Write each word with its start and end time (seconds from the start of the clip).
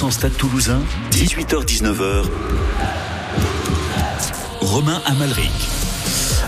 100% 0.00 0.10
Stade 0.12 0.36
Toulousain, 0.38 0.80
18h-19h. 1.10 2.24
Romain 4.62 5.02
Amalric. 5.04 5.79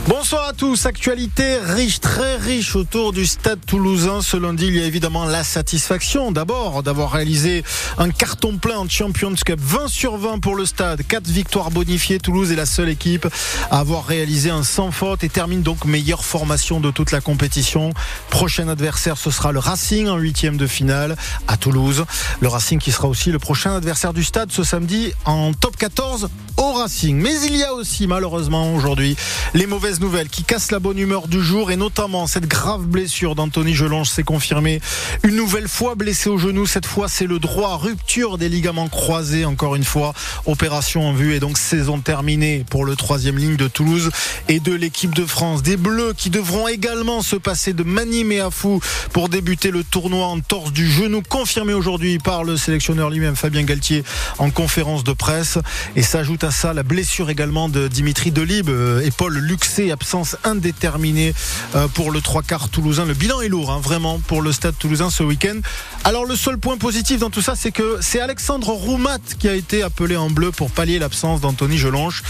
Bonsoir 0.08 0.48
à 0.48 0.52
tous. 0.52 0.86
Actualité 0.86 1.58
riche, 1.58 2.00
très 2.00 2.34
riche 2.34 2.75
autour 2.75 3.12
du 3.12 3.25
stade 3.25 3.60
toulousain. 3.65 4.20
Ce 4.20 4.36
lundi, 4.36 4.67
il 4.67 4.76
y 4.76 4.83
a 4.83 4.84
évidemment 4.84 5.25
la 5.25 5.44
satisfaction 5.44 6.33
d'abord 6.33 6.83
d'avoir 6.83 7.13
réalisé 7.13 7.63
un 7.99 8.11
carton 8.11 8.59
plein 8.59 8.79
en 8.79 8.88
Champions 8.88 9.34
Cup. 9.34 9.60
20 9.62 9.86
sur 9.86 10.16
20 10.16 10.41
pour 10.41 10.56
le 10.56 10.66
stade. 10.66 11.06
4 11.06 11.28
victoires 11.28 11.70
bonifiées. 11.70 12.18
Toulouse 12.18 12.50
est 12.50 12.56
la 12.56 12.66
seule 12.66 12.88
équipe 12.88 13.28
à 13.70 13.78
avoir 13.78 14.04
réalisé 14.04 14.50
un 14.50 14.64
sans 14.64 14.91
faute 14.91 15.23
et 15.23 15.28
termine 15.28 15.62
donc 15.62 15.84
meilleure 15.84 16.24
formation 16.24 16.80
de 16.80 16.91
toute 16.91 17.12
la 17.12 17.20
compétition. 17.20 17.92
Prochain 18.28 18.66
adversaire, 18.66 19.16
ce 19.16 19.30
sera 19.30 19.52
le 19.52 19.60
Racing 19.60 20.09
en 20.09 20.16
huitième 20.16 20.56
de 20.56 20.66
finale 20.66 21.16
à 21.46 21.56
Toulouse. 21.56 22.05
Le 22.41 22.48
Racing 22.48 22.80
qui 22.80 22.91
sera 22.91 23.06
aussi 23.06 23.30
le 23.30 23.38
prochain 23.38 23.77
adversaire 23.77 24.12
du 24.12 24.24
stade 24.24 24.50
ce 24.50 24.64
samedi 24.64 25.12
en 25.27 25.52
top 25.52 25.77
14 25.77 26.28
au 26.56 26.73
Racing. 26.73 27.20
Mais 27.20 27.41
il 27.46 27.56
y 27.56 27.62
a 27.62 27.73
aussi 27.73 28.09
malheureusement 28.09 28.74
aujourd'hui 28.74 29.16
les 29.55 29.66
mauvaises 29.66 29.91
nouvelles 30.01 30.28
qui 30.28 30.45
cassent 30.45 30.70
la 30.70 30.78
bonne 30.78 30.98
humeur 30.98 31.28
du 31.28 31.42
jour 31.42 31.70
et 31.70 31.77
notamment 31.77 32.27
cette 32.27 32.46
grave 32.46 32.87
blessure 32.87 33.34
d'Anthony 33.34 33.74
Gelange 33.74 34.09
s'est 34.09 34.23
confirmée. 34.23 34.80
Une 35.24 35.37
nouvelle 35.37 35.68
fois 35.68 35.95
blessé 35.95 36.30
au 36.30 36.38
genou, 36.38 36.66
cette 36.66 36.87
fois 36.87 37.09
c'est 37.09 37.27
le 37.27 37.38
droit, 37.38 37.77
rupture 37.77 38.38
des 38.38 38.48
ligaments 38.48 38.88
croisés 38.88 39.45
encore 39.45 39.74
une 39.74 39.84
fois. 39.84 40.15
Opération 40.46 41.09
en 41.09 41.12
vue 41.12 41.34
et 41.34 41.41
donc 41.41 41.59
saison 41.59 42.01
terminée 42.01 42.65
pour 42.70 42.84
le 42.84 42.96
troisième 42.96 43.38
ligne 43.38 43.56
de 43.56 43.68
Toulouse 43.68 44.10
et 44.48 44.60
de 44.60 44.73
l'équipe 44.73 45.15
de 45.15 45.27
France. 45.27 45.62
Des 45.62 45.77
Bleus 45.77 46.15
qui 46.16 46.30
devront 46.30 46.68
également 46.68 47.23
se 47.23 47.37
passer 47.37 47.73
de 47.73 47.82
Manim 47.82 48.30
et 48.30 48.40
Afou 48.40 48.80
pour 49.12 49.29
débuter 49.29 49.70
le 49.70 49.82
tournoi 49.82 50.27
en 50.27 50.40
torse 50.40 50.73
du 50.73 50.88
genou 50.90 51.23
confirmé 51.29 51.74
aujourd'hui 51.74 52.18
par 52.18 52.45
le 52.45 52.56
sélectionneur 52.56 53.10
lui-même 53.10 53.37
Fabien 53.37 53.65
Galtier 53.65 54.04
en 54.38 54.51
conférence 54.51 55.04
de 55.04 55.12
presse 55.12 55.59
et 55.96 56.02
s'ajoute 56.02 56.45
à 56.45 56.51
ça 56.51 56.73
la 56.73 56.82
blessure 56.82 57.30
également 57.30 57.68
de 57.68 57.88
Dimitri 57.88 58.30
Delibes, 58.30 58.68
euh, 58.68 59.01
épaule 59.01 59.38
luxée, 59.38 59.82
absence 59.91 60.37
indéterminée 60.45 61.35
euh, 61.75 61.88
pour 61.88 62.11
le 62.11 62.21
trois 62.21 62.43
quarts 62.43 62.69
toulousain. 62.69 63.05
Le 63.05 63.15
bilan 63.15 63.41
est 63.41 63.49
lourd, 63.49 63.71
hein, 63.71 63.80
vraiment, 63.83 64.21
pour 64.21 64.43
le 64.43 64.53
stade 64.53 64.79
toulousain 64.79 65.11
ce 65.11 65.23
week-end. 65.23 65.61
Alors 66.05 66.25
le 66.25 66.37
seul 66.37 66.59
point 66.59 66.77
positif 66.77 67.19
dans 67.21 67.31
tout 67.31 67.43
ça, 67.43 67.55
c'est 67.57 67.73
que 67.73 67.99
c'est 68.01 68.21
Alexandre 68.21 68.69
Roumat 68.69 69.19
qui 69.39 69.49
a 69.49 69.55
été 69.55 69.83
appelé 69.83 70.17
en 70.17 70.31
bleu 70.31 70.53
pour 70.53 70.71
pallier 70.71 70.99
l'absence 70.99 71.41
d'Anthony 71.41 71.79
Gelonche. 71.79 72.23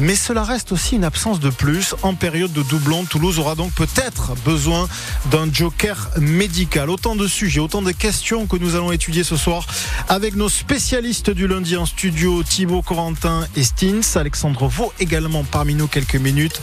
Mais 0.00 0.14
cela 0.14 0.44
reste 0.44 0.70
aussi 0.70 0.94
une 0.94 1.04
absence 1.04 1.40
de 1.40 1.50
plus. 1.50 1.96
En 2.02 2.14
période 2.14 2.52
de 2.52 2.62
doublon, 2.62 3.04
Toulouse 3.04 3.40
aura 3.40 3.56
donc 3.56 3.72
peut-être 3.72 4.34
besoin 4.44 4.88
d'un 5.32 5.52
joker 5.52 6.10
médical. 6.18 6.88
Autant 6.88 7.16
de 7.16 7.26
sujets, 7.26 7.58
autant 7.60 7.82
de 7.82 7.90
questions 7.90 8.46
que 8.46 8.56
nous 8.56 8.76
allons 8.76 8.92
étudier 8.92 9.24
ce 9.24 9.36
soir 9.36 9.66
avec 10.08 10.36
nos 10.36 10.48
spécialistes 10.48 11.30
du 11.30 11.48
lundi 11.48 11.76
en 11.76 11.84
studio, 11.84 12.44
Thibaut 12.44 12.82
Corentin 12.82 13.46
et 13.56 13.64
Stins. 13.64 14.00
Alexandre 14.14 14.68
Vaux 14.68 14.92
également 15.00 15.42
parmi 15.42 15.74
nous 15.74 15.88
quelques 15.88 16.14
minutes 16.14 16.60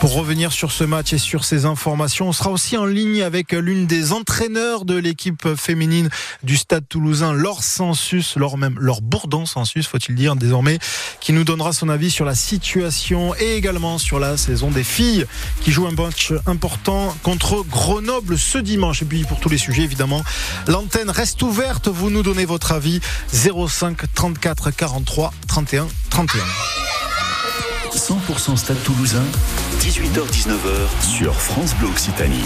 pour 0.00 0.14
revenir 0.14 0.52
sur 0.52 0.72
ce 0.72 0.84
match 0.84 1.12
et 1.12 1.18
sur 1.18 1.44
ces 1.44 1.64
informations. 1.64 2.28
On 2.28 2.32
sera 2.32 2.50
aussi 2.50 2.76
en 2.76 2.86
ligne 2.86 3.22
avec 3.22 3.52
l'une 3.52 3.86
des 3.86 4.12
entraîneurs 4.12 4.84
de 4.84 4.94
l'équipe 4.94 5.54
féminine 5.56 6.08
du 6.42 6.56
Stade 6.56 6.84
toulousain, 6.88 7.32
Laure 7.32 7.62
Sensus, 7.62 8.36
Laure 8.36 8.58
même, 8.58 8.76
Laure 8.78 9.02
Bourdon 9.02 9.46
Sensus, 9.46 9.86
faut-il 9.86 10.14
dire 10.14 10.36
désormais, 10.36 10.78
qui 11.20 11.32
nous 11.32 11.44
donnera 11.44 11.72
son 11.72 11.88
avis 11.88 12.10
sur 12.10 12.24
la 12.24 12.34
situation 12.34 13.34
et 13.36 13.56
également 13.56 13.98
sur 13.98 14.18
la 14.18 14.36
saison 14.36 14.70
des 14.70 14.84
filles 14.84 15.26
qui 15.60 15.72
jouent 15.72 15.86
un 15.86 15.92
match 15.92 16.32
important 16.46 17.16
contre 17.22 17.64
Grenoble 17.68 18.38
ce 18.38 18.58
dimanche. 18.58 19.02
Et 19.02 19.04
puis 19.04 19.24
pour 19.24 19.40
tous 19.40 19.48
les 19.48 19.58
sujets, 19.58 19.82
évidemment, 19.82 20.22
l'antenne 20.66 21.10
reste 21.10 21.42
ouverte. 21.42 21.88
Vous 21.88 22.10
nous 22.10 22.22
donnez 22.22 22.44
votre 22.44 22.72
avis 22.72 23.00
05 23.32 24.14
34 24.14 24.70
43 24.70 25.32
31 25.46 25.88
31. 26.10 26.97
100% 27.98 28.56
Stade 28.56 28.80
Toulousain, 28.84 29.24
18h-19h 29.80 31.04
sur 31.04 31.34
France 31.34 31.74
Bleu 31.74 31.88
Occitanie. 31.88 32.44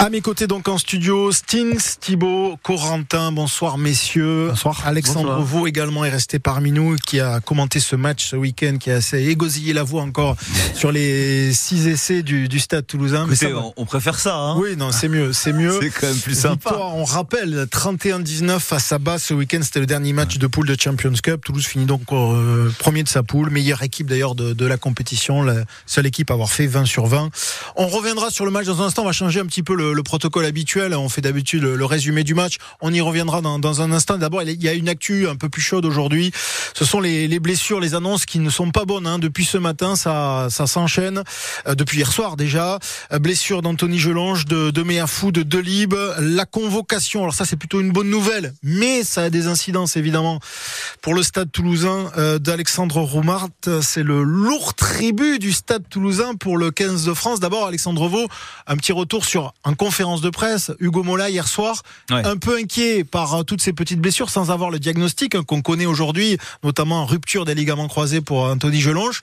À 0.00 0.08
mes 0.08 0.22
côtés 0.22 0.46
donc 0.46 0.66
en 0.66 0.78
studio, 0.78 1.30
Stings, 1.30 1.98
Thibaut, 2.00 2.58
Corentin, 2.62 3.32
bonsoir 3.32 3.76
messieurs. 3.76 4.46
Bonsoir. 4.48 4.80
Alexandre 4.86 5.26
Bonsoir. 5.26 5.42
Vaux 5.42 5.66
également 5.66 6.06
est 6.06 6.08
resté 6.08 6.38
parmi 6.38 6.72
nous, 6.72 6.96
qui 6.96 7.20
a 7.20 7.40
commenté 7.40 7.80
ce 7.80 7.96
match 7.96 8.30
ce 8.30 8.36
week-end, 8.36 8.78
qui 8.80 8.90
a 8.90 8.94
assez 8.94 9.18
égosillé 9.18 9.74
la 9.74 9.82
voix 9.82 10.00
encore 10.00 10.36
sur 10.74 10.90
les 10.90 11.52
six 11.52 11.86
essais 11.86 12.22
du, 12.22 12.48
du 12.48 12.60
stade 12.60 12.86
toulousain. 12.86 13.26
Mais 13.28 13.36
ça 13.36 13.48
on, 13.48 13.74
on 13.76 13.84
préfère 13.84 14.18
ça. 14.18 14.36
Hein 14.36 14.56
Oui, 14.56 14.74
non, 14.74 14.90
c'est 14.90 15.08
mieux, 15.08 15.34
c'est 15.34 15.52
mieux. 15.52 15.78
C'est 15.82 15.90
quand 15.90 16.06
même 16.06 16.16
plus 16.16 16.34
sympa. 16.34 16.70
Victoire, 16.70 16.96
on 16.96 17.04
rappelle, 17.04 17.66
31-19 17.70 18.58
face 18.58 18.92
à 18.92 18.98
Bas 18.98 19.18
ce 19.18 19.34
week-end, 19.34 19.60
c'était 19.62 19.80
le 19.80 19.86
dernier 19.86 20.14
match 20.14 20.38
de 20.38 20.46
poule 20.46 20.66
de 20.66 20.76
Champions 20.80 21.12
Cup. 21.22 21.44
Toulouse 21.44 21.66
finit 21.66 21.84
donc 21.84 22.10
euh, 22.12 22.70
premier 22.78 23.02
de 23.02 23.08
sa 23.08 23.22
poule, 23.22 23.50
meilleure 23.50 23.82
équipe 23.82 24.06
d'ailleurs 24.06 24.34
de, 24.34 24.54
de 24.54 24.64
la 24.64 24.78
compétition, 24.78 25.42
la 25.42 25.56
seule 25.84 26.06
équipe 26.06 26.30
à 26.30 26.34
avoir 26.34 26.50
fait 26.50 26.66
20 26.66 26.86
sur 26.86 27.04
20. 27.04 27.28
On 27.76 27.86
reviendra 27.88 28.30
sur 28.30 28.46
le 28.46 28.50
match 28.50 28.64
dans 28.64 28.80
un 28.80 28.86
instant, 28.86 29.02
on 29.02 29.06
va 29.06 29.12
changer 29.12 29.40
un 29.40 29.46
petit 29.46 29.62
peu 29.62 29.74
le, 29.74 29.89
le 29.92 30.02
protocole 30.02 30.44
habituel. 30.44 30.94
On 30.94 31.08
fait 31.08 31.20
d'habitude 31.20 31.62
le, 31.62 31.84
résumé 31.84 32.24
du 32.24 32.34
match. 32.34 32.56
On 32.80 32.92
y 32.92 33.00
reviendra 33.00 33.40
dans, 33.40 33.82
un 33.82 33.92
instant. 33.92 34.18
D'abord, 34.18 34.42
il 34.42 34.62
y 34.62 34.68
a 34.68 34.74
une 34.74 34.88
actu 34.88 35.28
un 35.28 35.36
peu 35.36 35.48
plus 35.48 35.62
chaude 35.62 35.84
aujourd'hui. 35.84 36.32
Ce 36.74 36.84
sont 36.84 37.00
les, 37.00 37.28
les 37.28 37.40
blessures, 37.40 37.80
les 37.80 37.94
annonces 37.94 38.26
qui 38.26 38.38
ne 38.38 38.50
sont 38.50 38.70
pas 38.70 38.84
bonnes. 38.84 39.06
Hein. 39.06 39.18
Depuis 39.18 39.44
ce 39.44 39.58
matin, 39.58 39.96
ça, 39.96 40.48
ça 40.50 40.66
s'enchaîne. 40.66 41.22
Euh, 41.66 41.74
depuis 41.74 41.98
hier 41.98 42.12
soir 42.12 42.36
déjà. 42.36 42.78
Euh, 43.12 43.18
blessure 43.18 43.62
d'Anthony 43.62 43.98
Gelange, 43.98 44.44
de, 44.44 44.70
de 44.70 44.82
Méafou, 44.82 45.32
de 45.32 45.42
Delibes. 45.42 45.94
La 46.18 46.44
convocation, 46.44 47.22
alors 47.22 47.34
ça 47.34 47.44
c'est 47.44 47.56
plutôt 47.56 47.80
une 47.80 47.92
bonne 47.92 48.10
nouvelle, 48.10 48.54
mais 48.62 49.04
ça 49.04 49.24
a 49.24 49.30
des 49.30 49.46
incidences 49.46 49.96
évidemment 49.96 50.40
pour 51.02 51.14
le 51.14 51.22
stade 51.22 51.50
toulousain 51.50 52.10
euh, 52.16 52.38
d'Alexandre 52.38 53.00
Roumart. 53.00 53.48
C'est 53.82 54.02
le 54.02 54.22
lourd 54.22 54.74
tribut 54.74 55.38
du 55.38 55.52
stade 55.52 55.84
toulousain 55.88 56.34
pour 56.34 56.56
le 56.56 56.70
15 56.70 57.04
de 57.04 57.14
France. 57.14 57.40
D'abord, 57.40 57.66
Alexandre 57.66 58.08
Vaux, 58.08 58.28
un 58.66 58.76
petit 58.76 58.92
retour 58.92 59.24
sur 59.24 59.52
une 59.64 59.76
conférence 59.80 60.20
de 60.20 60.28
presse. 60.28 60.72
Hugo 60.78 61.02
Mola 61.02 61.30
hier 61.30 61.48
soir, 61.48 61.82
Ouais. 62.10 62.22
un 62.26 62.36
peu 62.36 62.58
inquiet 62.58 63.02
par 63.02 63.34
euh, 63.34 63.42
toutes 63.44 63.62
ces 63.62 63.72
petites 63.72 63.98
blessures 63.98 64.28
sans 64.28 64.50
avoir 64.50 64.68
le 64.70 64.78
diagnostic 64.78 65.34
hein, 65.34 65.42
qu'on 65.42 65.62
connaît 65.62 65.86
aujourd'hui, 65.86 66.36
notamment 66.62 67.06
rupture 67.06 67.46
des 67.46 67.54
ligaments 67.54 67.88
croisés 67.88 68.20
pour 68.20 68.42
Anthony 68.42 68.78
Gelonge. 68.82 69.22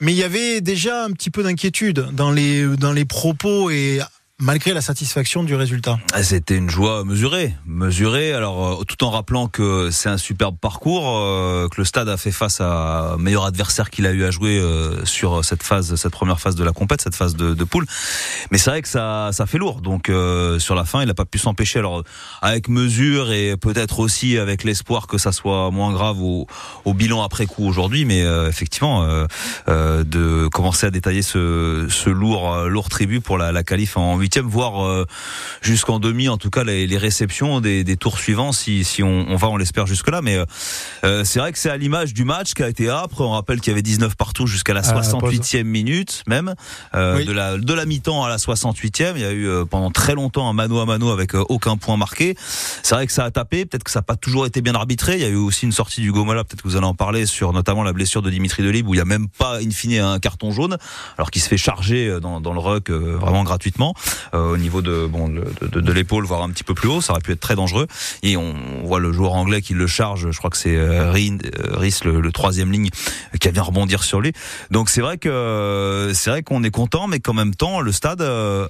Mais 0.00 0.12
il 0.12 0.16
y 0.16 0.22
avait 0.22 0.60
déjà 0.60 1.02
un 1.04 1.10
petit 1.10 1.30
peu 1.30 1.42
d'inquiétude 1.42 2.10
dans 2.12 2.30
les, 2.30 2.64
dans 2.76 2.92
les 2.92 3.04
propos 3.04 3.70
et 3.70 3.98
malgré 4.40 4.72
la 4.72 4.80
satisfaction 4.80 5.42
du 5.42 5.56
résultat. 5.56 5.98
Ah, 6.12 6.22
C'était 6.22 6.56
une 6.56 6.70
joie 6.70 7.04
mesurée, 7.04 7.54
mesurée. 7.66 8.32
Alors, 8.32 8.80
euh, 8.80 8.84
tout 8.84 9.02
en 9.02 9.10
rappelant 9.10 9.48
que 9.48 9.90
c'est 9.90 10.08
un 10.08 10.16
superbe 10.16 10.56
parcours, 10.60 11.18
euh, 11.18 11.66
que 11.68 11.80
le 11.80 11.84
Stade 11.84 12.08
a 12.08 12.16
fait 12.16 12.30
face 12.30 12.60
à 12.60 13.16
meilleur 13.18 13.44
adversaire 13.44 13.90
qu'il 13.90 14.06
a 14.06 14.12
eu 14.12 14.24
à 14.24 14.30
jouer 14.30 14.60
euh, 14.60 15.04
sur 15.04 15.44
cette 15.44 15.64
phase, 15.64 15.96
cette 15.96 16.12
première 16.12 16.40
phase 16.40 16.54
de 16.54 16.62
la 16.62 16.70
compète, 16.70 17.00
cette 17.00 17.16
phase 17.16 17.34
de, 17.34 17.64
poule. 17.64 17.86
Mais 18.52 18.58
c'est 18.58 18.70
vrai 18.70 18.80
que 18.80 18.88
ça, 18.88 19.30
ça 19.32 19.46
fait 19.46 19.58
lourd. 19.58 19.80
Donc, 19.80 20.10
sur 20.58 20.74
la 20.74 20.84
fin, 20.84 21.02
il 21.02 21.08
n'a 21.08 21.14
pas 21.14 21.24
pu 21.24 21.38
s'empêcher. 21.38 21.80
Alors, 21.80 22.04
avec 22.40 22.68
mesure 22.68 23.32
et 23.32 23.56
peut-être 23.56 23.98
aussi 23.98 24.38
avec 24.38 24.64
l'espoir 24.64 25.06
que 25.06 25.18
ça 25.18 25.32
soit 25.32 25.70
moins 25.70 25.92
grave 25.92 26.22
au, 26.22 26.46
au 26.84 26.94
bilan 26.94 27.22
après 27.22 27.46
coup 27.46 27.66
aujourd'hui. 27.66 28.04
Mais 28.04 28.20
effectivement, 28.48 29.06
de 29.66 30.48
commencer 30.48 30.86
à 30.86 30.90
détailler 30.90 31.22
ce, 31.22 31.86
ce 31.90 32.08
lourd, 32.08 32.68
lourd 32.68 32.88
tribut 32.88 33.20
pour 33.20 33.36
la, 33.36 33.52
la 33.52 33.62
qualif 33.64 33.96
en 33.96 34.16
huitième, 34.28 34.46
voire 34.46 34.84
euh, 34.84 35.06
jusqu'en 35.62 35.98
demi, 35.98 36.28
en 36.28 36.36
tout 36.36 36.50
cas 36.50 36.62
les, 36.62 36.86
les 36.86 36.98
réceptions 36.98 37.60
des, 37.62 37.82
des 37.82 37.96
tours 37.96 38.18
suivants, 38.18 38.52
si, 38.52 38.84
si 38.84 39.02
on, 39.02 39.26
on 39.30 39.36
va, 39.36 39.48
on 39.48 39.56
l'espère 39.56 39.86
jusque 39.86 40.10
là. 40.10 40.20
Mais 40.20 40.36
euh, 40.36 40.44
euh, 41.04 41.24
c'est 41.24 41.38
vrai 41.38 41.50
que 41.50 41.58
c'est 41.58 41.70
à 41.70 41.76
l'image 41.78 42.12
du 42.12 42.24
match 42.24 42.52
qui 42.52 42.62
a 42.62 42.68
été 42.68 42.90
âpre. 42.90 43.22
On 43.22 43.30
rappelle 43.30 43.60
qu'il 43.60 43.70
y 43.70 43.72
avait 43.72 43.80
19 43.82 44.16
partout 44.16 44.46
jusqu'à 44.46 44.74
la 44.74 44.80
À 44.86 44.94
la 44.94 45.00
68e 45.00 45.62
minute 45.64 46.22
même, 46.26 46.54
euh, 46.94 47.16
Oui. 47.16 47.24
de 47.24 47.32
la 47.32 47.56
de 47.56 47.72
la 47.72 47.86
mi-temps 47.86 48.22
à 48.22 48.28
la 48.28 48.36
68e. 48.36 49.12
Il 49.16 49.22
y 49.22 49.24
a 49.24 49.32
eu 49.32 49.48
euh, 49.48 49.64
pendant 49.64 49.90
très 49.90 50.14
longtemps 50.14 50.48
un 50.48 50.52
mano 50.52 50.78
à 50.78 50.84
mano 50.84 51.10
avec 51.10 51.34
euh, 51.34 51.42
aucun 51.48 51.78
point 51.78 51.96
marqué. 51.96 52.36
C'est 52.82 52.94
vrai 52.94 53.06
que 53.06 53.12
ça 53.12 53.24
a 53.24 53.30
tapé. 53.30 53.64
Peut-être 53.64 53.84
que 53.84 53.90
ça 53.90 54.00
n'a 54.00 54.04
pas 54.04 54.16
toujours 54.16 54.44
été 54.44 54.60
bien 54.60 54.74
arbitré. 54.74 55.14
Il 55.14 55.20
y 55.22 55.24
a 55.24 55.28
eu 55.28 55.36
aussi 55.36 55.64
une 55.64 55.72
sortie 55.72 56.02
du 56.02 56.12
Gomola. 56.12 56.44
Peut-être 56.44 56.62
que 56.62 56.68
vous 56.68 56.76
allez 56.76 56.86
en 56.86 56.94
parler 56.94 57.24
sur 57.24 57.52
notamment 57.54 57.82
la 57.82 57.94
blessure 57.94 58.20
de 58.20 58.28
Dimitri 58.30 58.62
Delibes 58.62 58.86
où 58.88 58.94
il 58.94 58.98
y 58.98 59.00
a 59.00 59.06
même 59.06 59.28
pas 59.28 59.56
in 59.58 59.70
fine 59.70 59.98
un 59.98 60.18
carton 60.18 60.50
jaune, 60.50 60.76
alors 61.16 61.30
qu'il 61.30 61.40
se 61.40 61.48
fait 61.48 61.56
charger 61.56 62.18
dans, 62.20 62.40
dans 62.40 62.52
le 62.52 62.60
ruck 62.60 62.90
euh, 62.90 63.16
vraiment 63.18 63.44
gratuitement 63.44 63.78
euh, 63.88 64.17
au 64.32 64.56
niveau 64.56 64.82
de 64.82 65.06
bon 65.06 65.28
de, 65.28 65.44
de, 65.62 65.80
de 65.80 65.92
l'épaule, 65.92 66.24
voire 66.24 66.42
un 66.42 66.50
petit 66.50 66.64
peu 66.64 66.74
plus 66.74 66.88
haut. 66.88 67.00
Ça 67.00 67.12
aurait 67.12 67.22
pu 67.22 67.32
être 67.32 67.40
très 67.40 67.56
dangereux. 67.56 67.86
Et 68.22 68.36
on 68.36 68.54
voit 68.84 69.00
le 69.00 69.12
joueur 69.12 69.34
anglais 69.34 69.62
qui 69.62 69.74
le 69.74 69.86
charge. 69.86 70.30
Je 70.30 70.38
crois 70.38 70.50
que 70.50 70.56
c'est 70.56 70.76
euh, 70.76 71.12
euh, 71.12 71.76
Rhys, 71.76 72.00
le, 72.04 72.20
le 72.20 72.32
troisième 72.32 72.72
ligne, 72.72 72.90
euh, 73.34 73.38
qui 73.38 73.48
vient 73.50 73.62
rebondir 73.62 74.02
sur 74.02 74.20
lui. 74.20 74.32
Donc 74.70 74.90
c'est 74.90 75.00
vrai 75.00 75.18
que 75.18 75.28
euh, 75.28 76.14
c'est 76.14 76.30
vrai 76.30 76.42
qu'on 76.42 76.62
est 76.64 76.70
content, 76.70 77.06
mais 77.08 77.20
qu'en 77.20 77.34
même 77.34 77.54
temps 77.54 77.80
le 77.80 77.92
stade 77.92 78.22
euh, 78.22 78.68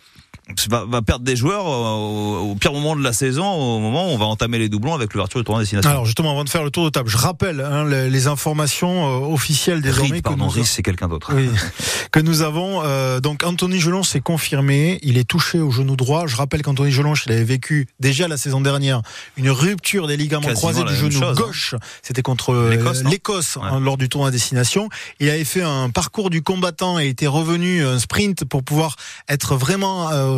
va, 0.68 0.84
va 0.84 1.02
perdre 1.02 1.24
des 1.24 1.36
joueurs 1.36 1.66
au, 1.66 2.50
au, 2.50 2.54
pire 2.54 2.72
moment 2.72 2.96
de 2.96 3.02
la 3.02 3.12
saison, 3.12 3.46
au 3.46 3.78
moment 3.80 4.06
où 4.06 4.10
on 4.10 4.18
va 4.18 4.26
entamer 4.26 4.58
les 4.58 4.68
doublons 4.68 4.94
avec 4.94 5.14
l'ouverture 5.14 5.40
du 5.40 5.44
tournoi 5.44 5.62
destination. 5.62 5.90
Alors 5.90 6.06
justement, 6.06 6.30
avant 6.30 6.44
de 6.44 6.48
faire 6.48 6.64
le 6.64 6.70
tour 6.70 6.84
de 6.84 6.90
table, 6.90 7.08
je 7.08 7.16
rappelle 7.16 7.60
hein, 7.60 7.84
les, 7.84 8.10
les, 8.10 8.26
informations 8.26 9.06
euh, 9.06 9.32
officielles 9.32 9.80
désormais. 9.80 10.14
Rick, 10.14 10.24
pardon, 10.24 10.48
Rick, 10.48 10.66
c'est 10.66 10.82
quelqu'un 10.82 11.08
d'autre. 11.08 11.32
Oui, 11.34 11.48
que 12.12 12.20
nous 12.20 12.42
avons. 12.42 12.82
Euh, 12.84 13.20
donc 13.20 13.44
Anthony 13.44 13.78
Gelon 13.78 14.02
s'est 14.02 14.20
confirmé, 14.20 14.98
il 15.02 15.18
est 15.18 15.28
touché 15.28 15.60
au 15.60 15.70
genou 15.70 15.96
droit. 15.96 16.26
Je 16.26 16.36
rappelle 16.36 16.62
qu'Anthony 16.62 16.90
Gelon, 16.90 17.14
il 17.26 17.32
avait 17.32 17.44
vécu 17.44 17.88
déjà 18.00 18.28
la 18.28 18.36
saison 18.36 18.60
dernière 18.60 19.02
une 19.36 19.50
rupture 19.50 20.06
des 20.06 20.16
ligaments 20.16 20.48
Quasiment 20.48 20.72
croisés 20.72 20.84
du 20.84 20.94
genou 20.94 21.18
chose, 21.18 21.36
gauche. 21.36 21.74
Hein. 21.74 21.80
C'était 22.02 22.22
contre 22.22 22.70
l'Écosse 23.04 23.56
ouais. 23.56 23.62
hein, 23.62 23.80
lors 23.80 23.96
du 23.96 24.08
tournoi 24.08 24.30
destination. 24.30 24.88
Il 25.20 25.28
avait 25.28 25.44
fait 25.44 25.62
un 25.62 25.90
parcours 25.90 26.30
du 26.30 26.42
combattant 26.42 26.98
et 26.98 27.08
était 27.08 27.26
revenu 27.26 27.84
un 27.84 27.98
sprint 27.98 28.44
pour 28.44 28.62
pouvoir 28.62 28.96
être 29.28 29.56
vraiment 29.56 30.10
euh, 30.10 30.37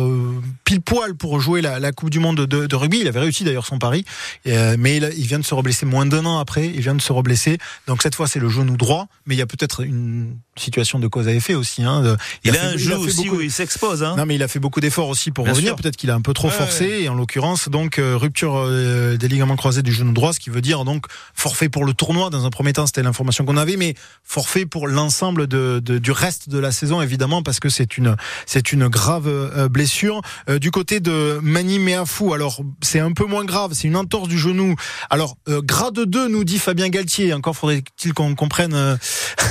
pile 0.63 0.81
poil 0.81 1.15
pour 1.15 1.39
jouer 1.39 1.61
la, 1.61 1.79
la 1.79 1.91
Coupe 1.91 2.09
du 2.09 2.19
Monde 2.19 2.45
de, 2.45 2.65
de, 2.65 2.75
rugby. 2.75 2.99
Il 2.99 3.07
avait 3.07 3.19
réussi 3.19 3.43
d'ailleurs 3.43 3.65
son 3.65 3.79
pari, 3.79 4.05
euh, 4.47 4.75
mais 4.79 4.97
il, 4.97 5.11
il, 5.17 5.25
vient 5.25 5.39
de 5.39 5.45
se 5.45 5.53
reblesser 5.53 5.85
moins 5.85 6.05
d'un 6.05 6.25
an 6.25 6.39
après. 6.39 6.67
Il 6.67 6.81
vient 6.81 6.95
de 6.95 7.01
se 7.01 7.13
reblesser. 7.13 7.57
Donc 7.87 8.01
cette 8.01 8.15
fois, 8.15 8.27
c'est 8.27 8.39
le 8.39 8.49
genou 8.49 8.77
droit, 8.77 9.07
mais 9.25 9.35
il 9.35 9.37
y 9.37 9.41
a 9.41 9.47
peut-être 9.47 9.81
une 9.81 10.37
situation 10.57 10.99
de 10.99 11.07
cause 11.07 11.27
à 11.27 11.33
effet 11.33 11.53
aussi. 11.53 11.83
Hein. 11.83 12.17
Il, 12.43 12.51
il, 12.51 12.57
a, 12.57 12.59
a 12.59 12.63
fait, 12.63 12.73
un 12.73 12.77
jeu 12.77 12.97
aussi 12.97 13.25
beaucoup... 13.25 13.37
où 13.37 13.41
il 13.41 13.51
s'expose. 13.51 14.03
Hein. 14.03 14.15
Non, 14.17 14.25
mais 14.25 14.35
il 14.35 14.43
a 14.43 14.47
fait 14.47 14.59
beaucoup 14.59 14.79
d'efforts 14.79 15.09
aussi 15.09 15.31
pour 15.31 15.45
Bien 15.45 15.53
revenir. 15.53 15.75
Peut-être 15.75 15.97
qu'il 15.97 16.11
a 16.11 16.15
un 16.15 16.21
peu 16.21 16.33
trop 16.33 16.49
ouais, 16.49 16.53
forcé. 16.53 16.85
Ouais. 16.85 17.01
Et 17.03 17.09
en 17.09 17.15
l'occurrence, 17.15 17.69
donc 17.69 17.99
euh, 17.99 18.17
rupture 18.17 18.55
euh, 18.57 19.17
des 19.17 19.27
ligaments 19.27 19.55
croisés 19.55 19.81
du 19.81 19.91
genou 19.91 20.13
droit, 20.13 20.33
ce 20.33 20.39
qui 20.39 20.49
veut 20.49 20.61
dire 20.61 20.85
donc 20.85 21.05
forfait 21.33 21.69
pour 21.69 21.85
le 21.85 21.93
tournoi. 21.93 22.29
Dans 22.29 22.45
un 22.45 22.49
premier 22.49 22.73
temps, 22.73 22.85
c'était 22.85 23.03
l'information 23.03 23.45
qu'on 23.45 23.57
avait, 23.57 23.77
mais 23.77 23.95
forfait 24.23 24.65
pour 24.65 24.87
l'ensemble 24.87 25.47
de, 25.47 25.81
de, 25.83 25.97
du 25.97 26.11
reste 26.11 26.49
de 26.49 26.59
la 26.59 26.71
saison, 26.71 27.01
évidemment, 27.01 27.43
parce 27.43 27.59
que 27.59 27.69
c'est 27.69 27.97
une 27.97 28.15
c'est 28.45 28.71
une 28.71 28.87
grave 28.87 29.27
euh, 29.27 29.69
blessure. 29.91 30.21
du 30.59 30.71
côté 30.71 30.99
de 30.99 31.39
Mani 31.41 31.79
Meafou, 31.79 32.33
alors 32.33 32.61
c'est 32.81 32.99
un 32.99 33.11
peu 33.11 33.25
moins 33.25 33.43
grave, 33.43 33.73
c'est 33.73 33.87
une 33.87 33.97
entorse 33.97 34.27
du 34.27 34.37
genou. 34.37 34.75
Alors 35.09 35.35
grade 35.47 35.99
2, 35.99 36.27
nous 36.29 36.43
dit 36.43 36.59
Fabien 36.59 36.89
Galtier. 36.89 37.33
Encore 37.33 37.55
faudrait-il 37.57 38.13
qu'on 38.13 38.35
comprenne 38.35 38.97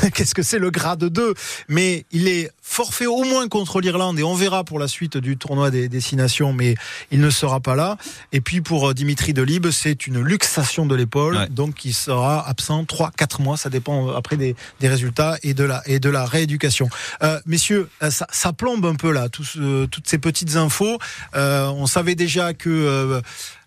qu'est-ce 0.15 0.35
que 0.35 0.43
c'est 0.43 0.59
le 0.59 0.71
grade 0.71 1.05
2, 1.05 1.35
mais 1.69 2.07
il 2.11 2.29
est 2.29 2.51
forfait 2.63 3.07
au 3.07 3.25
moins 3.25 3.49
contre 3.49 3.81
l'Irlande 3.81 4.19
et 4.21 4.23
on 4.23 4.35
verra 4.35 4.63
pour 4.63 4.79
la 4.79 4.87
suite 4.87 5.17
du 5.17 5.37
tournoi 5.37 5.71
des 5.71 5.89
destinations, 5.89 6.53
mais 6.53 6.77
il 7.11 7.21
ne 7.21 7.29
sera 7.29 7.59
pas 7.59 7.75
là. 7.75 7.97
Et 8.33 8.41
puis 8.41 8.61
pour 8.61 8.95
Dimitri 8.95 9.33
Delibes, 9.33 9.71
c'est 9.71 10.07
une 10.07 10.21
luxation 10.21 10.87
de 10.87 10.95
l'épaule, 10.95 11.37
ouais. 11.37 11.49
donc 11.49 11.85
il 11.85 11.93
sera 11.93 12.49
absent 12.49 12.85
3-4 12.85 13.43
mois, 13.43 13.57
ça 13.57 13.71
dépend 13.71 14.11
après 14.11 14.37
des, 14.37 14.55
des, 14.79 14.89
résultats 14.89 15.37
et 15.43 15.53
de 15.53 15.65
la, 15.65 15.83
et 15.87 15.99
de 15.99 16.09
la 16.09 16.25
rééducation. 16.25 16.89
Euh, 17.23 17.41
messieurs, 17.45 17.89
ça, 18.09 18.27
ça, 18.31 18.53
plombe 18.53 18.87
un 18.87 18.95
peu 18.95 19.11
là, 19.11 19.29
tout, 19.29 19.45
euh, 19.57 19.87
toutes 19.87 20.09
ces 20.09 20.19
petites 20.19 20.30
infos. 20.55 20.99
Euh, 21.35 21.69
on 21.69 21.87
savait 21.87 22.15
déjà 22.15 22.55
que 22.55 22.69
euh, 22.69 23.21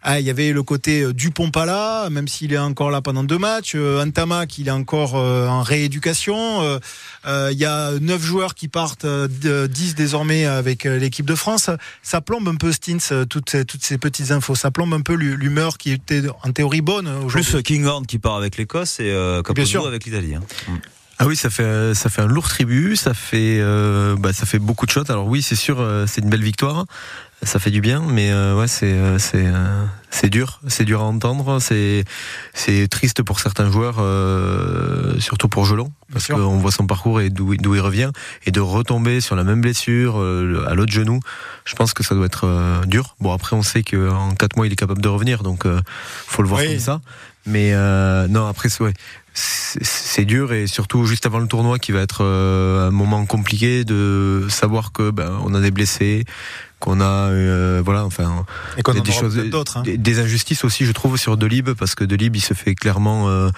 ah, 0.06 0.20
il 0.20 0.26
y 0.26 0.30
avait 0.30 0.52
le 0.52 0.64
côté 0.64 1.14
Dupont 1.14 1.50
pas 1.50 1.66
là, 1.66 2.10
même 2.10 2.28
s'il 2.28 2.52
est 2.52 2.58
encore 2.58 2.92
là 2.92 3.02
pendant 3.02 3.24
deux 3.24 3.38
matchs. 3.38 3.72
Euh, 3.76 4.04
Antama 4.04 4.46
qui 4.46 4.68
est 4.68 4.72
encore 4.72 5.16
euh, 5.16 5.48
en 5.48 5.62
rééducation. 5.62 6.62
Euh, 7.26 7.50
il 7.54 7.58
y 7.58 7.64
a 7.64 7.92
neuf 8.02 8.22
joueurs 8.22 8.54
qui 8.54 8.68
partent, 8.68 9.06
de, 9.06 9.66
10 9.68 9.96
désormais 9.96 10.46
avec 10.46 10.84
l'équipe 10.84 11.26
de 11.26 11.36
France. 11.36 11.70
Ça 12.02 12.20
plombe 12.20 12.50
un 12.50 12.56
peu 12.56 12.74
Stins, 12.74 13.26
toutes 13.30 13.50
ces, 13.50 13.64
toutes 13.64 13.84
ces 13.84 13.98
petites 13.98 14.32
infos. 14.32 14.56
Ça 14.56 14.72
plombe 14.72 14.94
un 14.94 15.02
peu 15.02 15.14
l'humeur 15.14 15.78
qui 15.78 15.92
était 15.92 16.24
en 16.44 16.52
théorie 16.52 16.82
bonne 16.82 17.08
aujourd'hui. 17.08 17.50
Plus 17.50 17.64
Kinghorn 17.64 18.06
qui 18.06 18.20
part 18.20 18.36
avec 18.36 18.58
l'Écosse 18.58 19.00
et 19.00 19.10
euh, 19.10 19.42
Capozzo 19.42 19.86
avec 19.86 20.04
l'Italie. 20.04 20.36
Hein. 20.36 20.42
Ah 21.20 21.28
oui, 21.28 21.36
ça 21.36 21.50
fait 21.50 21.94
ça 21.94 22.10
fait 22.10 22.22
un 22.22 22.28
lourd 22.28 22.48
tribut, 22.48 22.96
ça 22.96 23.14
fait 23.14 23.60
euh, 23.62 24.16
bah, 24.18 24.34
ça 24.34 24.46
fait 24.46 24.60
beaucoup 24.60 24.86
de 24.86 24.92
shots. 24.92 25.10
Alors 25.10 25.28
oui, 25.28 25.42
c'est 25.42 25.56
sûr, 25.56 25.86
c'est 26.08 26.22
une 26.22 26.30
belle 26.30 26.44
victoire 26.44 26.86
ça 27.46 27.60
fait 27.60 27.72
du 27.72 27.82
bien, 27.82 28.02
mais 28.08 28.32
euh, 28.32 28.56
ouais, 28.56 28.68
c'est 28.68 28.96
c'est 29.20 29.46
c'est 30.10 30.30
dur, 30.30 30.60
c'est 30.68 30.86
dur 30.86 31.02
à 31.02 31.06
entendre, 31.06 31.60
c'est 31.60 32.06
c'est 32.54 32.88
triste 32.88 33.24
pour 33.24 33.40
certains 33.40 33.72
joueurs, 33.72 33.98
euh, 34.00 35.20
surtout 35.20 35.50
pour 35.50 35.66
Gelon, 35.66 35.92
parce 36.12 36.28
qu'on 36.28 36.58
voit 36.58 36.72
son 36.72 36.88
parcours 36.88 37.20
et 37.22 37.30
d'où 37.30 37.56
d'où 37.58 37.76
il 37.76 37.82
revient, 37.82 38.12
et 38.46 38.52
de 38.52 38.60
retomber 38.60 39.22
sur 39.22 39.36
la 39.36 39.44
même 39.44 39.62
blessure 39.62 40.20
euh, 40.20 40.66
à 40.68 40.74
l'autre 40.74 40.92
genou, 40.92 41.20
je 41.66 41.76
pense 41.76 41.94
que 41.94 42.04
ça 42.04 42.16
doit 42.16 42.26
être 42.26 42.46
euh, 42.46 42.86
dur. 42.86 43.16
Bon 43.20 43.34
après, 43.34 43.56
on 43.56 43.64
sait 43.64 43.84
qu'en 43.84 44.34
quatre 44.36 44.56
mois 44.56 44.68
il 44.68 44.74
est 44.74 44.78
capable 44.78 45.02
de 45.02 45.10
revenir, 45.10 45.44
donc 45.44 45.66
euh, 45.66 45.82
faut 46.28 46.42
le 46.42 46.48
voir 46.48 46.62
oui. 46.62 46.68
comme 46.68 46.80
ça. 46.80 47.02
Mais 47.46 47.74
non, 48.30 48.48
après 48.48 48.70
c'est 48.70 48.84
ouais, 48.84 48.94
c'est 49.34 50.26
dur 50.26 50.54
et 50.54 50.68
surtout 50.68 51.06
juste 51.06 51.26
avant 51.26 51.40
le 51.40 51.48
tournoi 51.48 51.80
qui 51.80 51.92
va 51.92 52.02
être 52.02 52.24
un 52.24 52.92
moment 52.92 53.26
compliqué 53.26 53.84
de 53.84 54.46
savoir 54.50 54.92
que 54.92 55.10
ben 55.10 55.40
on 55.44 55.54
a 55.56 55.60
des 55.60 55.72
blessés 55.72 56.26
qu'on 56.84 57.00
a 57.00 57.30
euh, 57.30 57.82
voilà 57.84 58.04
enfin 58.04 58.46
et 58.78 58.82
des, 58.84 59.00
des 59.00 59.12
choses 59.14 59.40
hein. 59.40 59.82
des, 59.84 59.98
des, 59.98 60.20
injustices 60.20 60.66
aussi 60.66 60.86
je 60.86 60.92
trouve 60.92 61.16
sur 61.18 61.38
Delib 61.38 61.70
parce 61.70 61.96
que 61.96 62.04
Delib 62.04 62.36
il 62.36 62.42
se 62.42 62.54
fait 62.54 62.76
clairement 62.76 63.30
euh, 63.30 63.50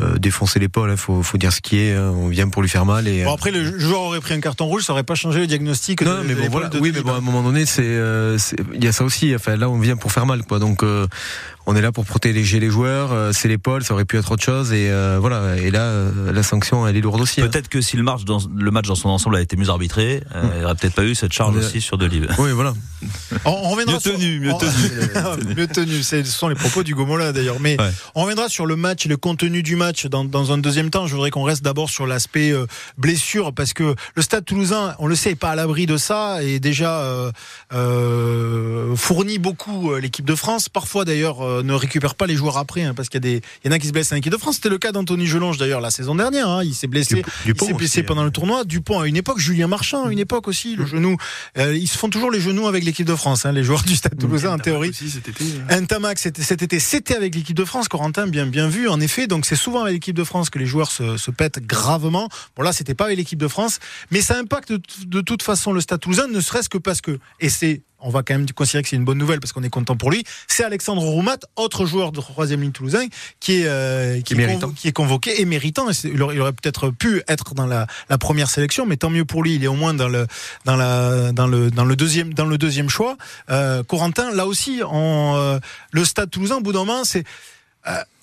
euh, 0.00 0.18
défoncer 0.18 0.58
l'épaule 0.58 0.88
il 0.88 0.94
hein, 0.94 0.96
faut, 0.96 1.22
faut 1.22 1.38
dire 1.38 1.52
ce 1.52 1.60
qui 1.60 1.78
est 1.78 1.94
hein. 1.94 2.12
on 2.12 2.26
vient 2.26 2.48
pour 2.48 2.60
lui 2.60 2.68
faire 2.68 2.84
mal 2.84 3.06
et 3.06 3.22
bon, 3.22 3.34
après 3.34 3.52
le 3.52 3.78
joueur 3.78 4.00
aurait 4.00 4.20
pris 4.20 4.34
un 4.34 4.40
carton 4.40 4.66
rouge 4.66 4.82
ça 4.82 4.92
aurait 4.94 5.04
pas 5.04 5.14
changé 5.14 5.38
le 5.38 5.46
diagnostic 5.46 6.02
non, 6.02 6.18
de, 6.18 6.22
mais 6.24 6.34
bon 6.34 6.48
voilà 6.50 6.70
oui 6.80 6.90
mais 6.92 7.02
bon 7.02 7.12
à 7.12 7.18
un 7.18 7.20
moment 7.20 7.44
donné 7.44 7.66
c'est 7.66 8.00
il 8.74 8.84
y 8.84 8.88
a 8.88 8.92
ça 8.92 9.04
aussi 9.04 9.32
enfin 9.32 9.54
là 9.54 9.70
on 9.70 9.78
vient 9.78 9.96
pour 9.96 10.10
faire 10.10 10.26
mal 10.26 10.42
quoi 10.42 10.58
donc 10.58 10.82
on 11.66 11.76
est 11.76 11.80
là 11.80 11.92
pour 11.92 12.04
protéger 12.04 12.60
les 12.60 12.70
joueurs, 12.70 13.34
c'est 13.34 13.48
l'épaule, 13.48 13.84
ça 13.84 13.94
aurait 13.94 14.04
pu 14.04 14.18
être 14.18 14.30
autre 14.30 14.42
chose 14.42 14.72
et 14.72 14.90
euh, 14.90 15.18
voilà. 15.20 15.56
Et 15.56 15.70
là, 15.70 15.82
euh, 15.82 16.32
la 16.32 16.42
sanction 16.42 16.86
elle 16.86 16.96
est 16.96 17.00
lourde 17.00 17.20
aussi. 17.20 17.40
Peut-être 17.40 17.66
hein. 17.66 17.70
que 17.70 17.80
si 17.80 17.96
le 17.96 18.02
match 18.02 18.24
dans 18.24 18.38
le 18.54 18.70
match 18.70 18.86
dans 18.86 18.94
son 18.94 19.08
ensemble 19.08 19.36
a 19.36 19.40
été 19.40 19.56
mieux 19.56 19.68
arbitré, 19.68 20.22
euh, 20.34 20.42
il 20.54 20.58
n'y 20.58 20.64
aurait 20.64 20.74
peut-être 20.74 20.94
pas 20.94 21.04
eu 21.04 21.14
cette 21.14 21.32
charge 21.32 21.56
aussi 21.56 21.80
sur 21.80 21.98
Delib. 21.98 22.30
Oui, 22.38 22.50
voilà. 22.52 22.74
on, 23.44 23.50
on 23.50 23.68
reviendra 23.70 23.94
mieux 23.94 24.00
tenu, 24.00 24.40
mieux 24.40 24.52
tenu, 24.58 25.54
mieux 25.56 25.66
tenu. 25.66 26.02
Ce 26.02 26.24
sont 26.24 26.48
les 26.48 26.54
propos 26.54 26.82
du 26.82 26.94
Gomola 26.94 27.32
d'ailleurs. 27.32 27.60
Mais 27.60 27.80
ouais. 27.80 27.90
on 28.14 28.22
reviendra 28.22 28.48
sur 28.48 28.66
le 28.66 28.76
match 28.76 29.06
le 29.06 29.16
contenu 29.16 29.62
du 29.62 29.76
match 29.76 30.06
dans, 30.06 30.24
dans 30.24 30.52
un 30.52 30.58
deuxième 30.58 30.90
temps. 30.90 31.06
Je 31.06 31.14
voudrais 31.14 31.30
qu'on 31.30 31.42
reste 31.42 31.62
d'abord 31.62 31.90
sur 31.90 32.06
l'aspect 32.06 32.50
euh, 32.50 32.66
blessure 32.98 33.52
parce 33.52 33.72
que 33.72 33.94
le 34.14 34.22
Stade 34.22 34.44
Toulousain, 34.44 34.94
on 34.98 35.06
le 35.06 35.14
sait, 35.14 35.32
est 35.32 35.36
pas 35.36 35.50
à 35.50 35.56
l'abri 35.56 35.86
de 35.86 35.96
ça 35.96 36.42
et 36.42 36.60
déjà 36.60 37.02
fournit 38.96 39.38
beaucoup 39.38 39.94
l'équipe 39.96 40.24
de 40.24 40.34
France. 40.34 40.68
Parfois 40.68 41.04
d'ailleurs 41.04 41.42
ne 41.62 41.74
récupère 41.74 42.14
pas 42.14 42.26
les 42.26 42.36
joueurs 42.36 42.56
après, 42.56 42.82
hein, 42.82 42.94
parce 42.94 43.08
qu'il 43.08 43.24
y, 43.24 43.28
a 43.28 43.30
des, 43.30 43.42
il 43.64 43.66
y 43.66 43.68
en 43.68 43.72
a 43.72 43.78
qui 43.78 43.86
se 43.86 43.92
blessent 43.92 44.12
en 44.12 44.16
équipe 44.16 44.32
de 44.32 44.38
France. 44.38 44.56
C'était 44.56 44.68
le 44.68 44.78
cas 44.78 44.92
d'Anthony 44.92 45.26
Gelonge 45.26 45.58
d'ailleurs 45.58 45.80
la 45.80 45.90
saison 45.90 46.14
dernière. 46.14 46.48
Hein, 46.48 46.64
il 46.64 46.74
s'est 46.74 46.86
blessé, 46.86 47.22
il 47.46 47.54
s'est 47.58 47.74
blessé 47.74 48.00
aussi, 48.00 48.02
pendant 48.04 48.22
hein. 48.22 48.26
le 48.26 48.30
tournoi. 48.30 48.64
Dupont 48.64 49.00
à 49.00 49.06
une 49.06 49.16
époque, 49.16 49.38
Julien 49.38 49.66
Marchand 49.66 50.06
à 50.06 50.12
une 50.12 50.18
époque 50.18 50.48
aussi, 50.48 50.76
le 50.76 50.86
genou. 50.86 51.16
Euh, 51.58 51.76
ils 51.76 51.88
se 51.88 51.98
font 51.98 52.08
toujours 52.08 52.30
les 52.30 52.40
genoux 52.40 52.66
avec 52.66 52.84
l'équipe 52.84 53.06
de 53.06 53.14
France, 53.14 53.44
hein, 53.44 53.52
les 53.52 53.64
joueurs 53.64 53.82
du 53.82 53.96
Stade 53.96 54.18
Toulousain 54.18 54.54
en 54.54 54.58
théorie. 54.58 54.90
Aussi, 54.90 55.10
cet 55.10 55.28
été, 55.28 55.44
c'était 56.16 56.42
cet 56.42 56.62
été, 56.62 56.78
c'était 56.78 57.16
avec 57.16 57.34
l'équipe 57.34 57.56
de 57.56 57.64
France. 57.64 57.88
Corentin 57.88 58.26
bien 58.26 58.46
bien 58.46 58.68
vu 58.68 58.88
en 58.88 59.00
effet. 59.00 59.26
Donc 59.26 59.46
c'est 59.46 59.56
souvent 59.56 59.82
avec 59.82 59.94
l'équipe 59.94 60.16
de 60.16 60.24
France 60.24 60.50
que 60.50 60.58
les 60.58 60.66
joueurs 60.66 60.90
se, 60.90 61.16
se 61.16 61.30
pètent 61.30 61.64
gravement. 61.66 62.28
Bon 62.56 62.62
là 62.62 62.72
c'était 62.72 62.94
pas 62.94 63.06
avec 63.06 63.16
l'équipe 63.18 63.38
de 63.38 63.48
France, 63.48 63.80
mais 64.10 64.20
ça 64.20 64.38
impacte 64.38 64.72
de, 64.72 64.80
de 65.06 65.20
toute 65.20 65.42
façon 65.42 65.72
le 65.72 65.80
Stade 65.80 66.00
Toulousain, 66.00 66.28
ne 66.28 66.40
serait-ce 66.40 66.68
que 66.68 66.78
parce 66.78 67.00
que 67.00 67.18
et 67.40 67.48
c'est 67.48 67.82
on 68.02 68.10
va 68.10 68.22
quand 68.22 68.34
même 68.34 68.46
considérer 68.50 68.82
que 68.82 68.88
c'est 68.88 68.96
une 68.96 69.04
bonne 69.04 69.18
nouvelle 69.18 69.40
parce 69.40 69.52
qu'on 69.52 69.62
est 69.62 69.70
content 69.70 69.96
pour 69.96 70.10
lui. 70.10 70.24
C'est 70.48 70.64
Alexandre 70.64 71.02
Roumat, 71.02 71.38
autre 71.56 71.86
joueur 71.86 72.12
de 72.12 72.20
troisième 72.20 72.60
ligne 72.62 72.72
toulousain, 72.72 73.06
qui 73.40 73.62
est, 73.62 73.66
euh, 73.66 74.20
qui, 74.20 74.34
qui, 74.34 74.40
est 74.40 74.46
convo 74.46 74.72
qui, 74.72 74.88
est 74.88 74.92
convoqué 74.92 75.40
et 75.40 75.44
méritant. 75.44 75.86
Il 76.04 76.22
aurait, 76.22 76.38
aurait 76.38 76.52
peut-être 76.52 76.90
pu 76.90 77.22
être 77.28 77.54
dans 77.54 77.66
la, 77.66 77.86
la, 78.08 78.18
première 78.18 78.50
sélection, 78.50 78.86
mais 78.86 78.96
tant 78.96 79.10
mieux 79.10 79.24
pour 79.24 79.42
lui. 79.42 79.54
Il 79.54 79.64
est 79.64 79.68
au 79.68 79.74
moins 79.74 79.94
dans 79.94 80.08
le, 80.08 80.26
dans 80.64 80.76
la, 80.76 81.32
dans 81.32 81.46
le, 81.46 81.70
dans 81.70 81.84
le 81.84 81.96
deuxième, 81.96 82.34
dans 82.34 82.46
le 82.46 82.58
deuxième 82.58 82.88
choix. 82.88 83.16
Euh, 83.50 83.82
Corentin, 83.82 84.30
là 84.32 84.46
aussi, 84.46 84.82
en, 84.82 85.36
euh, 85.36 85.58
le 85.90 86.04
Stade 86.04 86.30
Toulousain, 86.30 86.56
au 86.56 86.60
bout 86.60 86.72
d'un 86.72 86.84
moment, 86.84 87.04
c'est 87.04 87.24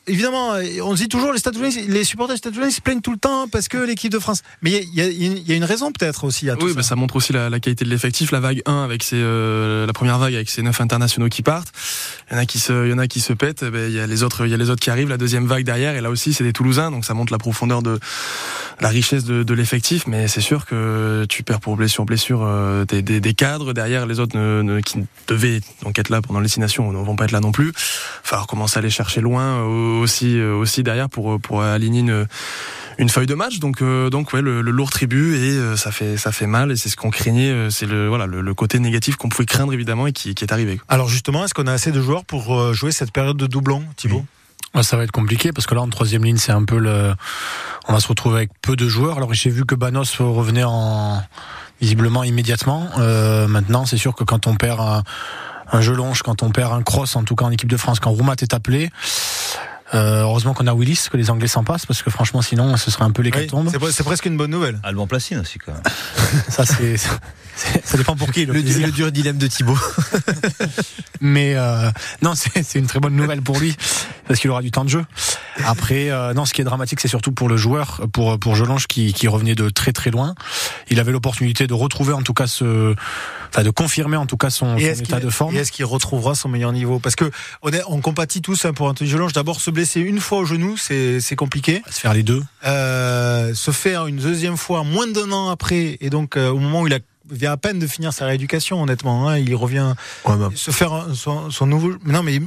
évidemment, 0.08 0.54
on 0.84 0.94
dit 0.94 1.08
toujours 1.08 1.34
les, 1.34 1.88
les 1.88 2.04
supporters 2.04 2.36
des 2.36 2.38
Stade 2.38 2.54
Toulousain 2.54 2.72
se 2.72 2.82
plaignent 2.82 3.02
tout 3.02 3.12
le 3.12 3.18
temps 3.18 3.48
parce 3.48 3.68
que 3.68 3.78
l'équipe 3.78 4.12
de 4.12 4.20
France. 4.20 4.42
Mais 4.62 4.72
il 4.72 5.00
y, 5.00 5.26
y, 5.26 5.50
y 5.50 5.52
a, 5.52 5.56
une 5.56 5.64
raison 5.64 5.92
peut-être 5.92 6.24
aussi 6.24 6.50
à 6.50 6.56
tout 6.56 6.66
oui, 6.66 6.72
ça. 6.72 6.78
Bah 6.78 6.84
ça 6.84 6.96
montre 6.96 7.16
aussi 7.16 7.34
la, 7.34 7.50
la 7.50 7.60
qualité 7.60 7.86
de 7.86 7.90
l'effectif. 7.90 8.32
La 8.32 8.40
vague 8.40 8.62
1 8.66 8.84
avec 8.84 9.04
ses, 9.04 9.18
euh, 9.18 9.86
la 9.86 9.94
première 9.94 10.18
vague 10.18 10.36
avec 10.36 10.50
ses 10.50 10.62
neuf 10.62 10.82
internationaux 10.82 11.30
qui 11.30 11.42
partent. 11.42 11.72
Il 12.30 12.34
y 12.34 12.38
en 12.38 12.40
a 12.40 12.46
qui 12.46 12.60
se, 12.60 12.86
il 12.86 12.92
y 12.92 12.94
en 12.94 12.98
a 12.98 13.08
qui 13.08 13.20
se 13.20 13.34
pètent. 13.34 13.64
Il 13.64 13.72
bah, 13.72 13.88
y 13.88 14.00
a 14.00 14.08
les 14.08 14.24
autres, 14.24 14.46
il 14.46 14.52
y 14.52 14.54
a 14.54 14.58
les 14.58 14.70
autres 14.70 14.82
qui 14.82 14.90
arrivent. 14.90 15.10
La 15.10 15.18
deuxième 15.18 15.46
vague 15.46 15.66
derrière 15.66 15.96
et 15.96 16.02
là 16.02 16.10
aussi 16.10 16.34
c'est 16.34 16.44
des 16.44 16.54
Toulousains. 16.54 16.92
Donc 16.92 17.06
ça 17.06 17.14
montre 17.14 17.32
la 17.32 17.40
profondeur 17.40 17.82
de 17.82 18.00
la 18.80 18.90
richesse 18.90 19.24
de, 19.24 19.44
de 19.44 19.54
l'effectif. 19.54 20.08
Mais 20.08 20.28
c'est 20.28 20.42
sûr 20.42 20.66
que 20.66 21.26
tu 21.30 21.44
perds 21.44 21.60
pour 21.60 21.76
blessure 21.76 22.06
blessure 22.06 22.42
euh, 22.44 22.86
des, 22.86 23.02
des, 23.02 23.20
des, 23.20 23.34
cadres 23.34 23.74
derrière. 23.74 24.06
Les 24.06 24.20
autres 24.20 24.38
ne, 24.38 24.62
ne, 24.62 24.80
qui 24.82 25.00
devaient 25.28 25.62
donc 25.84 25.98
être 26.00 26.10
là 26.10 26.22
pendant 26.22 26.40
les 26.40 26.50
nations 26.58 26.92
ne 26.92 26.98
vont 26.98 27.16
pas 27.16 27.26
être 27.26 27.32
là 27.32 27.40
non 27.40 27.52
plus. 27.52 27.72
Falloir 27.76 28.48
commencer 28.48 28.78
à 28.78 28.80
aller 28.80 28.90
chercher 28.90 29.22
loin 29.22 29.64
aussi 30.00 30.42
aussi 30.42 30.84
derrière 30.84 31.10
pour 31.10 31.40
pour 31.40 31.62
aligner 31.62 32.00
une 32.00 32.28
une 33.00 33.10
feuille 33.10 33.28
de 33.28 33.34
match 33.34 33.60
donc 33.60 33.82
euh, 33.82 34.10
donc 34.10 34.34
ouais 34.34 34.42
le, 34.42 34.62
le, 34.62 34.72
lourd 34.72 34.90
tribut 34.90 35.38
et 35.38 35.54
euh, 35.54 35.78
ça 35.78 35.92
fait 35.92 36.18
ça 36.18 36.34
fait 36.34 36.48
mal 36.48 36.72
et 36.72 36.76
c'est 36.76 36.90
ce 36.90 36.98
qu'on 36.98 37.10
craignait 37.10 37.50
euh, 37.50 37.70
c'est 37.70 37.86
le 37.86 38.10
voilà 38.10 38.26
le, 38.26 38.42
le, 38.42 38.54
côté 38.54 38.78
négatif 38.78 39.16
qu'on 39.16 39.30
pouvait 39.30 39.46
craindre 39.46 39.74
évidemment 39.74 40.06
et 40.06 40.12
qui, 40.12 40.36
qui 40.36 40.44
est 40.44 40.52
arrivé 40.52 40.82
alors 40.90 41.08
justement 41.08 41.46
est-ce 41.46 41.54
qu'on 41.54 41.68
a 41.68 41.72
assez 41.72 41.94
de 41.94 42.02
joueurs 42.02 42.26
pour 42.26 42.74
jouer 42.74 42.92
cette 42.92 43.12
période 43.12 43.38
de 43.38 43.48
doublon 43.48 43.84
Thibaut? 43.96 44.26
Oui. 44.76 44.84
ça 44.84 44.98
va 44.98 45.04
être 45.04 45.12
compliqué 45.12 45.54
parce 45.54 45.66
que 45.66 45.76
là 45.76 45.82
en 45.82 45.88
troisième 45.88 46.26
ligne 46.26 46.38
c'est 46.38 46.52
un 46.52 46.66
peu 46.66 46.78
le, 46.78 47.14
on 47.88 47.94
va 47.94 48.02
se 48.02 48.08
retrouver 48.08 48.38
avec 48.38 48.52
peu 48.62 48.76
de 48.76 48.88
joueurs. 48.88 49.18
Alors 49.18 49.34
j'ai 49.34 49.50
vu 49.50 49.66
que 49.66 49.76
Banos 49.76 50.18
revenait 50.20 50.66
en 50.66 51.24
visiblement 51.80 52.24
immédiatement. 52.24 52.90
Euh, 52.98 53.48
maintenant 53.48 53.86
c'est 53.86 53.98
sûr 53.98 54.14
que 54.14 54.26
quand 54.26 54.46
on 54.46 54.56
perd 54.56 54.80
un, 54.82 55.04
un 55.72 55.82
jeu 55.82 55.96
longe, 55.96 56.22
quand 56.22 56.44
on 56.44 56.52
perd 56.52 56.74
un 56.74 56.84
cross, 56.84 57.16
en 57.16 57.24
tout 57.24 57.36
cas 57.36 57.46
en 57.46 57.52
équipe 57.52 57.70
de 57.70 57.78
France, 57.78 58.00
quand 58.00 58.12
Roumat 58.12 58.36
est 58.42 58.54
appelé, 58.54 58.90
euh, 59.94 60.22
heureusement 60.22 60.54
qu'on 60.54 60.68
a 60.68 60.74
Willis, 60.74 61.08
que 61.12 61.18
les 61.18 61.30
Anglais 61.30 61.48
s'en 61.48 61.64
passent, 61.64 61.86
parce 61.86 62.04
que 62.04 62.10
franchement, 62.10 62.42
sinon, 62.42 62.78
ce 62.78 62.92
serait 62.92 63.06
un 63.06 63.12
peu 63.12 63.22
l'hécatombe. 63.22 63.70
Oui, 63.82 63.90
c'est 63.92 64.04
presque 64.04 64.26
une 64.26 64.38
bonne 64.38 64.52
nouvelle. 64.52 64.80
Alban 64.84 65.08
Placine 65.08 65.40
aussi, 65.40 65.58
quand 65.60 65.74
même. 65.74 65.82
ça, 66.50 66.66
c'est, 66.66 66.98
ça 67.84 67.98
dépend 67.98 68.16
pour 68.16 68.32
qui. 68.32 68.46
Le, 68.46 68.54
le, 68.54 68.92
dur 68.92 69.12
dilemme 69.12 69.38
de 69.38 69.48
Thibaut. 69.48 69.78
Mais 71.22 71.56
euh, 71.56 71.90
non, 72.22 72.34
c'est 72.36 72.76
une 72.76 72.88
très 72.88 73.00
bonne 73.00 73.16
nouvelle 73.16 73.42
pour 73.42 73.60
lui, 73.60 73.76
parce 74.28 74.40
qu'il 74.40 74.50
aura 74.50 74.62
du 74.62 74.72
temps 74.72 74.86
de 74.86 74.90
jeu. 74.90 75.06
Après, 75.66 76.10
euh, 76.10 76.34
non, 76.34 76.46
ce 76.46 76.54
qui 76.54 76.62
est 76.62 76.64
dramatique, 76.64 77.02
c'est 77.02 77.10
surtout 77.10 77.32
pour 77.32 77.50
le 77.50 77.58
joueur, 77.58 78.02
pour 78.14 78.40
pour 78.40 78.56
Jolange 78.56 78.88
qui, 78.88 79.14
qui 79.14 79.28
revenait 79.28 79.56
de 79.56 79.70
très 79.70 79.92
très 79.92 80.10
loin. 80.10 80.36
Il 80.90 81.00
avait 81.00 81.12
l'opportunité 81.12 81.68
de 81.68 81.74
retrouver, 81.74 82.14
en 82.14 82.22
tout 82.22 82.34
cas, 82.34 82.48
ce, 82.48 82.96
enfin, 83.50 83.64
de 83.64 83.70
confirmer 83.70 84.18
en 84.18 84.26
tout 84.26 84.38
cas 84.38 84.50
son, 84.50 84.78
son 84.78 84.86
état 84.86 85.20
de 85.20 85.30
forme. 85.30 85.56
Et 85.56 85.60
est-ce 85.60 85.72
qu'il 85.72 85.86
retrouvera 85.86 86.36
son 86.36 86.50
meilleur 86.50 86.72
niveau? 86.72 87.00
Parce 87.00 87.16
que 87.16 87.30
on, 87.62 87.70
est, 87.72 87.82
on 87.88 88.00
compatit 88.00 88.42
tous 88.42 88.66
hein, 88.66 88.74
pour 88.74 88.88
Anthony 88.88 89.10
Jolange. 89.10 89.34
D'abord, 89.34 89.60
se 89.60 89.72
blesser 89.72 90.00
une 90.00 90.20
fois 90.20 90.40
au 90.40 90.46
genou, 90.46 90.78
c'est 90.78 91.36
compliqué. 91.36 91.82
Se 91.90 92.00
faire 92.00 92.14
les 92.14 92.24
deux. 92.24 92.42
Euh, 92.66 93.54
se 93.54 93.72
faire 93.72 94.08
une 94.08 94.18
deuxième 94.18 94.58
fois 94.58 94.84
moins 94.84 95.08
d'un 95.08 95.32
an 95.32 95.50
après, 95.50 95.98
et 96.00 96.10
donc 96.10 96.38
euh, 96.38 96.50
au 96.50 96.60
moment 96.60 96.82
où 96.82 96.88
il 96.88 96.94
a 96.94 97.00
vient 97.32 97.52
à 97.52 97.58
peine 97.58 97.80
de 97.80 97.88
finir 97.88 98.14
sa 98.14 98.26
rééducation, 98.26 98.82
honnêtement. 98.82 99.30
Hein, 99.30 99.38
il 99.38 99.56
revient 99.56 99.94
ouais, 100.26 100.38
bah. 100.38 100.50
se 100.56 100.72
faire 100.72 101.08
son, 101.14 101.50
son, 101.50 101.66
nouveau. 101.66 101.94
Non, 102.06 102.24
mais 102.24 102.40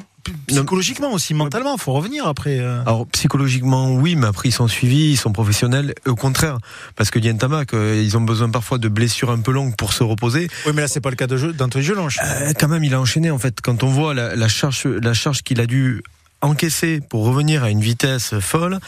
psychologiquement 0.47 1.13
aussi, 1.13 1.35
mentalement, 1.35 1.77
faut 1.77 1.93
revenir 1.93 2.27
après. 2.27 2.59
Euh. 2.59 2.83
Alors 2.83 3.07
psychologiquement, 3.09 3.93
oui, 3.93 4.17
mais 4.17 4.27
après 4.27 4.49
ils 4.49 4.53
sont 4.53 4.69
suivis, 4.69 5.13
ils 5.13 5.17
sont 5.17 5.33
professionnels. 5.33 5.95
Au 6.07 6.15
contraire, 6.15 6.59
parce 6.97 7.11
que 7.11 7.19
Dientama, 7.19 7.65
ils 7.73 8.17
ont 8.17 8.21
besoin 8.21 8.51
parfois 8.51 8.79
de 8.79 8.89
blessures 8.89 9.31
un 9.31 9.41
peu 9.41 9.53
longues 9.53 9.77
pour 9.77 9.93
se 9.93 10.03
reposer. 10.03 10.49
Oui, 10.67 10.73
mais 10.75 10.83
là 10.83 10.89
c'est 10.89 11.01
pas 11.01 11.11
le 11.11 11.17
cas 11.17 11.27
Jolange. 11.27 12.19
Euh, 12.23 12.53
quand 12.59 12.69
même, 12.69 12.85
il 12.85 12.95
a 12.95 13.01
enchaîné 13.01 13.31
en 13.31 13.39
fait. 13.39 13.61
Quand 13.61 13.83
on 13.83 13.89
voit 13.89 14.15
la, 14.15 14.37
la 14.37 14.49
charge, 14.49 14.87
la 14.87 15.15
charge 15.15 15.43
qu'il 15.43 15.61
a 15.61 15.67
dû 15.67 16.03
encaisser 16.43 17.01
pour 17.01 17.25
revenir 17.25 17.63
à 17.65 17.71
une 17.71 17.81
vitesse 17.81 18.39
folle 18.41 18.81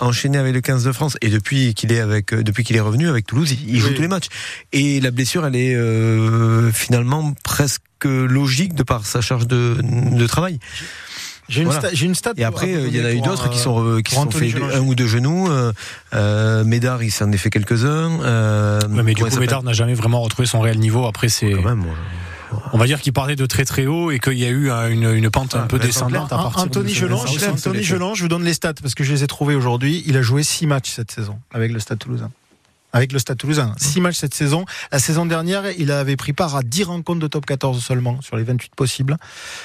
enchaîné 0.00 0.38
avec 0.38 0.54
le 0.54 0.60
15 0.60 0.84
de 0.84 0.92
France 0.92 1.16
et 1.20 1.28
depuis 1.28 1.74
qu'il 1.74 1.92
est 1.92 2.00
avec 2.00 2.32
euh, 2.32 2.42
depuis 2.42 2.64
qu'il 2.64 2.76
est 2.76 2.80
revenu 2.80 3.08
avec 3.08 3.26
Toulouse, 3.26 3.54
il, 3.66 3.80
joue 3.80 3.90
tous 3.90 4.02
les 4.02 4.08
matchs. 4.08 4.28
Et 4.72 5.00
la 5.00 5.10
blessure, 5.10 5.46
elle 5.46 5.56
est 5.56 5.74
euh, 5.74 6.70
finalement 6.72 7.34
presque 7.44 7.82
logique 8.04 8.74
de 8.74 8.82
par 8.82 9.06
sa 9.06 9.20
charge 9.20 9.46
de, 9.46 9.76
de 9.82 10.26
travail. 10.26 10.58
J'ai 11.50 11.62
une, 11.62 11.68
voilà. 11.68 11.90
une, 12.00 12.14
stat. 12.14 12.32
Et 12.36 12.44
après, 12.44 12.70
il 12.70 12.96
y 12.96 13.00
en 13.02 13.04
a 13.04 13.12
eu 13.12 13.20
d'autres 13.20 13.50
qui 13.50 13.58
sont 13.58 13.84
euh, 13.84 14.02
qui 14.02 14.14
sont 14.14 14.30
fait 14.30 14.54
un 14.72 14.80
ou 14.80 14.94
deux 14.94 15.08
genoux. 15.08 15.48
Euh, 16.14 16.64
Médard, 16.64 17.02
il 17.02 17.10
s'en 17.10 17.30
est 17.32 17.36
fait 17.36 17.50
quelques-uns. 17.50 18.20
Euh, 18.22 18.80
mais 18.88 19.14
du 19.14 19.22
coup, 19.22 19.38
Médard 19.38 19.64
n'a 19.64 19.72
jamais 19.72 19.94
vraiment 19.94 20.22
retrouvé 20.22 20.46
son 20.46 20.60
réel 20.60 20.78
niveau. 20.78 21.06
Après, 21.06 21.28
c'est. 21.28 21.50
Quand 21.50 21.62
même. 21.62 21.84
On 22.72 22.78
va 22.78 22.86
dire 22.86 23.00
qu'il 23.00 23.12
partait 23.12 23.36
de 23.36 23.46
très 23.46 23.64
très 23.64 23.86
haut 23.86 24.10
et 24.10 24.18
qu'il 24.18 24.38
y 24.38 24.44
a 24.44 24.50
eu 24.50 24.70
une, 24.70 25.10
une 25.10 25.30
pente 25.30 25.54
un 25.54 25.66
peu 25.66 25.78
descendante 25.78 26.32
à 26.32 26.36
partir 26.36 26.62
Anthony 26.62 26.92
de 26.92 27.12
Anthony 27.12 27.82
je 27.82 28.22
vous 28.22 28.28
donne 28.28 28.44
les 28.44 28.54
stats 28.54 28.74
parce 28.74 28.94
que 28.94 29.04
je 29.04 29.12
les 29.12 29.24
ai 29.24 29.26
trouvés 29.26 29.54
aujourd'hui. 29.54 30.02
Il 30.06 30.16
a 30.16 30.22
joué 30.22 30.42
six 30.42 30.66
matchs 30.66 30.90
cette 30.90 31.10
saison 31.10 31.38
avec 31.52 31.72
le 31.72 31.78
Stade 31.78 31.98
Toulousain 31.98 32.30
avec 32.92 33.12
le 33.12 33.18
Stade 33.18 33.38
Toulousain. 33.38 33.74
Six 33.78 34.00
matchs 34.00 34.16
cette 34.16 34.34
saison. 34.34 34.64
La 34.90 34.98
saison 34.98 35.26
dernière, 35.26 35.70
il 35.78 35.90
avait 35.90 36.16
pris 36.16 36.32
part 36.32 36.56
à 36.56 36.62
10 36.62 36.84
rencontres 36.84 37.20
de 37.20 37.26
top 37.26 37.46
14 37.46 37.82
seulement, 37.82 38.20
sur 38.20 38.36
les 38.36 38.42
28 38.42 38.74
possibles. 38.74 39.16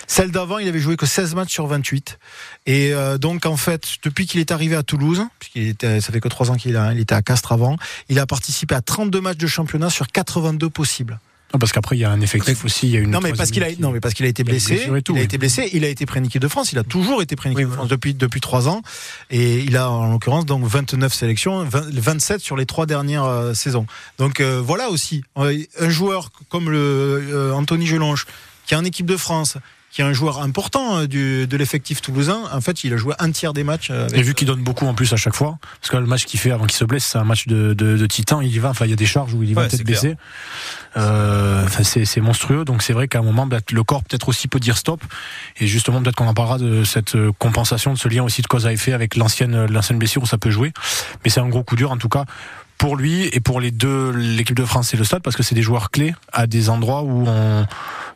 Celle 0.08 0.32
d'avant, 0.32 0.60
il 0.60 0.68
avait 0.68 0.80
joué 0.80 0.96
que 0.96 1.06
16 1.06 1.36
matchs 1.36 1.54
sur 1.54 1.68
28. 1.68 2.20
Et 2.66 2.94
euh, 2.94 3.18
donc, 3.18 3.46
en 3.46 3.58
fait, 3.58 3.84
depuis 4.04 4.26
qu'il 4.26 4.40
est 4.40 4.52
arrivé 4.52 4.76
à 4.76 4.84
Toulouse, 4.84 5.24
puisqu'il 5.40 5.68
était, 5.68 6.02
ça 6.02 6.12
fait 6.12 6.20
que 6.20 6.30
3 6.30 6.52
ans 6.52 6.56
qu'il 6.56 6.80
il 6.94 7.00
était 7.00 7.16
à 7.16 7.22
Castres 7.22 7.52
avant, 7.52 7.78
il 8.10 8.20
a 8.20 8.26
participé 8.26 8.76
à 8.76 8.82
32 8.82 9.22
matchs 9.22 9.38
de 9.38 9.48
championnat 9.48 9.90
sur 9.90 10.08
82 10.08 10.70
possibles. 10.70 11.20
Non, 11.54 11.60
parce 11.60 11.72
qu'après 11.72 11.96
il 11.96 12.00
y 12.00 12.04
a 12.04 12.12
un 12.12 12.22
effectif 12.22 12.66
aussi, 12.66 12.88
il 12.88 12.94
y 12.94 12.98
a 12.98 13.00
une 13.00 13.12
Non 13.12 13.22
mais 13.22 13.32
parce 13.34 13.52
qu'il 13.52 13.64
a 13.64 13.68
non 13.80 13.92
mais 13.92 14.00
parce 14.00 14.14
qu'il 14.14 14.26
a 14.26 14.30
été 14.30 14.44
blessé, 14.44 14.88
il 14.88 14.96
a, 14.96 15.02
tout, 15.02 15.16
il 15.16 15.20
a 15.20 15.24
été 15.24 15.38
blessé, 15.38 15.70
il 15.74 15.86
a 15.86 15.88
été 15.88 16.06
pris 16.06 16.20
en 16.20 16.24
équipe 16.24 16.42
de 16.42 16.48
France, 16.48 16.72
il 16.72 16.80
a 16.80 16.84
toujours 16.84 17.22
été 17.22 17.36
en 17.46 17.52
équipe 17.52 17.68
de 17.68 17.72
France 17.72 17.88
depuis 17.88 18.14
depuis 18.14 18.42
trois 18.42 18.68
ans. 18.68 18.82
Et 19.30 19.60
il 19.60 19.78
a 19.78 19.90
en 19.90 20.12
l'occurrence 20.12 20.46
donc 20.46 20.66
29 20.66 21.14
sélections, 21.14 21.64
20, 21.64 21.94
27 21.94 22.42
sur 22.42 22.58
les 22.58 22.66
trois 22.66 22.86
dernières 22.86 23.26
euh, 23.26 23.54
saisons. 23.54 23.86
Donc 24.18 24.40
euh, 24.40 24.62
voilà 24.62 24.90
aussi 24.90 25.24
un 25.36 25.90
joueur 25.90 26.32
comme 26.50 26.70
le 26.70 26.78
euh, 26.78 27.54
Anthony 27.54 27.86
Gelonge 27.86 28.26
qui 28.66 28.74
est 28.74 28.78
en 28.78 28.84
équipe 28.84 29.06
de 29.06 29.18
France, 29.18 29.58
qui 29.96 30.02
est 30.02 30.04
un 30.06 30.12
joueur 30.12 30.42
important 30.42 30.98
euh, 30.98 31.08
du, 31.08 31.48
de 31.48 31.56
l'effectif 31.56 32.02
toulousain. 32.02 32.42
En 32.52 32.60
fait, 32.60 32.84
il 32.84 32.92
a 32.92 32.98
joué 32.98 33.14
un 33.18 33.32
tiers 33.32 33.54
des 33.54 33.64
matchs. 33.64 33.92
et 34.14 34.22
vu 34.22 34.34
qu'il 34.34 34.46
donne 34.46 34.62
beaucoup 34.62 34.86
en 34.86 34.94
plus 34.94 35.14
à 35.14 35.16
chaque 35.16 35.36
fois, 35.36 35.58
parce 35.80 35.90
que 35.90 35.96
le 35.96 36.06
match 36.06 36.26
qu'il 36.26 36.38
fait 36.38 36.52
avant 36.52 36.66
qu'il 36.66 36.76
se 36.76 36.84
blesse, 36.84 37.06
c'est 37.06 37.18
un 37.18 37.24
match 37.24 37.48
de, 37.48 37.74
de, 37.74 37.96
de, 37.96 38.06
titan. 38.06 38.42
Il 38.42 38.54
y 38.54 38.60
va, 38.60 38.72
enfin, 38.72 38.84
il 38.86 38.90
y 38.90 38.94
a 38.94 38.98
des 38.98 39.06
charges 39.06 39.34
où 39.34 39.42
il 39.42 39.52
y 39.52 39.54
va 39.54 39.62
ouais, 39.62 39.68
peut-être 39.70 39.86
blessé. 39.86 40.18
Euh, 40.98 41.64
enfin, 41.64 41.84
c'est 41.84 42.20
monstrueux. 42.20 42.66
Donc 42.66 42.82
c'est 42.82 42.92
vrai 42.92 43.08
qu'à 43.08 43.20
un 43.20 43.24
moment, 43.24 43.48
le 43.72 43.84
corps 43.84 44.04
peut-être 44.04 44.28
aussi 44.28 44.50
peut 44.50 44.60
dire 44.60 44.78
stop. 44.78 45.02
Et 45.62 45.68
justement, 45.68 46.02
peut-être 46.02 46.16
qu'on 46.16 46.28
en 46.28 46.34
parlera 46.34 46.58
de 46.58 46.84
cette 46.84 47.16
euh, 47.16 47.32
compensation, 47.40 47.94
de 47.94 47.98
ce 47.98 48.10
lien 48.10 48.24
aussi 48.24 48.42
de 48.42 48.48
cause 48.48 48.66
à 48.66 48.74
effet 48.74 48.92
avec 48.92 49.16
l'ancienne 49.16 49.66
l'ancienne 49.68 49.98
blessure 49.98 50.24
où 50.24 50.28
ça 50.28 50.38
peut 50.38 50.52
jouer. 50.52 50.74
Mais 51.24 51.30
c'est 51.30 51.40
un 51.40 51.48
gros 51.48 51.64
coup 51.64 51.78
dur 51.78 51.92
en 51.92 51.98
tout 51.98 52.10
cas 52.10 52.26
pour 52.78 52.96
lui 52.96 53.30
et 53.32 53.40
pour 53.40 53.62
les 53.62 53.72
deux, 53.72 54.12
l'équipe 54.12 54.56
de 54.56 54.66
France 54.66 54.94
et 54.94 54.98
le 54.98 55.04
Stade, 55.04 55.22
parce 55.24 55.36
que 55.36 55.44
c'est 55.44 55.56
des 55.56 55.62
joueurs 55.62 55.92
clés 55.92 56.14
à 56.32 56.46
des 56.48 56.70
endroits 56.70 57.04
où 57.04 57.26
on, 57.28 57.66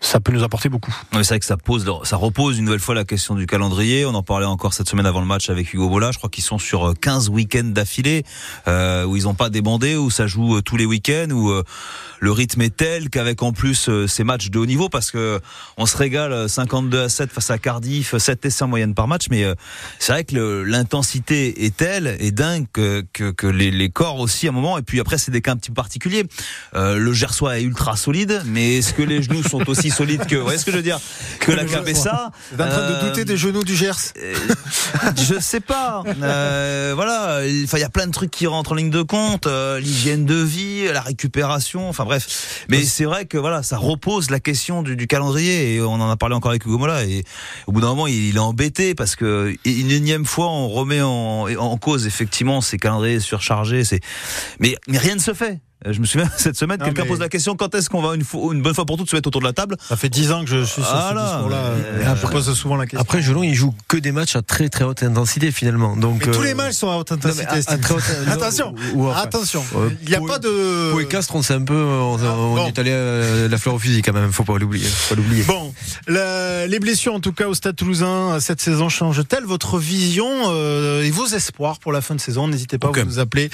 ça 0.02 0.20
peut 0.20 0.32
nous 0.32 0.44
apporter 0.44 0.70
beaucoup. 0.70 0.96
c'est 1.12 1.28
vrai 1.28 1.40
que 1.40 1.46
ça 1.46 1.58
pose, 1.58 1.86
ça 2.04 2.16
repose 2.16 2.58
une 2.58 2.66
nouvelle 2.66 2.80
fois 2.80 2.96
la 2.96 3.04
question 3.04 3.36
du 3.36 3.46
calendrier. 3.46 4.06
On 4.06 4.14
en 4.14 4.24
parlait 4.24 4.46
encore 4.46 4.74
cette 4.74 4.88
semaine 4.88 5.06
avant 5.06 5.20
le 5.20 5.26
match 5.26 5.50
avec 5.50 5.74
Hugo 5.74 5.90
Bola. 5.90 6.12
Je 6.12 6.18
crois 6.18 6.30
qu'ils 6.30 6.44
sont 6.44 6.58
sur 6.58 6.94
15 7.00 7.30
week-ends 7.30 7.64
d'affilée, 7.64 8.24
euh, 8.68 9.04
où 9.04 9.18
ils 9.18 9.24
n'ont 9.24 9.34
pas 9.34 9.50
débandé, 9.50 9.98
où 9.98 10.10
ça 10.10 10.26
joue 10.26 10.58
euh, 10.58 10.62
tous 10.62 10.78
les 10.78 10.86
week-ends, 10.86 11.30
où 11.32 11.50
euh, 11.52 11.64
le 12.22 12.32
rythme 12.32 12.62
est 12.62 12.76
tel 12.76 13.10
qu'avec 13.10 13.44
en 13.44 13.52
plus 13.52 13.90
euh, 13.90 14.08
ces 14.08 14.24
matchs 14.24 14.50
de 14.50 14.60
haut 14.60 14.66
niveau, 14.66 14.88
parce 14.88 15.12
que 15.12 15.42
on 15.78 15.86
se 15.86 15.98
régale 15.98 16.48
52 16.48 17.02
à 17.02 17.10
7 17.10 17.32
face 17.32 17.52
à 17.52 17.58
Cardiff, 17.58 18.16
7 18.18 18.46
essais 18.46 18.64
en 18.64 18.68
moyenne 18.68 18.94
par 18.94 19.08
match, 19.08 19.26
mais 19.30 19.46
c'est 20.00 20.12
vrai 20.12 20.24
que 20.24 20.64
l'intensité 20.64 21.66
est 21.66 21.76
telle 21.76 22.16
et 22.20 22.32
dingue 22.32 22.66
que 22.72 23.48
les, 23.48 23.72
les, 23.72 23.90
corps 23.90 24.20
aussi 24.20 24.48
à 24.48 24.50
un 24.50 24.54
moment, 24.54 24.78
et 24.78 24.82
puis 24.82 25.00
après 25.00 25.18
c'est 25.18 25.32
des 25.32 25.42
cas 25.42 25.52
un 25.52 25.58
petit 25.58 25.70
peu 25.70 25.76
particuliers. 25.76 26.26
le 26.74 27.14
Gersois 27.14 27.60
est 27.60 27.64
ultra 27.64 27.96
solide, 27.96 28.42
mais 28.46 28.78
est-ce 28.78 28.94
que 28.94 29.02
les 29.02 29.22
genoux 29.22 29.44
sont 29.44 29.68
aussi 29.70 29.89
solide 29.90 30.26
que, 30.26 30.36
vous 30.36 30.44
voyez 30.44 30.58
ce 30.58 30.66
que 30.66 30.72
je 30.72 30.78
veux 30.78 30.84
dire, 30.84 31.00
que 31.40 31.52
la 31.52 31.66
Cabessa. 31.66 32.32
Vous 32.52 32.62
êtes 32.62 32.68
en 32.68 32.70
train 32.70 32.90
de 32.90 33.08
douter 33.08 33.26
des 33.26 33.38
genoux 33.38 33.64
du 33.64 33.76
Gers 33.76 34.14
euh, 34.18 34.34
Je 35.16 35.40
sais 35.40 35.60
pas. 35.60 36.04
Euh, 36.22 36.94
voilà, 36.96 37.46
il 37.46 37.68
y 37.80 37.84
a 37.84 37.90
plein 37.90 38.08
de 38.08 38.12
trucs 38.12 38.32
qui 38.32 38.48
rentrent 38.48 38.74
en 38.74 38.76
ligne 38.76 38.90
de 38.90 39.02
compte, 39.02 39.48
euh, 39.48 39.80
l'hygiène 39.80 40.26
de 40.26 40.36
vie, 40.36 40.88
la 40.92 41.02
récupération, 41.02 41.90
enfin 41.90 42.06
bref. 42.06 42.66
Mais 42.70 42.84
c'est 42.84 43.06
vrai 43.06 43.26
que 43.26 43.38
voilà, 43.38 43.64
ça 43.64 43.78
repose 43.78 44.30
la 44.30 44.40
question 44.40 44.84
du, 44.84 44.96
du, 44.96 45.08
calendrier 45.08 45.76
et 45.76 45.82
on 45.82 45.94
en 45.94 46.10
a 46.10 46.18
parlé 46.18 46.36
encore 46.36 46.52
avec 46.52 46.66
Hugo 46.66 46.78
Mola 46.78 47.04
et 47.04 47.24
au 47.68 47.72
bout 47.72 47.82
d'un 47.82 47.88
moment 47.88 48.08
il, 48.08 48.36
est 48.36 48.40
embêté 48.40 48.94
parce 48.94 49.16
que 49.16 49.56
une 49.66 49.92
énième 49.92 50.26
fois 50.26 50.50
on 50.50 50.68
remet 50.70 51.02
en, 51.02 51.48
en 51.58 51.78
cause 51.78 52.06
effectivement 52.06 52.62
ces 52.62 52.78
calendriers 52.78 53.20
surchargés, 53.20 53.84
c'est 53.84 54.02
mais 54.60 54.76
mais 54.88 54.98
rien 54.98 55.16
ne 55.16 55.20
se 55.20 55.34
fait. 55.34 55.60
Euh, 55.86 55.94
je 55.94 56.02
me 56.02 56.06
souviens 56.06 56.30
cette 56.38 56.58
semaine, 56.58 56.78
quelqu'un 56.78 57.06
pose 57.06 57.20
la 57.20 57.30
question 57.30 57.56
quand 57.56 57.74
est-ce 57.74 57.90
qu'on 57.90 58.02
va 58.02 58.16
une, 58.16 58.26
fois, 58.26 58.54
une 58.54 58.62
bonne 58.62 58.74
fois 58.74 58.86
pour 58.86 58.98
toutes 58.98 59.10
se 59.10 59.16
mettre 59.16 59.28
autour 59.28 59.40
de 59.40 59.46
la 59.46 59.54
table? 59.54 59.78
Ça 59.88 59.96
fait 59.96 60.10
10 60.10 60.32
ans 60.34 60.44
que 60.44 60.50
je 60.50 60.64
suis 60.64 60.82
sur 60.82 60.92
ce 60.92 61.14
discours-là. 61.14 61.58
Euh, 61.58 62.16
je 62.16 62.28
pose 62.28 62.54
souvent 62.54 62.76
la 62.76 62.86
question. 62.86 63.00
Après, 63.00 63.22
Gelon, 63.22 63.44
il 63.44 63.56
joue 63.56 63.74
que 63.88 63.96
des 63.96 64.12
matchs 64.12 64.36
à 64.36 64.42
très 64.42 64.68
très 64.68 64.84
haute 64.84 65.04
intensité 65.04 65.52
finalement. 65.52 65.96
Donc 65.96 66.26
mais 66.26 66.34
tous 66.34 66.42
les 66.42 66.52
euh, 66.52 66.56
matchs 66.56 66.76
sont 66.76 66.90
à 66.90 66.98
haute 66.98 67.14
intensité. 67.14 67.46
à, 67.46 67.78
très 67.78 67.94
haute, 67.94 68.04
attention, 68.28 68.76
attention. 69.16 69.64
Il 70.04 70.10
n'y 70.10 70.16
a 70.16 70.22
pas 70.22 70.40
de. 70.40 70.90
Pour 70.92 71.00
les 71.00 71.08
Castres, 71.08 71.36
on 71.36 71.42
sait 71.42 71.54
un 71.54 71.64
peu, 71.64 71.82
on, 71.82 72.20
on 72.20 72.68
est 72.68 72.78
allé 72.78 72.92
à 72.92 73.48
la 73.48 73.58
fleur 73.58 73.76
au 73.76 73.80
fusil 73.80 74.02
quand 74.02 74.14
même. 74.14 74.34
Faut 74.34 74.44
pas 74.44 74.58
l'oublier. 74.58 74.88
Faut 74.88 75.16
l'oublier. 75.16 75.44
Bon, 75.44 75.74
la, 76.08 76.68
les 76.68 76.80
blessures 76.80 77.14
en 77.14 77.22
tout 77.22 77.32
cas 77.32 77.48
au 77.48 77.54
Stade 77.54 77.78
Toulousain 77.78 78.40
cette 78.42 78.60
saison 78.60 78.90
changent-elles 78.90 79.46
votre 79.46 79.78
vision 79.78 80.28
euh, 80.48 81.04
et 81.04 81.12
vos 81.12 81.28
espoirs 81.28 81.80
pour 81.80 81.94
la 81.94 82.02
fin 82.02 82.16
de 82.16 82.20
saison? 82.20 82.50
N'hésitez 82.50 82.78
pas 82.78 82.90
okay. 82.90 83.02
à 83.02 83.04
vous 83.06 83.20
appeler 83.20 83.50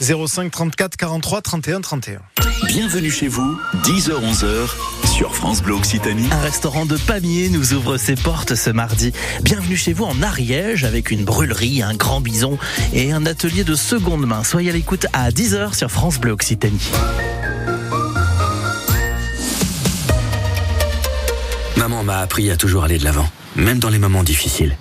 05 0.00 0.50
34 0.50 0.96
43 0.96 1.42
31 1.42 1.67
31. 1.76 2.20
Bienvenue 2.66 3.10
chez 3.10 3.28
vous, 3.28 3.58
10h-11h 3.84 4.70
sur 5.06 5.34
France 5.34 5.62
Bleu 5.62 5.74
Occitanie. 5.74 6.26
Un 6.32 6.40
restaurant 6.40 6.86
de 6.86 6.96
Pamiers 6.96 7.50
nous 7.50 7.74
ouvre 7.74 7.98
ses 7.98 8.14
portes 8.14 8.54
ce 8.54 8.70
mardi. 8.70 9.12
Bienvenue 9.42 9.76
chez 9.76 9.92
vous 9.92 10.04
en 10.04 10.22
Ariège 10.22 10.84
avec 10.84 11.10
une 11.10 11.24
brûlerie, 11.24 11.82
un 11.82 11.94
grand 11.94 12.22
bison 12.22 12.58
et 12.94 13.12
un 13.12 13.26
atelier 13.26 13.64
de 13.64 13.74
seconde 13.74 14.26
main. 14.26 14.44
Soyez 14.44 14.70
à 14.70 14.72
l'écoute 14.72 15.06
à 15.12 15.30
10h 15.30 15.76
sur 15.76 15.90
France 15.90 16.18
Bleu 16.18 16.32
Occitanie. 16.32 16.90
Maman 21.76 22.02
m'a 22.02 22.20
appris 22.20 22.50
à 22.50 22.56
toujours 22.56 22.84
aller 22.84 22.98
de 22.98 23.04
l'avant, 23.04 23.28
même 23.56 23.78
dans 23.78 23.90
les 23.90 23.98
moments 23.98 24.24
difficiles. 24.24 24.74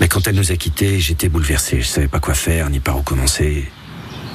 Mais 0.00 0.08
quand 0.08 0.26
elle 0.26 0.34
nous 0.34 0.50
a 0.50 0.56
quittés, 0.56 0.98
j'étais 0.98 1.28
bouleversé. 1.28 1.80
Je 1.80 1.86
savais 1.86 2.08
pas 2.08 2.18
quoi 2.18 2.34
faire 2.34 2.70
ni 2.70 2.80
par 2.80 2.98
où 2.98 3.02
commencer. 3.02 3.68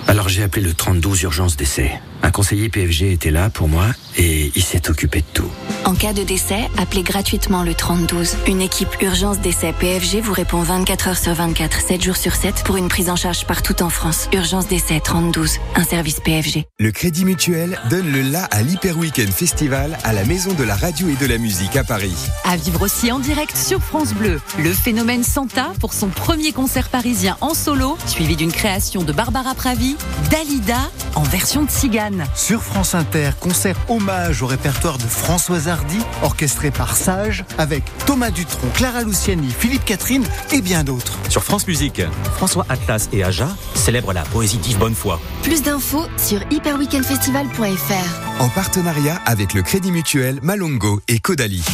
Alors 0.07 0.29
j'ai 0.29 0.43
appelé 0.43 0.65
le 0.65 0.73
32 0.73 1.23
urgence 1.23 1.57
d'essai 1.57 1.91
Un 2.23 2.31
conseiller 2.31 2.69
PFG 2.69 3.11
était 3.11 3.31
là 3.31 3.49
pour 3.49 3.67
moi 3.67 3.87
et 4.17 4.49
il 4.55 4.63
s'est 4.63 4.89
occupé 4.89 5.19
de 5.19 5.25
tout. 5.33 5.51
En 5.83 5.93
cas 5.93 6.13
de 6.13 6.23
décès, 6.23 6.69
appelez 6.77 7.03
gratuitement 7.03 7.63
le 7.63 7.73
3012. 7.73 8.37
Une 8.47 8.61
équipe 8.61 8.95
urgence 9.01 9.39
décès 9.39 9.73
PFG 9.77 10.21
vous 10.21 10.31
répond 10.31 10.61
24 10.61 11.09
heures 11.09 11.17
sur 11.17 11.33
24, 11.33 11.81
7 11.81 12.01
jours 12.01 12.15
sur 12.15 12.33
7 12.35 12.63
pour 12.63 12.77
une 12.77 12.87
prise 12.87 13.09
en 13.09 13.17
charge 13.17 13.45
partout 13.45 13.83
en 13.83 13.89
France. 13.89 14.29
Urgence 14.31 14.67
décès 14.67 15.01
3012, 15.01 15.57
un 15.75 15.83
service 15.83 16.21
PFG. 16.21 16.63
Le 16.79 16.91
Crédit 16.91 17.25
Mutuel 17.25 17.77
donne 17.89 18.09
le 18.09 18.21
la 18.21 18.45
à 18.45 18.61
l'Hyper 18.61 18.97
Weekend 18.97 19.29
Festival 19.29 19.97
à 20.05 20.13
la 20.13 20.23
Maison 20.23 20.53
de 20.53 20.63
la 20.63 20.77
Radio 20.77 21.09
et 21.09 21.15
de 21.15 21.25
la 21.25 21.37
Musique 21.37 21.75
à 21.75 21.83
Paris. 21.83 22.15
À 22.45 22.55
vivre 22.55 22.83
aussi 22.83 23.11
en 23.11 23.19
direct 23.19 23.57
sur 23.57 23.81
France 23.81 24.13
Bleu. 24.13 24.39
Le 24.59 24.71
phénomène 24.71 25.25
Santa 25.25 25.73
pour 25.81 25.91
son 25.93 26.07
premier 26.07 26.53
concert 26.53 26.87
parisien 26.87 27.35
en 27.41 27.53
solo, 27.53 27.97
suivi 28.05 28.37
d'une 28.37 28.53
création 28.53 29.03
de 29.03 29.11
Barbara 29.11 29.55
Pravi, 29.55 29.97
Dalida 30.31 30.89
en 31.15 31.23
version 31.23 31.63
de 31.63 31.69
cigane. 31.69 32.12
Sur 32.35 32.63
France 32.63 32.95
Inter, 32.95 33.31
concert 33.39 33.77
hommage 33.89 34.41
au 34.41 34.47
répertoire 34.47 34.97
de 34.97 35.03
Françoise 35.03 35.67
Hardy, 35.67 35.99
orchestré 36.21 36.71
par 36.71 36.95
Sage, 36.95 37.45
avec 37.57 37.83
Thomas 38.05 38.31
Dutronc, 38.31 38.67
Clara 38.73 39.03
Luciani, 39.03 39.49
Philippe 39.49 39.85
Catherine 39.85 40.25
et 40.51 40.61
bien 40.61 40.83
d'autres. 40.83 41.17
Sur 41.29 41.43
France 41.43 41.67
Musique, 41.67 42.01
François 42.35 42.65
Atlas 42.69 43.09
et 43.11 43.23
Aja 43.23 43.49
célèbrent 43.75 44.13
la 44.13 44.23
poésie 44.23 44.57
d'Yves 44.57 44.77
Bonnefoy. 44.77 45.19
Plus 45.41 45.63
d'infos 45.63 46.05
sur 46.17 46.39
hyperweekendfestival.fr. 46.51 48.41
En 48.41 48.49
partenariat 48.49 49.19
avec 49.25 49.53
le 49.53 49.61
Crédit 49.61 49.91
Mutuel, 49.91 50.39
Malongo 50.41 51.01
et 51.07 51.19
Caudalie. 51.19 51.65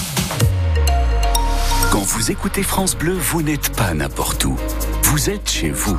Quand 1.92 2.04
vous 2.04 2.32
écoutez 2.32 2.64
France 2.64 2.96
Bleu, 2.96 3.14
vous 3.14 3.42
n'êtes 3.42 3.76
pas 3.76 3.94
n'importe 3.94 4.46
où. 4.46 4.56
Vous 5.04 5.30
êtes 5.30 5.50
chez 5.50 5.72
vous. 5.72 5.98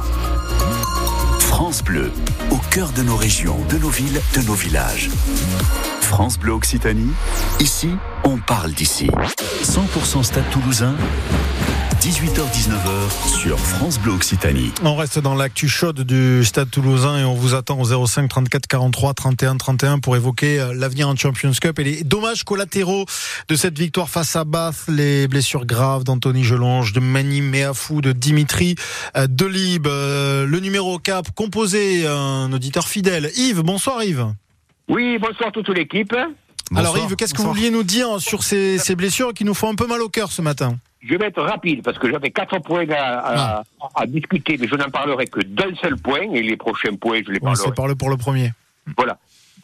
France 1.62 1.84
Bleu, 1.84 2.10
au 2.50 2.56
cœur 2.70 2.90
de 2.92 3.02
nos 3.02 3.16
régions, 3.16 3.58
de 3.68 3.76
nos 3.76 3.90
villes, 3.90 4.18
de 4.34 4.40
nos 4.46 4.54
villages. 4.54 5.10
France 6.00 6.38
Bleu 6.38 6.54
Occitanie, 6.54 7.12
ici, 7.60 7.90
on 8.24 8.38
parle 8.38 8.72
d'ici. 8.72 9.10
100% 9.62 10.22
Stade 10.22 10.48
Toulousain, 10.50 10.94
18h-19h 12.00 13.28
sur 13.28 13.58
France 13.58 14.00
Bleu 14.00 14.12
Occitanie. 14.12 14.72
On 14.82 14.96
reste 14.96 15.18
dans 15.18 15.34
l'actu 15.34 15.68
chaude 15.68 16.00
du 16.00 16.42
Stade 16.46 16.70
Toulousain 16.70 17.18
et 17.18 17.24
on 17.24 17.34
vous 17.34 17.54
attend 17.54 17.78
au 17.78 18.06
05 18.06 18.26
34 18.26 18.66
43 18.66 19.12
31 19.12 19.56
31 19.58 19.98
pour 19.98 20.16
évoquer 20.16 20.58
euh, 20.58 20.72
l'avenir 20.72 21.10
en 21.10 21.16
Champions 21.16 21.52
Cup 21.60 21.78
et 21.78 21.84
les 21.84 22.02
dommages 22.02 22.44
collatéraux 22.44 23.04
de 23.48 23.54
cette 23.54 23.78
victoire 23.78 24.08
face 24.08 24.34
à 24.34 24.44
Bath, 24.44 24.86
les 24.88 25.28
blessures 25.28 25.66
graves 25.66 26.04
d'Anthony 26.04 26.42
Gelonge, 26.42 26.94
de 26.94 27.00
Mani 27.00 27.42
Meafou, 27.42 28.00
de 28.00 28.12
Dimitri 28.12 28.76
euh, 29.18 29.26
Delib, 29.28 29.86
euh, 29.86 30.46
le 30.46 30.60
numéro 30.60 30.98
cap 30.98 31.26
composé 31.34 32.06
un 32.06 32.50
auditeur 32.50 32.88
fidèle. 32.88 33.28
Yves, 33.36 33.60
bonsoir 33.60 34.02
Yves. 34.02 34.24
Oui, 34.88 35.18
bonsoir 35.18 35.52
toute 35.52 35.68
l'équipe. 35.68 36.16
Alors 36.76 36.96
Yves, 36.98 37.16
qu'est-ce 37.16 37.34
que 37.34 37.42
vous 37.42 37.52
vouliez 37.52 37.70
nous 37.70 37.82
dire 37.82 38.20
sur 38.20 38.42
ces, 38.42 38.78
ces 38.78 38.94
blessures 38.94 39.34
qui 39.34 39.44
nous 39.44 39.54
font 39.54 39.70
un 39.70 39.74
peu 39.74 39.86
mal 39.86 40.00
au 40.02 40.08
cœur 40.08 40.30
ce 40.30 40.42
matin 40.42 40.76
je 41.02 41.14
vais 41.14 41.26
être 41.28 41.42
rapide 41.42 41.82
parce 41.82 41.98
que 41.98 42.10
j'avais 42.10 42.30
quatre 42.30 42.58
points 42.58 42.88
à, 42.90 43.58
à, 43.58 43.62
à, 43.94 44.06
discuter, 44.06 44.58
mais 44.60 44.68
je 44.68 44.74
n'en 44.74 44.90
parlerai 44.90 45.26
que 45.26 45.40
d'un 45.40 45.74
seul 45.80 45.96
point 45.96 46.30
et 46.32 46.42
les 46.42 46.56
prochains 46.58 46.94
points, 46.94 47.20
je 47.26 47.32
les 47.32 47.40
parlerai. 47.40 47.62
c'est 47.64 47.74
parle 47.74 47.96
pour 47.96 48.10
le 48.10 48.18
premier. 48.18 48.52
Voilà. 48.98 49.16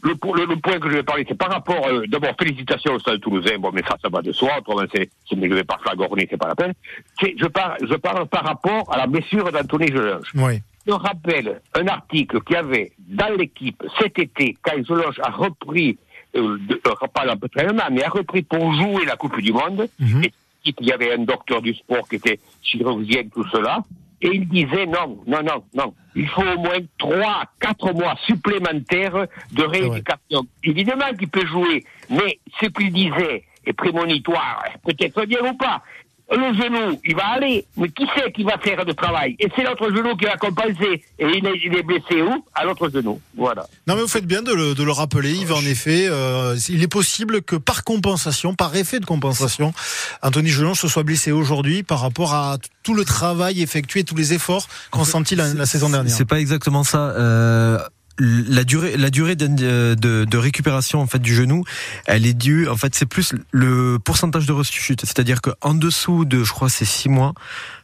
Le, 0.02 0.12
le, 0.12 0.44
le, 0.46 0.56
point 0.56 0.78
que 0.78 0.88
je 0.88 0.94
vais 0.96 1.02
parler, 1.02 1.25
c'est 1.28 1.36
par 1.36 1.50
rapport, 1.50 1.86
euh, 1.88 2.04
d'abord, 2.06 2.30
félicitations 2.38 2.94
au 2.94 2.98
Stade 2.98 3.20
Toulousain, 3.20 3.58
bon, 3.58 3.70
mais 3.72 3.82
ça, 3.82 3.96
ça 4.00 4.08
va 4.08 4.22
de 4.22 4.32
soi, 4.32 4.58
autrement, 4.58 4.86
c'est, 4.94 5.10
mais 5.36 5.48
je 5.48 5.54
vais 5.54 5.64
pas 5.64 5.78
flagorner, 5.82 6.26
c'est 6.30 6.36
pas 6.36 6.48
la 6.48 6.54
peine. 6.54 6.72
Je 7.20 7.46
parle, 7.46 7.76
je 7.82 7.94
parle 7.96 8.26
par 8.28 8.44
rapport 8.44 8.92
à 8.92 8.98
la 8.98 9.06
blessure 9.06 9.50
d'Anthony 9.50 9.88
Gelange. 9.88 10.30
Oui. 10.34 10.60
Je 10.86 10.92
rappelle 10.92 11.60
un 11.75 11.86
article 11.88 12.40
qu'il 12.42 12.54
y 12.54 12.58
avait 12.58 12.92
dans 12.98 13.34
l'équipe 13.36 13.82
cet 14.00 14.18
été, 14.18 14.56
quand 14.62 14.84
Gelange 14.86 15.18
a 15.22 15.30
repris, 15.30 15.98
euh, 16.36 16.58
de, 16.68 16.74
pas 17.12 17.24
l'entraînement, 17.24 17.84
mais 17.90 18.04
a 18.04 18.08
repris 18.08 18.42
pour 18.42 18.72
jouer 18.74 19.04
la 19.06 19.16
Coupe 19.16 19.40
du 19.40 19.52
Monde, 19.52 19.88
Mhm. 19.98 20.24
et 20.24 20.32
il 20.64 20.86
y 20.86 20.92
avait 20.92 21.12
un 21.14 21.18
docteur 21.24 21.62
du 21.62 21.74
sport 21.74 22.08
qui 22.08 22.16
était 22.16 22.38
chirurgien, 22.62 23.22
tout 23.32 23.46
cela, 23.52 23.78
et 24.20 24.28
il 24.28 24.48
disait 24.48 24.86
non, 24.86 25.18
non, 25.26 25.42
non, 25.42 25.62
non, 25.74 25.94
il 26.14 26.26
faut 26.28 26.42
au 26.42 26.58
moins 26.58 26.78
trois, 26.98 27.44
quatre 27.60 27.92
mois 27.92 28.16
supplémentaires 28.26 29.26
de 29.52 29.62
rééducation. 29.62 30.46
Évidemment 30.64 31.12
qu'il 31.18 31.28
peut 31.28 31.46
jouer, 31.46 31.84
mais 32.10 32.38
ce 32.60 32.66
qu'il 32.66 32.92
disait 32.92 33.44
est 33.64 33.72
prémonitoire, 33.72 34.64
peut-être 34.84 35.24
bien 35.26 35.40
ou 35.50 35.54
pas. 35.54 35.82
Le 36.28 36.52
genou, 36.54 37.00
il 37.04 37.14
va 37.14 37.26
aller, 37.37 37.64
mais 37.76 37.88
qui 37.88 38.04
c'est 38.16 38.33
qui 38.33 38.42
va 38.42 38.59
faire 38.59 38.85
le 38.85 38.95
travail? 38.95 39.37
Et 39.38 39.49
c'est 39.54 39.62
l'autre 39.62 39.88
genou 39.95 40.16
qui 40.16 40.25
va 40.25 40.37
compenser. 40.37 41.04
Et 41.21 41.25
il 41.25 41.47
est, 41.47 41.61
il 41.64 41.76
est 41.76 41.85
blessé 41.85 42.21
où? 42.21 42.45
À 42.52 42.64
l'autre 42.64 42.90
genou. 42.92 43.21
Voilà. 43.37 43.64
Non 43.87 43.95
mais 43.95 44.02
vous 44.02 44.09
faites 44.09 44.26
bien 44.26 44.42
de 44.42 44.52
le, 44.52 44.75
de 44.75 44.83
le 44.83 44.90
rappeler, 44.90 45.33
Yves. 45.33 45.52
En 45.52 45.61
effet, 45.61 46.09
euh, 46.11 46.56
il 46.68 46.83
est 46.83 46.88
possible 46.88 47.42
que 47.42 47.54
par 47.54 47.85
compensation, 47.85 48.54
par 48.54 48.75
effet 48.75 48.99
de 48.99 49.06
compensation, 49.06 49.73
Anthony 50.21 50.49
Gelon 50.49 50.75
se 50.75 50.88
soit 50.88 51.04
blessé 51.04 51.30
aujourd'hui 51.30 51.85
par 51.85 52.00
rapport 52.00 52.35
à 52.35 52.59
tout 52.83 52.95
le 52.95 53.04
travail 53.04 53.62
effectué, 53.62 54.02
tous 54.02 54.16
les 54.16 54.33
efforts 54.33 54.66
consentis 54.90 55.37
la, 55.37 55.54
la 55.54 55.66
saison 55.66 55.90
dernière. 55.90 56.12
C'est 56.12 56.25
pas 56.25 56.40
exactement 56.40 56.83
ça. 56.83 56.99
Euh 56.99 57.78
la 58.18 58.64
durée, 58.64 58.96
la 58.96 59.10
durée 59.10 59.36
de, 59.36 59.46
de, 59.94 60.24
de, 60.24 60.38
récupération 60.38 61.00
en 61.00 61.06
fait 61.06 61.18
du 61.18 61.34
genou, 61.34 61.64
elle 62.06 62.26
est 62.26 62.34
due. 62.34 62.68
En 62.68 62.76
fait, 62.76 62.94
c'est 62.94 63.06
plus 63.06 63.34
le 63.50 63.98
pourcentage 63.98 64.46
de 64.46 64.52
rechute, 64.52 65.00
c'est-à-dire 65.02 65.40
qu'en 65.40 65.74
dessous 65.74 66.24
de, 66.24 66.44
je 66.44 66.52
crois, 66.52 66.68
c'est 66.68 66.84
six 66.84 67.08
mois 67.08 67.34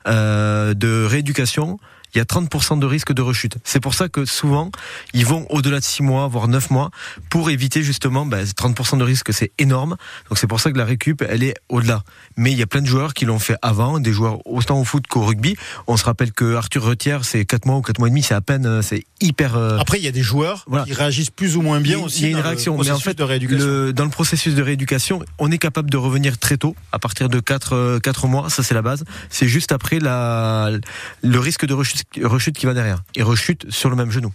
euh, 0.08 0.74
de 0.74 1.04
rééducation, 1.04 1.78
il 2.14 2.18
y 2.18 2.20
a 2.20 2.24
30% 2.24 2.78
de 2.78 2.86
risque 2.86 3.12
de 3.12 3.22
rechute. 3.22 3.56
C'est 3.64 3.80
pour 3.80 3.94
ça 3.94 4.08
que 4.08 4.24
souvent, 4.24 4.70
ils 5.14 5.26
vont 5.26 5.46
au-delà 5.50 5.80
de 5.80 5.84
6 5.84 6.02
mois, 6.02 6.28
voire 6.28 6.48
9 6.48 6.70
mois, 6.70 6.90
pour 7.30 7.50
éviter 7.50 7.82
justement 7.82 8.26
bah, 8.26 8.42
30% 8.44 8.98
de 8.98 9.04
risque, 9.04 9.32
c'est 9.32 9.52
énorme. 9.58 9.96
Donc 10.28 10.38
c'est 10.38 10.46
pour 10.46 10.60
ça 10.60 10.70
que 10.70 10.78
la 10.78 10.84
récup, 10.84 11.24
elle 11.26 11.42
est 11.42 11.54
au-delà. 11.68 12.02
Mais 12.36 12.52
il 12.52 12.58
y 12.58 12.62
a 12.62 12.66
plein 12.66 12.82
de 12.82 12.86
joueurs 12.86 13.14
qui 13.14 13.24
l'ont 13.24 13.38
fait 13.38 13.56
avant, 13.62 13.98
des 13.98 14.12
joueurs 14.12 14.46
autant 14.46 14.80
au 14.80 14.84
foot 14.84 15.06
qu'au 15.06 15.22
rugby. 15.22 15.56
On 15.86 15.96
se 15.96 16.04
rappelle 16.04 16.32
que 16.32 16.54
Arthur 16.54 16.82
Retière, 16.82 17.24
c'est 17.24 17.44
4 17.44 17.66
mois 17.66 17.76
ou 17.76 17.82
4 17.82 17.98
mois 17.98 18.08
et 18.08 18.10
demi, 18.10 18.22
c'est 18.22 18.34
à 18.34 18.40
peine, 18.40 18.82
c'est 18.82 19.04
hyper... 19.20 19.56
Euh... 19.56 19.78
Après, 19.78 19.98
il 19.98 20.04
y 20.04 20.08
a 20.08 20.12
des 20.12 20.22
joueurs 20.22 20.64
voilà. 20.66 20.84
qui 20.84 20.92
réagissent 20.92 21.30
plus 21.30 21.56
ou 21.56 21.62
moins 21.62 21.80
bien 21.80 21.98
il, 21.98 22.04
aussi. 22.04 22.20
Il 22.20 22.22
y 22.24 22.26
a 22.26 22.38
une 22.38 22.44
réaction, 22.44 22.76
mais 22.76 22.90
en 22.90 22.98
fait, 22.98 23.16
de 23.16 23.22
rééducation. 23.22 23.66
Le, 23.66 23.92
dans 23.92 24.04
le 24.04 24.10
processus 24.10 24.54
de 24.54 24.62
rééducation, 24.62 25.22
on 25.38 25.50
est 25.50 25.58
capable 25.58 25.90
de 25.90 25.96
revenir 25.96 26.38
très 26.38 26.56
tôt, 26.56 26.76
à 26.92 26.98
partir 26.98 27.28
de 27.28 27.40
4, 27.40 28.00
4 28.00 28.26
mois, 28.28 28.50
ça 28.50 28.62
c'est 28.62 28.74
la 28.74 28.82
base. 28.82 29.04
C'est 29.30 29.48
juste 29.48 29.72
après 29.72 29.98
la, 29.98 30.70
le 31.22 31.38
risque 31.38 31.66
de 31.66 31.74
rechute, 31.74 32.01
rechute 32.22 32.56
qui 32.56 32.66
va 32.66 32.74
derrière. 32.74 33.02
Et 33.16 33.22
rechute 33.22 33.70
sur 33.70 33.90
le 33.90 33.96
même 33.96 34.10
genou. 34.10 34.32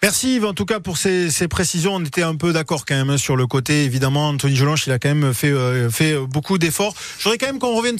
Merci 0.00 0.36
Yves, 0.36 0.44
en 0.44 0.54
tout 0.54 0.64
cas 0.64 0.78
pour 0.78 0.96
ces, 0.96 1.28
précisions. 1.50 1.96
On 1.96 2.04
était 2.04 2.22
un 2.22 2.36
peu 2.36 2.52
d'accord 2.52 2.84
quand 2.86 2.94
même 2.94 3.18
sur 3.18 3.34
le 3.34 3.48
côté. 3.48 3.84
Évidemment, 3.84 4.28
Anthony 4.28 4.54
Jolanche, 4.54 4.86
il 4.86 4.92
a 4.92 5.00
quand 5.00 5.12
même 5.12 5.34
fait, 5.34 5.50
euh, 5.50 6.26
beaucoup 6.26 6.56
d'efforts. 6.56 6.94
Je 7.18 7.24
voudrais 7.24 7.36
quand 7.36 7.46
même 7.46 7.58
qu'on 7.58 7.74
revienne 7.74 7.98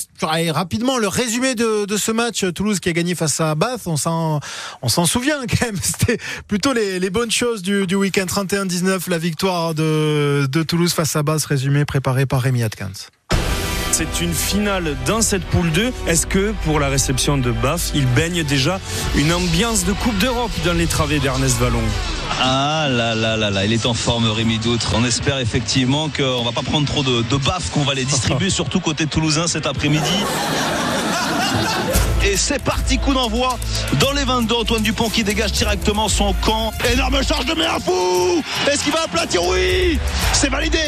rapidement 0.52 0.98
le 0.98 1.08
résumé 1.08 1.56
de, 1.56 1.86
ce 1.96 2.12
match. 2.12 2.44
Toulouse 2.54 2.78
qui 2.78 2.88
a 2.88 2.92
gagné 2.92 3.16
face 3.16 3.40
à 3.40 3.56
Bath. 3.56 3.82
On 3.86 3.96
s'en, 3.96 4.40
souvient 5.06 5.44
quand 5.46 5.66
même. 5.66 5.76
C'était 5.82 6.18
plutôt 6.46 6.72
les, 6.72 7.10
bonnes 7.10 7.32
choses 7.32 7.62
du, 7.62 7.86
du 7.88 7.96
week-end 7.96 8.26
31-19, 8.26 9.10
la 9.10 9.18
victoire 9.18 9.74
de, 9.74 10.46
de 10.50 10.62
Toulouse 10.62 10.92
face 10.92 11.16
à 11.16 11.24
Bath. 11.24 11.44
Résumé 11.46 11.84
préparé 11.84 12.26
par 12.26 12.42
Rémi 12.42 12.62
Atkins. 12.62 12.92
C'est 13.92 14.20
une 14.20 14.32
finale 14.32 14.96
dans 15.06 15.22
cette 15.22 15.44
poule 15.44 15.70
2. 15.72 15.92
Est-ce 16.06 16.26
que 16.26 16.54
pour 16.64 16.78
la 16.78 16.88
réception 16.88 17.36
de 17.36 17.50
Baf, 17.50 17.90
il 17.94 18.06
baigne 18.06 18.44
déjà 18.44 18.80
une 19.16 19.32
ambiance 19.32 19.84
de 19.84 19.92
Coupe 19.92 20.16
d'Europe 20.18 20.52
dans 20.64 20.72
les 20.72 20.86
travées 20.86 21.18
d'Ernest 21.18 21.58
Vallon? 21.58 21.82
Ah 22.40 22.86
là 22.88 23.14
là 23.14 23.36
là 23.36 23.50
là, 23.50 23.64
il 23.64 23.72
est 23.72 23.86
en 23.86 23.94
forme 23.94 24.30
Rémi 24.30 24.58
Doutre. 24.58 24.92
On 24.94 25.04
espère 25.04 25.38
effectivement 25.38 26.08
qu'on 26.08 26.44
va 26.44 26.52
pas 26.52 26.62
prendre 26.62 26.86
trop 26.86 27.02
de, 27.02 27.22
de 27.22 27.36
baffes, 27.36 27.70
qu'on 27.70 27.82
va 27.82 27.94
les 27.94 28.04
distribuer, 28.04 28.50
surtout 28.58 28.78
côté 28.80 29.06
toulousain 29.06 29.48
cet 29.48 29.66
après-midi. 29.66 30.04
Et 32.24 32.36
c'est 32.36 32.62
parti, 32.62 32.98
coup 32.98 33.14
d'envoi 33.14 33.58
dans 34.00 34.12
les 34.12 34.24
22. 34.24 34.54
Antoine 34.54 34.82
Dupont 34.82 35.08
qui 35.08 35.24
dégage 35.24 35.52
directement 35.52 36.08
son 36.08 36.34
camp. 36.34 36.72
Énorme 36.92 37.22
charge 37.24 37.46
de 37.46 37.54
Méafou 37.54 38.42
Est-ce 38.70 38.82
qu'il 38.82 38.92
va 38.92 39.02
aplatir? 39.04 39.42
Oui 39.44 39.98
C'est 40.32 40.50
validé 40.50 40.78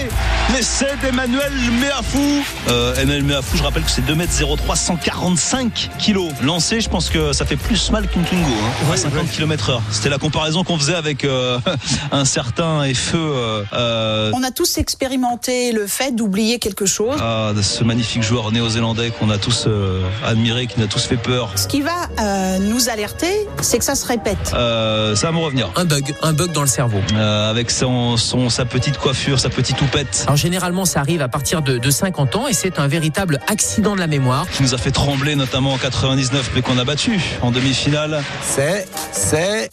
Mais 0.53 0.61
c'est 0.61 1.01
d'Emmanuel 1.01 1.53
Méafou. 1.81 2.45
Euh, 2.69 2.90
Emmanuel 2.97 3.25
Méafou, 3.25 3.57
je 3.57 3.63
rappelle 3.63 3.83
que 3.83 3.91
c'est 3.91 4.03
2m03, 4.03 4.77
145 4.77 5.91
kilos. 5.99 6.33
Lancé, 6.43 6.81
je 6.81 6.89
pense 6.89 7.09
que 7.11 7.33
ça 7.33 7.45
fait 7.45 7.57
plus 7.57 7.91
mal 7.91 8.07
qu'une 8.09 8.23
Twingo, 8.23 8.47
hein, 8.49 8.93
à 8.93 8.97
50 8.97 9.31
km 9.31 9.71
heure. 9.71 9.83
C'était 9.91 10.09
la 10.09 10.19
comparaison 10.19 10.65
qu'on 10.65 10.79
faisait 10.79 10.95
avec 10.95 11.25
euh, 11.25 11.59
un 12.13 12.25
certain 12.25 12.85
et 12.85 12.95
feu. 12.95 13.65
Euh, 13.73 14.31
On 14.35 14.43
a 14.43 14.51
tous 14.51 14.79
expérimenté 14.79 15.73
le 15.73 15.87
fait 15.87 16.15
d'oublier 16.15 16.59
quelque 16.59 16.87
chose. 16.87 17.17
Ah, 17.21 17.53
ce 17.61 17.85
magnifique 17.85 18.23
joueur 18.23 18.53
néo-zélandais 18.53 19.11
qu'on 19.11 19.31
a 19.31 19.39
tous 19.39 19.65
euh, 19.67 20.03
admiré, 20.27 20.67
qui 20.67 20.79
nous 20.79 20.85
a 20.85 20.89
tous 20.89 21.05
fait 21.05 21.17
peur. 21.17 21.51
Ce 21.57 21.67
qui 21.69 21.83
va 21.83 22.09
euh, 22.19 22.59
nous 22.59 22.89
alerter, 22.89 23.47
c'est 23.61 23.79
que 23.79 23.85
ça 23.85 23.95
se 23.95 24.07
répète. 24.07 24.53
Euh, 24.55 25.15
ça 25.15 25.27
va 25.29 25.33
me 25.33 25.39
revenir. 25.39 25.71
Un 25.77 25.85
bug, 25.85 26.15
un 26.23 26.33
bug 26.33 26.53
dans 26.53 26.63
le 26.63 26.67
cerveau. 26.67 27.01
Euh, 27.15 27.51
avec 27.51 27.71
son, 27.71 28.17
son, 28.17 28.51
sa 28.51 28.65
petite 28.65 28.99
coiffure, 28.99 29.39
sa 29.39 29.51
petite 29.51 29.77
toupette. 29.77 30.25
Alors 30.27 30.37
généralement, 30.37 30.85
ça 30.85 31.01
arrive 31.01 31.23
à 31.23 31.29
partir 31.29 31.63
de, 31.63 31.79
de 31.79 31.91
50 31.91 32.37
ans 32.37 32.49
et 32.49 32.53
c'est 32.53 32.79
un 32.81 32.89
véritable 32.89 33.41
accident 33.47 33.95
de 33.95 34.01
la 34.01 34.07
mémoire. 34.07 34.49
Qui 34.51 34.63
nous 34.63 34.75
a 34.75 34.79
fait 34.79 34.91
trembler 34.91 35.37
notamment 35.37 35.73
en 35.73 35.79
99, 35.79 36.53
mais 36.55 36.63
qu'on 36.63 36.79
a 36.79 36.85
battu 36.85 37.21
en 37.43 37.51
demi-finale. 37.51 38.23
C'est, 38.43 38.87
c'est 39.13 39.71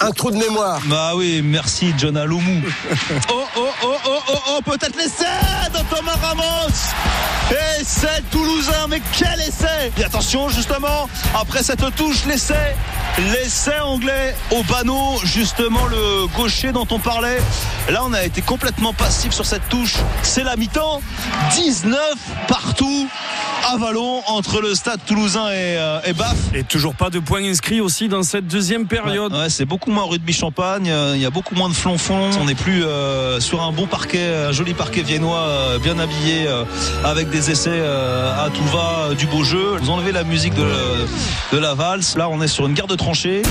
un 0.00 0.10
trou 0.12 0.30
de 0.30 0.36
mémoire. 0.36 0.80
Bah 0.86 1.12
oui, 1.14 1.42
merci 1.42 1.94
John 1.98 2.16
Alomou. 2.16 2.60
oh, 3.30 3.44
oh, 3.56 3.68
oh, 3.82 3.96
oh, 4.06 4.18
oh, 4.28 4.38
oh, 4.48 4.60
peut-être 4.62 4.96
l'essai 4.96 5.24
de 5.72 5.94
Thomas 5.94 6.16
Ramos. 6.22 6.70
Essai 7.80 8.22
toulousain, 8.30 8.86
mais 8.88 9.02
quel 9.18 9.40
essai 9.40 9.92
Et 9.98 10.04
attention, 10.04 10.48
justement, 10.48 11.08
après 11.34 11.62
cette 11.62 11.94
touche, 11.96 12.24
l'essai, 12.26 12.76
l'essai 13.18 13.78
anglais 13.80 14.34
au 14.52 14.62
panneau, 14.62 15.18
justement 15.24 15.86
le 15.86 16.26
gaucher 16.36 16.72
dont 16.72 16.86
on 16.90 16.98
parlait. 16.98 17.40
Là, 17.90 18.02
on 18.04 18.12
a 18.12 18.22
été 18.22 18.40
complètement 18.40 18.92
passif 18.92 19.32
sur 19.32 19.46
cette 19.46 19.68
touche. 19.68 19.96
C'est 20.22 20.44
la 20.44 20.56
mi-temps. 20.56 21.02
19 21.56 21.98
partout 22.48 23.08
à 23.68 23.76
Vallon 23.76 24.22
entre 24.28 24.60
le 24.60 24.74
stade 24.74 25.00
toulousain 25.04 25.48
et, 25.48 25.76
euh, 25.76 26.00
et 26.04 26.12
Baf. 26.12 26.36
Et 26.54 26.64
toujours 26.64 26.94
pas 26.94 27.10
de 27.10 27.18
points 27.18 27.44
inscrits 27.44 27.80
aussi 27.80 28.08
dans 28.08 28.22
cette 28.22 28.46
deuxième 28.46 28.86
période. 28.86 29.32
Ouais, 29.32 29.50
c'est 29.50 29.64
beaucoup 29.64 29.89
moins 29.90 30.04
rugby 30.04 30.32
champagne, 30.32 30.90
euh, 30.90 31.12
il 31.14 31.20
y 31.22 31.26
a 31.26 31.30
beaucoup 31.30 31.54
moins 31.54 31.68
de 31.68 31.74
flonfons. 31.74 32.30
On 32.40 32.44
n'est 32.44 32.54
plus 32.54 32.84
euh, 32.84 33.40
sur 33.40 33.62
un 33.62 33.72
bon 33.72 33.86
parquet, 33.86 34.46
un 34.48 34.52
joli 34.52 34.74
parquet 34.74 35.02
viennois, 35.02 35.38
euh, 35.48 35.78
bien 35.78 35.98
habillé, 35.98 36.46
euh, 36.46 36.64
avec 37.04 37.30
des 37.30 37.50
essais 37.50 37.70
euh, 37.72 38.32
à 38.46 38.50
tout 38.50 38.64
va, 38.64 39.14
du 39.14 39.26
beau 39.26 39.42
jeu. 39.44 39.76
Vous 39.80 39.90
enlevez 39.90 40.12
la 40.12 40.24
musique 40.24 40.54
de, 40.54 40.66
de 41.52 41.58
la 41.58 41.74
valse. 41.74 42.16
Là, 42.16 42.28
on 42.30 42.40
est 42.40 42.48
sur 42.48 42.66
une 42.66 42.74
garde 42.74 42.96
tranchée. 42.96 43.42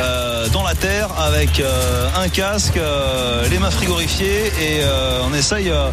euh, 0.00 0.48
dans 0.50 0.62
la 0.62 0.74
terre 0.74 1.08
avec 1.18 1.58
euh, 1.60 2.08
un 2.16 2.28
casque, 2.28 2.76
euh, 2.76 3.48
les 3.48 3.58
mains 3.58 3.70
frigorifiées 3.70 4.46
et 4.60 4.80
euh, 4.82 5.20
on 5.28 5.34
essaye 5.34 5.70
euh, 5.70 5.90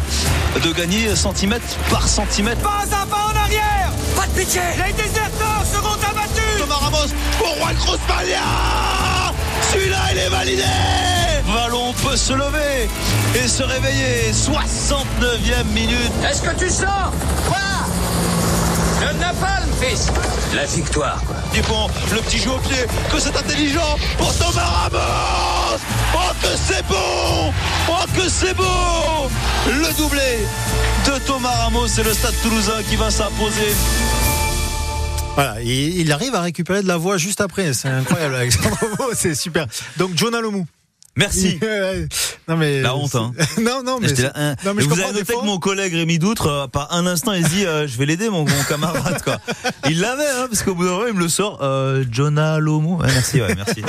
de 0.62 0.72
gagner 0.72 1.14
centimètre 1.16 1.66
par 1.90 2.06
centimètre. 2.06 2.60
Pas 2.62 2.84
un 2.84 3.06
pas 3.06 3.26
en 3.32 3.36
arrière 3.44 3.90
Pas 4.14 4.26
de 4.28 4.38
pitié 4.38 4.60
Les 4.86 4.92
déserteurs 4.92 5.62
seront 5.70 5.94
abattus 6.08 6.58
Thomas 6.60 6.76
Ramos 6.76 7.12
pour 7.38 7.54
Juan 7.56 7.74
Cruz 7.76 7.98
Celui-là, 9.72 9.98
il 10.12 10.18
est 10.18 10.28
validé 10.28 10.62
Vallon 11.46 11.92
peut 12.04 12.16
se 12.16 12.32
lever 12.32 12.88
et 13.36 13.48
se 13.48 13.62
réveiller. 13.62 14.32
69e 14.32 15.64
minute. 15.72 16.12
Est-ce 16.28 16.42
que 16.42 16.54
tu 16.56 16.68
sens 16.68 17.12
Quoi? 17.46 17.56
Le 19.00 19.12
napalm, 19.18 19.68
fils 19.80 20.08
La 20.54 20.64
victoire, 20.64 21.20
quoi. 21.26 21.36
Dupont, 21.52 21.88
le 22.12 22.18
petit 22.22 22.38
jeu 22.38 22.50
au 22.50 22.58
pied, 22.58 22.84
que 23.12 23.20
c'est 23.20 23.36
intelligent 23.36 23.96
pour 24.18 24.34
Thomas 24.34 24.62
Ramos 24.64 25.78
Oh 26.14 26.32
que 26.42 26.48
c'est 26.56 26.84
bon 26.88 27.52
Oh 27.88 28.04
que 28.16 28.28
c'est 28.28 28.54
beau 28.54 29.30
Le 29.68 29.96
doublé 29.96 30.38
de 31.06 31.18
Thomas 31.20 31.50
Ramos, 31.62 31.86
c'est 31.88 32.02
le 32.02 32.12
stade 32.12 32.34
toulousain 32.42 32.82
qui 32.88 32.96
va 32.96 33.10
s'imposer. 33.10 33.74
Voilà, 35.36 35.60
il 35.62 36.10
arrive 36.12 36.34
à 36.34 36.40
récupérer 36.40 36.82
de 36.82 36.88
la 36.88 36.96
voix 36.96 37.18
juste 37.18 37.42
après. 37.42 37.74
C'est 37.74 37.88
incroyable, 37.88 38.34
Alexandre 38.34 38.78
c'est 39.14 39.34
super. 39.34 39.66
Donc, 39.98 40.12
John 40.14 40.34
Alomou. 40.34 40.66
Merci. 41.16 41.58
non 42.48 42.56
mais 42.56 42.82
La 42.82 42.94
honte, 42.94 43.14
hein. 43.14 43.32
non 43.60 43.82
non 43.82 43.98
mais, 44.00 44.08
J'étais 44.08 44.22
là, 44.22 44.32
hein. 44.34 44.54
non, 44.64 44.74
mais 44.74 44.82
Et 44.82 44.84
je 44.84 44.90
vous 44.90 45.00
avez 45.00 45.12
noté 45.12 45.32
fois. 45.32 45.40
que 45.40 45.46
mon 45.46 45.58
collègue 45.58 45.94
Rémi 45.94 46.18
Doutre, 46.18 46.46
euh, 46.46 46.66
par 46.66 46.92
un 46.92 47.06
instant, 47.06 47.32
il 47.32 47.42
dit 47.48 47.64
euh, 47.64 47.88
Je 47.88 47.96
vais 47.96 48.04
l'aider, 48.04 48.28
mon, 48.28 48.44
mon 48.44 48.62
camarade. 48.68 49.22
Quoi. 49.22 49.38
Il 49.88 50.00
l'avait, 50.00 50.28
hein, 50.28 50.46
parce 50.48 50.62
qu'au 50.62 50.74
bout 50.74 50.84
d'un 50.84 50.90
moment, 50.90 51.06
il 51.06 51.14
me 51.14 51.20
le 51.20 51.28
sort. 51.28 51.58
Euh, 51.62 52.04
Jonah. 52.10 52.58
Ouais, 52.58 53.06
merci, 53.06 53.40
ouais, 53.40 53.54
merci. 53.54 53.82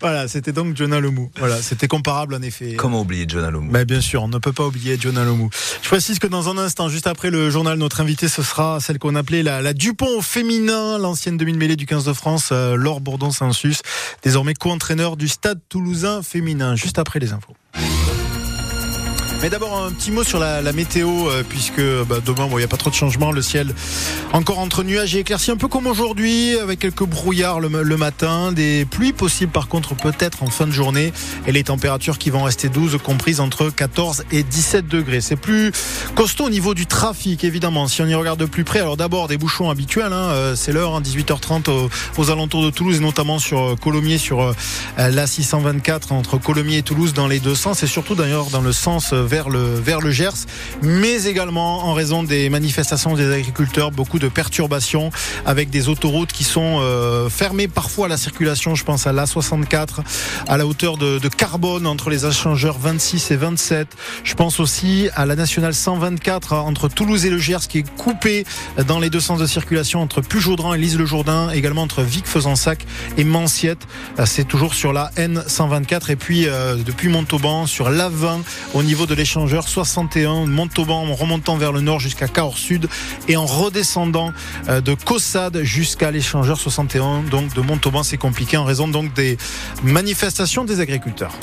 voilà, 0.00 0.28
c'était 0.28 0.52
donc 0.52 0.76
John 0.76 0.92
Alomou. 0.92 1.30
Voilà, 1.38 1.60
c'était 1.62 1.88
comparable 1.88 2.34
en 2.34 2.42
effet. 2.42 2.74
Comment 2.74 3.00
oublier 3.00 3.26
Jonah 3.28 3.50
Lomo 3.50 3.70
Mais 3.70 3.84
bien 3.84 4.00
sûr, 4.00 4.22
on 4.22 4.28
ne 4.28 4.38
peut 4.38 4.52
pas 4.52 4.66
oublier 4.66 4.96
John 5.00 5.16
Alomou. 5.16 5.48
Je 5.82 5.88
précise 5.88 6.18
que 6.18 6.26
dans 6.26 6.48
un 6.48 6.58
instant, 6.58 6.88
juste 6.88 7.06
après 7.06 7.30
le 7.30 7.50
journal, 7.50 7.78
notre 7.78 8.00
invité, 8.00 8.28
ce 8.28 8.42
sera 8.42 8.80
celle 8.80 8.98
qu'on 8.98 9.14
appelait 9.14 9.42
la, 9.42 9.62
la 9.62 9.72
Dupont 9.72 10.20
féminin, 10.20 10.98
l'ancienne 10.98 11.36
demi-mêlée 11.36 11.76
du 11.76 11.86
15 11.86 12.04
de 12.04 12.12
France, 12.12 12.48
euh, 12.52 12.74
Laure 12.74 13.00
Bourdon-Saint-Sus, 13.00 13.76
désormais 14.22 14.54
co-entraîneur 14.54 15.16
du 15.16 15.28
Stade 15.28 15.60
Toulousain 15.68 16.22
féminin. 16.22 16.41
Juste 16.76 16.98
après 16.98 17.18
les 17.18 17.32
infos. 17.32 17.54
Mais 19.42 19.50
d'abord 19.50 19.76
un 19.76 19.90
petit 19.90 20.12
mot 20.12 20.22
sur 20.22 20.38
la, 20.38 20.72
météo, 20.72 21.28
euh, 21.28 21.42
puisque 21.42 21.82
bah, 22.08 22.18
demain, 22.24 22.46
il 22.52 22.58
n'y 22.58 22.62
a 22.62 22.68
pas 22.68 22.76
trop 22.76 22.90
de 22.90 22.94
changements. 22.94 23.32
Le 23.32 23.42
ciel 23.42 23.74
encore 24.32 24.60
entre 24.60 24.84
nuages 24.84 25.16
et 25.16 25.18
éclaircies, 25.18 25.50
un 25.50 25.56
peu 25.56 25.66
comme 25.66 25.88
aujourd'hui, 25.88 26.56
avec 26.56 26.78
quelques 26.78 27.02
brouillards 27.02 27.58
le, 27.58 27.96
matin, 27.96 28.52
des 28.52 28.84
pluies 28.84 29.12
possibles 29.12 29.50
par 29.50 29.66
contre 29.66 29.96
peut-être 29.96 30.44
en 30.44 30.46
fin 30.46 30.68
de 30.68 30.70
journée, 30.70 31.12
et 31.48 31.52
les 31.52 31.64
températures 31.64 32.18
qui 32.18 32.30
vont 32.30 32.44
rester 32.44 32.68
12, 32.68 32.98
comprises 33.02 33.40
entre 33.40 33.68
14 33.68 34.24
et 34.30 34.44
17 34.44 34.86
degrés. 34.86 35.20
C'est 35.20 35.34
plus 35.34 35.72
costaud 36.14 36.44
au 36.44 36.50
niveau 36.50 36.72
du 36.74 36.86
trafic, 36.86 37.42
évidemment. 37.42 37.88
Si 37.88 38.00
on 38.00 38.06
y 38.06 38.14
regarde 38.14 38.38
de 38.38 38.46
plus 38.46 38.62
près, 38.62 38.78
alors 38.78 38.96
d'abord 38.96 39.26
des 39.26 39.38
bouchons 39.38 39.70
habituels, 39.70 40.12
hein, 40.12 40.30
euh, 40.30 40.54
c'est 40.54 40.70
l'heure, 40.70 40.94
hein, 40.94 41.02
18h30 41.02 41.68
aux, 41.68 41.90
aux 42.16 42.30
alentours 42.30 42.64
de 42.64 42.70
Toulouse, 42.70 42.96
et 42.96 43.00
notamment 43.00 43.40
sur 43.40 43.60
euh, 43.60 43.74
Colomiers, 43.74 44.18
sur 44.18 44.54
la 44.96 45.26
624 45.26 46.12
entre 46.12 46.38
Colomiers 46.38 46.78
et 46.78 46.82
Toulouse 46.82 47.12
dans 47.12 47.26
les 47.26 47.40
deux 47.40 47.56
sens, 47.56 47.82
et 47.82 47.88
surtout 47.88 48.14
d'ailleurs 48.14 48.46
dans 48.46 48.60
le 48.60 48.72
sens 48.72 49.12
vers 49.32 49.48
le, 49.48 49.80
vers 49.80 50.02
le 50.02 50.10
Gers, 50.10 50.44
mais 50.82 51.24
également 51.24 51.86
en 51.86 51.94
raison 51.94 52.22
des 52.22 52.50
manifestations 52.50 53.14
des 53.14 53.32
agriculteurs, 53.32 53.90
beaucoup 53.90 54.18
de 54.18 54.28
perturbations 54.28 55.10
avec 55.46 55.70
des 55.70 55.88
autoroutes 55.88 56.32
qui 56.32 56.44
sont 56.44 56.80
euh, 56.80 57.30
fermées 57.30 57.66
parfois 57.66 58.04
à 58.06 58.08
la 58.10 58.18
circulation. 58.18 58.74
Je 58.74 58.84
pense 58.84 59.06
à 59.06 59.12
l'A64, 59.14 60.00
à 60.46 60.58
la 60.58 60.66
hauteur 60.66 60.98
de, 60.98 61.18
de 61.18 61.28
Carbone 61.28 61.86
entre 61.86 62.10
les 62.10 62.26
échangeurs 62.26 62.78
26 62.78 63.30
et 63.30 63.36
27. 63.36 63.88
Je 64.22 64.34
pense 64.34 64.60
aussi 64.60 65.08
à 65.14 65.24
la 65.24 65.34
nationale 65.34 65.72
124 65.72 66.52
entre 66.52 66.88
Toulouse 66.88 67.24
et 67.24 67.30
le 67.30 67.38
Gers 67.38 67.66
qui 67.70 67.78
est 67.78 67.90
coupée 67.96 68.44
dans 68.86 68.98
les 68.98 69.08
deux 69.08 69.20
sens 69.20 69.40
de 69.40 69.46
circulation 69.46 70.02
entre 70.02 70.20
Pujaudran 70.20 70.74
et 70.74 70.78
Lise-le-Jourdain, 70.78 71.48
également 71.52 71.82
entre 71.82 72.02
Vic-Fezensac 72.02 72.84
et 73.16 73.24
Manciette. 73.24 73.86
Euh, 74.18 74.26
C'est 74.26 74.44
toujours 74.44 74.74
sur 74.74 74.92
la 74.92 75.10
N124 75.16 76.10
et 76.10 76.16
puis 76.16 76.46
euh, 76.46 76.76
depuis 76.76 77.08
Montauban 77.08 77.64
sur 77.66 77.88
l'A20 77.88 78.40
au 78.74 78.82
niveau 78.82 79.06
de 79.06 79.21
l'échangeur 79.22 79.68
61 79.68 80.46
Montauban 80.46 81.06
en 81.06 81.14
remontant 81.14 81.56
vers 81.56 81.70
le 81.70 81.80
nord 81.80 82.00
jusqu'à 82.00 82.26
Cahors 82.26 82.58
Sud 82.58 82.88
et 83.28 83.36
en 83.36 83.46
redescendant 83.46 84.32
euh, 84.68 84.80
de 84.80 84.94
Caussade 84.94 85.62
jusqu'à 85.62 86.10
l'échangeur 86.10 86.58
61 86.58 87.22
donc 87.30 87.54
de 87.54 87.60
Montauban 87.60 88.02
c'est 88.02 88.16
compliqué 88.16 88.56
en 88.56 88.64
raison 88.64 88.88
donc 88.88 89.14
des 89.14 89.38
manifestations 89.84 90.64
des 90.64 90.80
agriculteurs. 90.80 91.38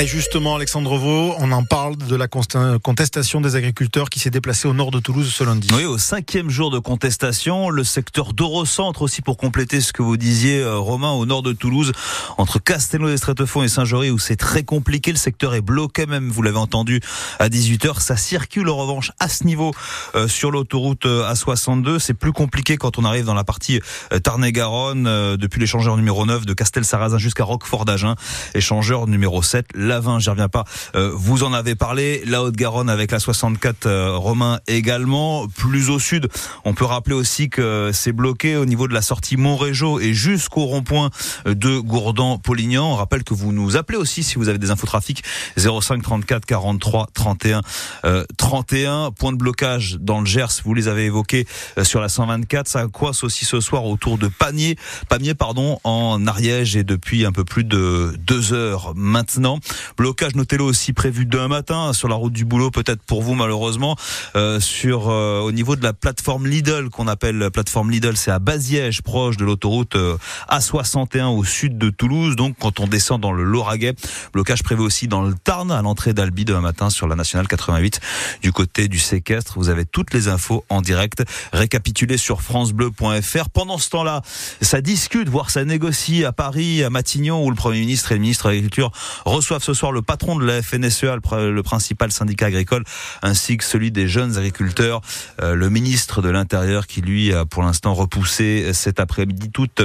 Et 0.00 0.06
justement, 0.06 0.56
Alexandre 0.56 0.96
Vaux, 0.96 1.34
on 1.40 1.52
en 1.52 1.62
parle 1.62 1.94
de 1.98 2.16
la 2.16 2.26
contestation 2.26 3.42
des 3.42 3.54
agriculteurs 3.54 4.08
qui 4.08 4.18
s'est 4.18 4.30
déplacée 4.30 4.66
au 4.66 4.72
nord 4.72 4.90
de 4.90 4.98
Toulouse 4.98 5.30
ce 5.30 5.44
lundi. 5.44 5.68
Oui, 5.74 5.84
au 5.84 5.98
cinquième 5.98 6.48
jour 6.48 6.70
de 6.70 6.78
contestation, 6.78 7.68
le 7.68 7.84
secteur 7.84 8.32
d'Orocentre 8.32 9.02
aussi 9.02 9.20
pour 9.20 9.36
compléter 9.36 9.82
ce 9.82 9.92
que 9.92 10.00
vous 10.00 10.16
disiez, 10.16 10.62
euh, 10.62 10.78
Romain, 10.78 11.10
au 11.10 11.26
nord 11.26 11.42
de 11.42 11.52
Toulouse, 11.52 11.92
entre 12.38 12.58
Castelnau 12.58 13.08
d'Estrétefond 13.08 13.62
et 13.62 13.68
Saint-Jory, 13.68 14.10
où 14.10 14.18
c'est 14.18 14.36
très 14.36 14.62
compliqué. 14.62 15.12
Le 15.12 15.18
secteur 15.18 15.54
est 15.54 15.60
bloqué 15.60 16.06
même, 16.06 16.30
vous 16.30 16.40
l'avez 16.40 16.56
entendu, 16.56 17.02
à 17.38 17.50
18h. 17.50 18.00
Ça 18.00 18.16
circule 18.16 18.70
en 18.70 18.78
revanche 18.78 19.12
à 19.18 19.28
ce 19.28 19.44
niveau 19.44 19.74
euh, 20.14 20.28
sur 20.28 20.50
l'autoroute 20.50 21.04
euh, 21.04 21.30
A62. 21.30 21.98
C'est 21.98 22.14
plus 22.14 22.32
compliqué 22.32 22.78
quand 22.78 22.98
on 22.98 23.04
arrive 23.04 23.26
dans 23.26 23.34
la 23.34 23.44
partie 23.44 23.80
euh, 24.14 24.18
Tarn-et-Garonne, 24.18 25.06
euh, 25.06 25.36
depuis 25.36 25.60
l'échangeur 25.60 25.98
numéro 25.98 26.24
9 26.24 26.46
de 26.46 26.54
Castel-Sarrazin 26.54 27.18
jusqu'à 27.18 27.44
Roquefort 27.44 27.84
d'Agen, 27.84 28.14
échangeur 28.54 29.06
numéro 29.06 29.42
7, 29.42 29.66
l'Avin, 29.90 30.18
j'y 30.18 30.30
reviens 30.30 30.48
pas. 30.48 30.64
Euh, 30.94 31.10
vous 31.14 31.42
en 31.42 31.52
avez 31.52 31.74
parlé, 31.74 32.22
la 32.26 32.42
Haute-Garonne 32.42 32.88
avec 32.88 33.10
la 33.10 33.18
64 33.18 33.86
euh, 33.86 34.16
Romain 34.16 34.60
également. 34.66 35.46
Plus 35.48 35.90
au 35.90 35.98
sud, 35.98 36.28
on 36.64 36.74
peut 36.74 36.84
rappeler 36.84 37.14
aussi 37.14 37.50
que 37.50 37.90
c'est 37.92 38.12
bloqué 38.12 38.56
au 38.56 38.64
niveau 38.64 38.88
de 38.88 38.94
la 38.94 39.02
sortie 39.02 39.36
Montrégeau 39.36 40.00
et 40.00 40.14
jusqu'au 40.14 40.64
rond-point 40.64 41.10
de 41.44 41.78
Gourdan-Polignan. 41.78 42.92
On 42.92 42.96
rappelle 42.96 43.24
que 43.24 43.34
vous 43.34 43.52
nous 43.52 43.76
appelez 43.76 43.98
aussi 43.98 44.22
si 44.22 44.36
vous 44.36 44.48
avez 44.48 44.58
des 44.58 44.70
infos 44.70 44.86
trafic 44.86 45.22
05 45.56 46.02
34 46.02 46.46
43 46.46 47.08
31 47.12 47.62
euh, 48.04 48.24
31. 48.36 49.10
Point 49.12 49.32
de 49.32 49.36
blocage 49.36 49.96
dans 50.00 50.20
le 50.20 50.26
Gers, 50.26 50.62
vous 50.64 50.74
les 50.74 50.88
avez 50.88 51.06
évoqués 51.06 51.46
euh, 51.78 51.84
sur 51.84 52.00
la 52.00 52.08
124. 52.08 52.68
Ça 52.68 52.86
coince 52.86 53.24
aussi 53.24 53.44
ce 53.44 53.60
soir 53.60 53.84
autour 53.84 54.18
de 54.18 54.28
Panier, 54.28 54.76
Pamiers 55.08 55.34
pardon, 55.34 55.78
en 55.84 56.26
Ariège 56.26 56.76
et 56.76 56.84
depuis 56.84 57.24
un 57.26 57.32
peu 57.32 57.44
plus 57.44 57.64
de 57.64 58.14
deux 58.18 58.52
heures 58.52 58.92
maintenant. 58.94 59.58
Blocage, 59.96 60.34
notez-le 60.34 60.64
aussi 60.64 60.92
prévu 60.92 61.26
demain 61.26 61.48
matin 61.48 61.92
sur 61.92 62.08
la 62.08 62.14
route 62.14 62.32
du 62.32 62.44
boulot, 62.44 62.70
peut-être 62.70 63.02
pour 63.02 63.22
vous 63.22 63.34
malheureusement, 63.34 63.96
euh, 64.36 64.60
sur 64.60 65.08
euh, 65.08 65.40
au 65.40 65.52
niveau 65.52 65.76
de 65.76 65.82
la 65.82 65.92
plateforme 65.92 66.46
Lidl 66.46 66.88
qu'on 66.90 67.08
appelle 67.08 67.50
plateforme 67.50 67.90
Lidl, 67.90 68.16
c'est 68.16 68.30
à 68.30 68.38
Baziège, 68.38 69.02
proche 69.02 69.36
de 69.36 69.44
l'autoroute 69.44 69.96
euh, 69.96 70.16
A61 70.50 71.36
au 71.36 71.44
sud 71.44 71.78
de 71.78 71.90
Toulouse. 71.90 72.36
Donc 72.36 72.56
quand 72.58 72.80
on 72.80 72.86
descend 72.86 73.20
dans 73.20 73.32
le 73.32 73.44
Lauragais, 73.44 73.94
blocage 74.32 74.62
prévu 74.62 74.82
aussi 74.82 75.08
dans 75.08 75.22
le 75.22 75.34
Tarn 75.34 75.70
à 75.70 75.82
l'entrée 75.82 76.12
d'Albi 76.12 76.44
demain 76.44 76.60
matin 76.60 76.90
sur 76.90 77.06
la 77.06 77.16
nationale 77.16 77.48
88 77.48 78.00
du 78.42 78.52
côté 78.52 78.88
du 78.88 78.98
séquestre. 78.98 79.54
Vous 79.56 79.68
avez 79.68 79.84
toutes 79.84 80.14
les 80.14 80.28
infos 80.28 80.64
en 80.68 80.82
direct 80.82 81.22
récapitulées 81.52 82.16
sur 82.16 82.42
francebleu.fr. 82.42 83.48
Pendant 83.50 83.78
ce 83.78 83.90
temps-là, 83.90 84.22
ça 84.60 84.80
discute, 84.80 85.28
voire 85.28 85.50
ça 85.50 85.64
négocie 85.64 86.24
à 86.24 86.32
Paris, 86.32 86.84
à 86.84 86.90
Matignon, 86.90 87.44
où 87.44 87.50
le 87.50 87.56
Premier 87.56 87.80
ministre 87.80 88.12
et 88.12 88.14
le 88.14 88.20
ministre 88.20 88.44
de 88.44 88.50
l'Agriculture 88.50 88.90
reçoivent 89.24 89.59
ce 89.60 89.74
soir 89.74 89.92
le 89.92 90.02
patron 90.02 90.36
de 90.36 90.44
la 90.44 90.62
FNSEA, 90.62 91.16
le 91.16 91.62
principal 91.62 92.10
syndicat 92.10 92.46
agricole, 92.46 92.84
ainsi 93.22 93.56
que 93.56 93.64
celui 93.64 93.90
des 93.90 94.08
jeunes 94.08 94.36
agriculteurs, 94.36 95.00
euh, 95.40 95.54
le 95.54 95.70
ministre 95.70 96.22
de 96.22 96.28
l'Intérieur 96.28 96.86
qui 96.86 97.00
lui 97.00 97.32
a 97.32 97.44
pour 97.44 97.62
l'instant 97.62 97.94
repoussé 97.94 98.72
cet 98.72 99.00
après-midi 99.00 99.50
toute 99.50 99.82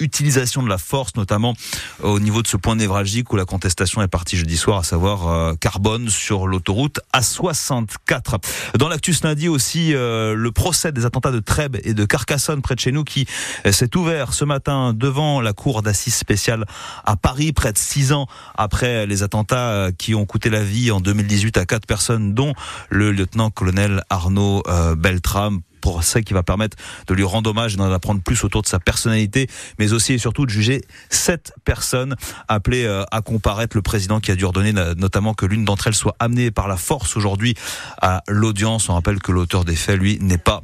utilisation 0.00 0.62
de 0.62 0.68
la 0.68 0.78
force, 0.78 1.16
notamment 1.16 1.54
au 2.02 2.20
niveau 2.20 2.42
de 2.42 2.46
ce 2.46 2.56
point 2.56 2.76
névralgique 2.76 3.32
où 3.32 3.36
la 3.36 3.44
contestation 3.44 4.02
est 4.02 4.08
partie 4.08 4.36
jeudi 4.36 4.56
soir, 4.56 4.78
à 4.78 4.82
savoir 4.82 5.28
euh, 5.28 5.54
Carbone 5.54 6.08
sur 6.08 6.46
l'autoroute 6.46 7.00
A64. 7.14 8.38
Dans 8.78 8.88
l'actu 8.88 9.12
ce 9.12 9.26
lundi 9.26 9.48
aussi, 9.48 9.94
euh, 9.94 10.34
le 10.34 10.52
procès 10.52 10.92
des 10.92 11.04
attentats 11.04 11.32
de 11.32 11.40
Trèbes 11.40 11.76
et 11.84 11.94
de 11.94 12.04
Carcassonne 12.04 12.62
près 12.62 12.74
de 12.74 12.80
chez 12.80 12.92
nous 12.92 13.04
qui 13.04 13.26
s'est 13.70 13.96
ouvert 13.96 14.32
ce 14.32 14.44
matin 14.44 14.92
devant 14.94 15.40
la 15.40 15.52
cour 15.52 15.82
d'assises 15.82 16.14
spéciale 16.14 16.64
à 17.04 17.16
Paris, 17.16 17.52
près 17.52 17.72
de 17.72 17.78
six 17.78 18.12
ans 18.12 18.26
après 18.56 19.06
les 19.06 19.17
attentats 19.22 19.90
qui 19.96 20.14
ont 20.14 20.26
coûté 20.26 20.50
la 20.50 20.62
vie 20.62 20.90
en 20.90 21.00
2018 21.00 21.56
à 21.56 21.66
quatre 21.66 21.86
personnes, 21.86 22.34
dont 22.34 22.54
le 22.90 23.12
lieutenant-colonel 23.12 24.02
Arnaud 24.10 24.62
euh, 24.68 24.94
Beltram 24.94 25.60
procès 25.80 26.22
qui 26.22 26.34
va 26.34 26.42
permettre 26.42 26.76
de 27.06 27.14
lui 27.14 27.24
rendre 27.24 27.50
hommage 27.50 27.74
et 27.74 27.76
d'en 27.76 27.90
apprendre 27.90 28.20
plus 28.20 28.44
autour 28.44 28.62
de 28.62 28.66
sa 28.66 28.78
personnalité, 28.78 29.48
mais 29.78 29.92
aussi 29.92 30.12
et 30.12 30.18
surtout 30.18 30.44
de 30.44 30.50
juger 30.50 30.82
sept 31.08 31.52
personnes 31.64 32.16
appelées 32.48 32.84
euh, 32.84 33.04
à 33.10 33.22
comparaître. 33.22 33.76
Le 33.76 33.82
président 33.82 34.20
qui 34.20 34.30
a 34.30 34.34
dû 34.34 34.44
ordonner 34.44 34.72
notamment 34.72 35.34
que 35.34 35.46
l'une 35.46 35.64
d'entre 35.64 35.86
elles 35.86 35.94
soit 35.94 36.16
amenée 36.18 36.50
par 36.50 36.68
la 36.68 36.76
force 36.76 37.16
aujourd'hui 37.16 37.54
à 38.02 38.22
l'audience. 38.28 38.88
On 38.88 38.94
rappelle 38.94 39.20
que 39.20 39.32
l'auteur 39.32 39.64
des 39.64 39.76
faits, 39.76 39.98
lui, 39.98 40.18
n'est 40.20 40.38
pas 40.38 40.62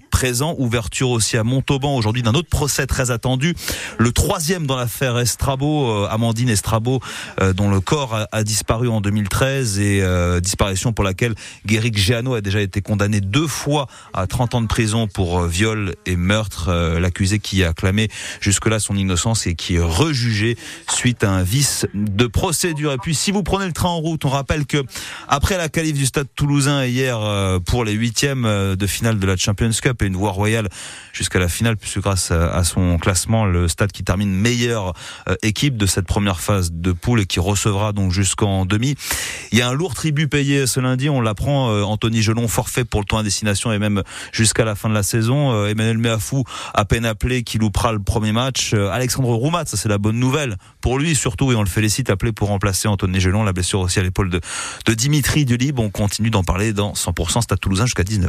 Ouverture 0.58 1.10
aussi 1.10 1.36
à 1.36 1.44
Montauban 1.44 1.96
aujourd'hui 1.96 2.22
d'un 2.22 2.34
autre 2.34 2.48
procès 2.48 2.86
très 2.86 3.10
attendu. 3.10 3.54
Le 3.98 4.12
troisième 4.12 4.66
dans 4.66 4.76
l'affaire 4.76 5.18
Estrabo, 5.18 5.90
euh, 5.90 6.08
Amandine 6.10 6.48
Estrabo, 6.48 7.00
euh, 7.40 7.52
dont 7.52 7.70
le 7.70 7.80
corps 7.80 8.26
a, 8.30 8.44
disparu 8.44 8.88
en 8.88 9.00
2013 9.00 9.78
et 9.78 10.04
disparition 10.40 10.92
pour 10.92 11.04
laquelle 11.04 11.34
Guéric 11.66 11.96
Géano 11.96 12.34
a 12.34 12.40
déjà 12.40 12.60
été 12.60 12.80
condamné 12.80 13.20
deux 13.20 13.46
fois 13.46 13.86
à 14.12 14.26
30 14.26 14.54
ans 14.54 14.62
de 14.62 14.66
prison 14.66 15.06
pour 15.06 15.40
euh, 15.40 15.48
viol 15.48 15.94
et 16.06 16.16
meurtre. 16.16 16.68
Euh, 16.68 17.00
l'accusé 17.00 17.38
qui 17.38 17.64
a 17.64 17.72
clamé 17.72 18.08
jusque-là 18.40 18.78
son 18.78 18.96
innocence 18.96 19.46
et 19.46 19.54
qui 19.54 19.76
est 19.76 19.80
rejugé 19.80 20.56
suite 20.90 21.24
à 21.24 21.30
un 21.30 21.42
vice 21.42 21.86
de 21.94 22.26
procédure. 22.26 22.92
Et 22.92 22.98
puis, 22.98 23.14
si 23.14 23.30
vous 23.30 23.42
prenez 23.42 23.66
le 23.66 23.72
train 23.72 23.88
en 23.88 23.98
route, 23.98 24.24
on 24.24 24.30
rappelle 24.30 24.66
que 24.66 24.82
après 25.28 25.56
la 25.56 25.68
qualif 25.68 25.94
du 25.94 26.06
Stade 26.06 26.28
Toulousain 26.34 26.84
hier 26.84 27.18
euh, 27.20 27.58
pour 27.58 27.84
les 27.84 27.92
huitièmes 27.92 28.44
de 28.44 28.86
finale 28.86 29.18
de 29.18 29.26
la 29.26 29.36
Champions 29.36 29.70
Cup 29.82 30.02
voie 30.14 30.30
royale 30.30 30.68
jusqu'à 31.12 31.38
la 31.38 31.48
finale, 31.48 31.76
puisque 31.76 32.00
grâce 32.00 32.30
à 32.30 32.64
son 32.64 32.98
classement, 32.98 33.44
le 33.44 33.68
Stade 33.68 33.92
qui 33.92 34.02
termine 34.02 34.32
meilleure 34.32 34.94
équipe 35.42 35.76
de 35.76 35.86
cette 35.86 36.06
première 36.06 36.40
phase 36.40 36.72
de 36.72 36.92
poule 36.92 37.20
et 37.20 37.26
qui 37.26 37.40
recevra 37.40 37.92
donc 37.92 38.10
jusqu'en 38.10 38.66
demi. 38.66 38.96
Il 39.52 39.58
y 39.58 39.62
a 39.62 39.68
un 39.68 39.72
lourd 39.72 39.94
tribut 39.94 40.28
payé 40.28 40.66
ce 40.66 40.80
lundi, 40.80 41.08
on 41.08 41.20
l'apprend. 41.20 41.68
Anthony 41.82 42.22
Gelon 42.22 42.48
forfait 42.48 42.84
pour 42.84 43.00
le 43.00 43.06
tour 43.06 43.18
à 43.18 43.22
destination 43.22 43.72
et 43.72 43.78
même 43.78 44.02
jusqu'à 44.32 44.64
la 44.64 44.74
fin 44.74 44.88
de 44.88 44.94
la 44.94 45.02
saison. 45.02 45.52
Euh, 45.52 45.68
Emmanuel 45.68 45.98
Meafou, 45.98 46.44
à 46.72 46.84
peine 46.84 47.04
appelé, 47.04 47.42
qui 47.42 47.58
loupera 47.58 47.92
le 47.92 48.00
premier 48.00 48.32
match. 48.32 48.72
Euh, 48.74 48.90
Alexandre 48.90 49.34
Roumat, 49.34 49.66
ça 49.66 49.76
c'est 49.76 49.88
la 49.88 49.98
bonne 49.98 50.18
nouvelle 50.18 50.56
pour 50.80 50.98
lui 50.98 51.14
surtout, 51.14 51.52
et 51.52 51.54
on 51.54 51.62
le 51.62 51.68
félicite, 51.68 52.10
appelé 52.10 52.32
pour 52.32 52.48
remplacer 52.48 52.88
Anthony 52.88 53.20
Gelon. 53.20 53.44
La 53.44 53.52
blessure 53.52 53.80
aussi 53.80 53.98
à 53.98 54.02
l'épaule 54.02 54.30
de, 54.30 54.40
de 54.86 54.94
Dimitri 54.94 55.44
Delib. 55.44 55.78
On 55.78 55.90
continue 55.90 56.30
d'en 56.30 56.44
parler 56.44 56.72
dans 56.72 56.92
100% 56.92 57.42
Stade 57.42 57.60
Toulousain 57.60 57.86
jusqu'à 57.86 58.02
19h. 58.02 58.28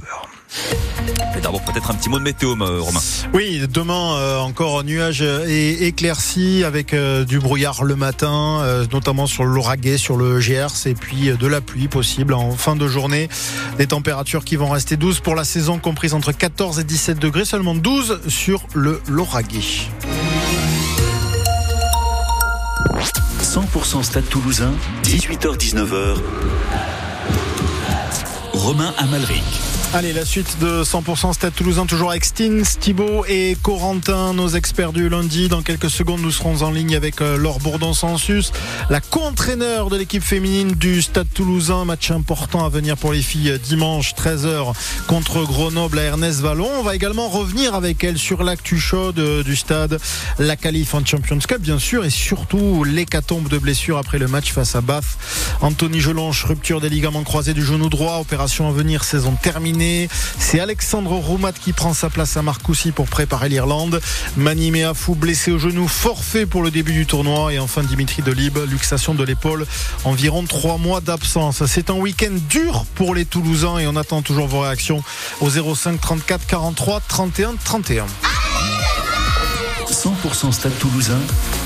D'abord 1.44 1.62
peut-être 1.64 1.92
un 1.92 1.94
petit 1.94 2.10
mot 2.10 2.18
de 2.18 2.24
météo, 2.24 2.56
Romain. 2.56 3.00
Oui, 3.34 3.62
demain 3.70 4.16
euh, 4.16 4.40
encore 4.40 4.84
nuages 4.84 5.22
et 5.22 5.86
éclaircies 5.86 6.64
avec 6.64 6.96
du 6.96 7.40
brouillard 7.40 7.84
le 7.84 7.96
matin, 7.96 8.64
notamment 8.92 9.28
sur 9.28 9.44
l'Auragais, 9.44 9.98
sur 9.98 10.18
le 10.18 10.40
GRC, 10.40 10.90
et 10.90 10.96
puis 10.96 11.30
de 11.38 11.48
la 11.48 11.62
pluie 11.62 11.88
possible 11.88 12.34
en 12.34 12.52
fin 12.52 12.76
de 12.76 12.88
journée. 12.88 13.30
Des 13.78 13.88
températures 13.88 14.44
qui 14.46 14.56
vont 14.56 14.70
rester 14.70 14.98
douces 14.98 15.20
pour 15.20 15.36
la 15.36 15.44
saison 15.44 15.78
comprise 15.78 16.14
entre 16.14 16.32
14 16.32 16.46
14 16.56 16.80
et 16.80 16.84
17 16.86 17.20
degrés, 17.20 17.44
seulement 17.44 17.76
12 17.76 18.30
sur 18.30 18.66
le 18.74 19.02
Lauragais. 19.10 19.90
100% 23.42 24.04
Stade 24.04 24.30
Toulousain, 24.30 24.72
18h-19h. 25.04 26.16
Romain 28.54 28.94
Amalric. 28.98 29.44
Allez, 29.98 30.12
la 30.12 30.26
suite 30.26 30.58
de 30.60 30.84
100% 30.84 31.32
Stade 31.32 31.54
Toulousain, 31.56 31.86
toujours 31.86 32.10
avec 32.10 32.26
Stins, 32.26 32.64
Thibaut 32.82 33.24
et 33.30 33.56
Corentin, 33.62 34.34
nos 34.34 34.50
experts 34.50 34.92
du 34.92 35.08
lundi. 35.08 35.48
Dans 35.48 35.62
quelques 35.62 35.90
secondes, 35.90 36.20
nous 36.20 36.32
serons 36.32 36.64
en 36.64 36.72
ligne 36.72 36.98
avec 36.98 37.22
euh, 37.22 37.38
Laure 37.38 37.60
Bourdon-Sansus, 37.60 38.52
la 38.90 39.00
co-entraîneur 39.00 39.90
de 39.90 39.96
l'équipe 39.96 40.22
féminine 40.22 40.74
du 40.74 41.02
Stade 41.02 41.30
Toulousain. 41.34 41.86
Match 41.86 42.12
important 42.12 42.66
à 42.66 42.70
venir 42.70 42.98
pour 42.98 43.14
les 43.14 43.22
filles 43.22 43.52
euh, 43.52 43.58
dimanche 43.58 44.14
13h 44.16 44.74
contre 45.08 45.46
Grenoble 45.46 45.98
à 46.00 46.04
Ernest 46.04 46.42
Vallon. 46.42 46.70
On 46.78 46.84
va 46.84 46.94
également 46.94 47.30
revenir 47.30 47.74
avec 47.74 48.04
elle 48.04 48.18
sur 48.18 48.44
l'actu 48.44 48.78
chaude 48.78 49.20
euh, 49.20 49.44
du 49.44 49.56
stade, 49.56 49.98
la 50.40 50.58
qualif 50.58 50.94
en 50.94 51.06
Champions 51.06 51.40
Cup, 51.40 51.62
bien 51.62 51.80
sûr, 51.80 52.04
et 52.04 52.10
surtout 52.10 52.84
l'hécatombe 52.84 53.48
de 53.48 53.60
blessures 53.60 53.98
après 53.98 54.20
le 54.20 54.28
match 54.28 54.52
face 54.52 54.76
à 54.76 54.82
Bath. 54.82 55.06
Anthony 55.62 56.02
Gelonche, 56.02 56.44
rupture 56.44 56.82
des 56.82 56.90
ligaments 56.90 57.24
croisés 57.24 57.54
du 57.54 57.64
genou 57.64 57.88
droit, 57.88 58.18
opération 58.18 58.68
à 58.68 58.74
venir, 58.74 59.06
saison 59.06 59.38
terminée. 59.42 59.85
C'est 60.40 60.60
Alexandre 60.60 61.12
Roumat 61.12 61.54
qui 61.54 61.74
prend 61.74 61.94
sa 61.94 62.10
place 62.10 62.38
à 62.38 62.42
Marcoussis 62.42 62.92
pour 62.92 63.08
préparer 63.08 63.50
l'Irlande. 63.50 64.02
Mani 64.38 64.72
Meafou 64.72 65.16
blessé 65.16 65.52
au 65.52 65.60
genou, 65.60 65.88
forfait 65.88 66.46
pour 66.46 66.62
le 66.62 66.72
début 66.72 66.94
du 66.94 67.06
tournoi. 67.06 67.54
Et 67.54 67.60
enfin 67.60 67.84
Dimitri 67.84 68.22
Delib, 68.22 68.58
luxation 68.70 69.14
de 69.14 69.24
l'épaule, 69.24 69.66
environ 70.04 70.44
trois 70.44 70.78
mois 70.78 71.02
d'absence. 71.02 71.66
C'est 71.66 71.90
un 71.90 71.96
week-end 71.96 72.34
dur 72.50 72.86
pour 72.96 73.16
les 73.16 73.26
Toulousains 73.26 73.78
et 73.80 73.88
on 73.88 73.96
attend 73.96 74.22
toujours 74.22 74.48
vos 74.48 74.62
réactions 74.62 75.04
au 75.42 75.50
05 75.50 76.00
34 76.00 76.46
43 76.46 77.02
31 77.08 77.56
31. 77.64 78.06
100% 80.06 80.52
Stade 80.52 80.78
Toulousain, 80.78 81.20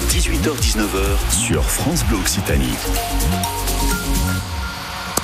18h-19h 0.10 1.36
sur 1.46 1.64
France 1.64 2.06
Bleu 2.06 2.18
Occitanie. 2.18 2.74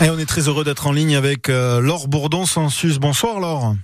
Et 0.02 0.10
on 0.10 0.20
est 0.20 0.26
très 0.26 0.50
heureux 0.50 0.66
d'être 0.66 0.88
en 0.88 0.92
ligne 0.92 1.16
avec 1.16 1.48
euh, 1.48 1.80
Laure 1.80 2.10
Bourdon-Sansus. 2.10 3.00
Bonsoir 3.00 3.40
Laure. 3.40 3.76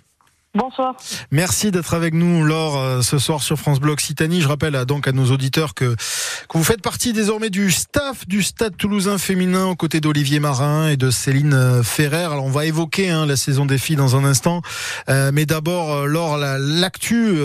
Bonsoir. 0.53 0.97
Merci 1.31 1.71
d'être 1.71 1.93
avec 1.93 2.13
nous, 2.13 2.43
Laure, 2.43 2.77
euh, 2.77 3.01
ce 3.01 3.17
soir 3.19 3.41
sur 3.41 3.57
France 3.57 3.79
Bleu 3.79 3.93
Occitanie. 3.93 4.41
Je 4.41 4.49
rappelle 4.49 4.73
donc 4.83 5.07
à 5.07 5.13
nos 5.13 5.31
auditeurs 5.31 5.73
que, 5.73 5.95
que 5.95 6.57
vous 6.57 6.65
faites 6.65 6.81
partie 6.81 7.13
désormais 7.13 7.49
du 7.49 7.71
staff 7.71 8.27
du 8.27 8.43
Stade 8.43 8.75
Toulousain 8.75 9.17
féminin 9.17 9.67
aux 9.67 9.77
côtés 9.77 10.01
d'Olivier 10.01 10.41
Marin 10.41 10.89
et 10.89 10.97
de 10.97 11.09
Céline 11.09 11.53
euh, 11.53 11.83
Ferrer. 11.83 12.25
Alors 12.25 12.43
on 12.43 12.49
va 12.49 12.65
évoquer 12.65 13.09
hein, 13.09 13.25
la 13.25 13.37
saison 13.37 13.65
des 13.65 13.77
filles 13.77 13.95
dans 13.95 14.17
un 14.17 14.25
instant, 14.25 14.61
euh, 15.07 15.31
mais 15.33 15.45
d'abord, 15.45 16.05
Laure, 16.05 16.35
l'actu, 16.37 17.37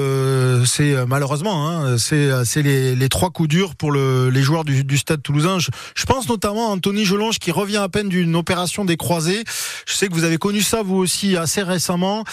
c'est 0.65 1.07
malheureusement, 1.07 1.69
hein, 1.69 1.99
c'est 1.99 2.63
les, 2.63 2.97
les, 2.97 3.09
trois 3.09 3.31
coups 3.31 3.49
durs 3.49 3.77
pour 3.77 3.93
le, 3.93 4.31
les 4.31 4.43
joueurs 4.43 4.65
du, 4.65 4.99
Stade 4.99 5.23
Toulousain. 5.23 5.59
Je, 5.61 6.05
pense 6.07 6.29
notamment 6.29 6.71
à 6.71 6.73
Anthony 6.73 7.05
Gelonge 7.05 7.39
qui 7.39 7.53
revient 7.53 7.77
à 7.77 7.89
peine 7.89 8.09
d'une 8.09 8.35
opération 8.35 8.85
des 8.85 8.97
croisés. 8.97 9.45
Je 9.87 9.95
sais 9.95 10.09
que 10.09 10.15
vous 10.15 10.25
avez 10.25 10.39
connu 10.39 10.61
ça 10.61 10.83
vous 10.83 10.97
aussi 10.97 11.37
assez 11.37 11.63
récemment. 11.63 12.25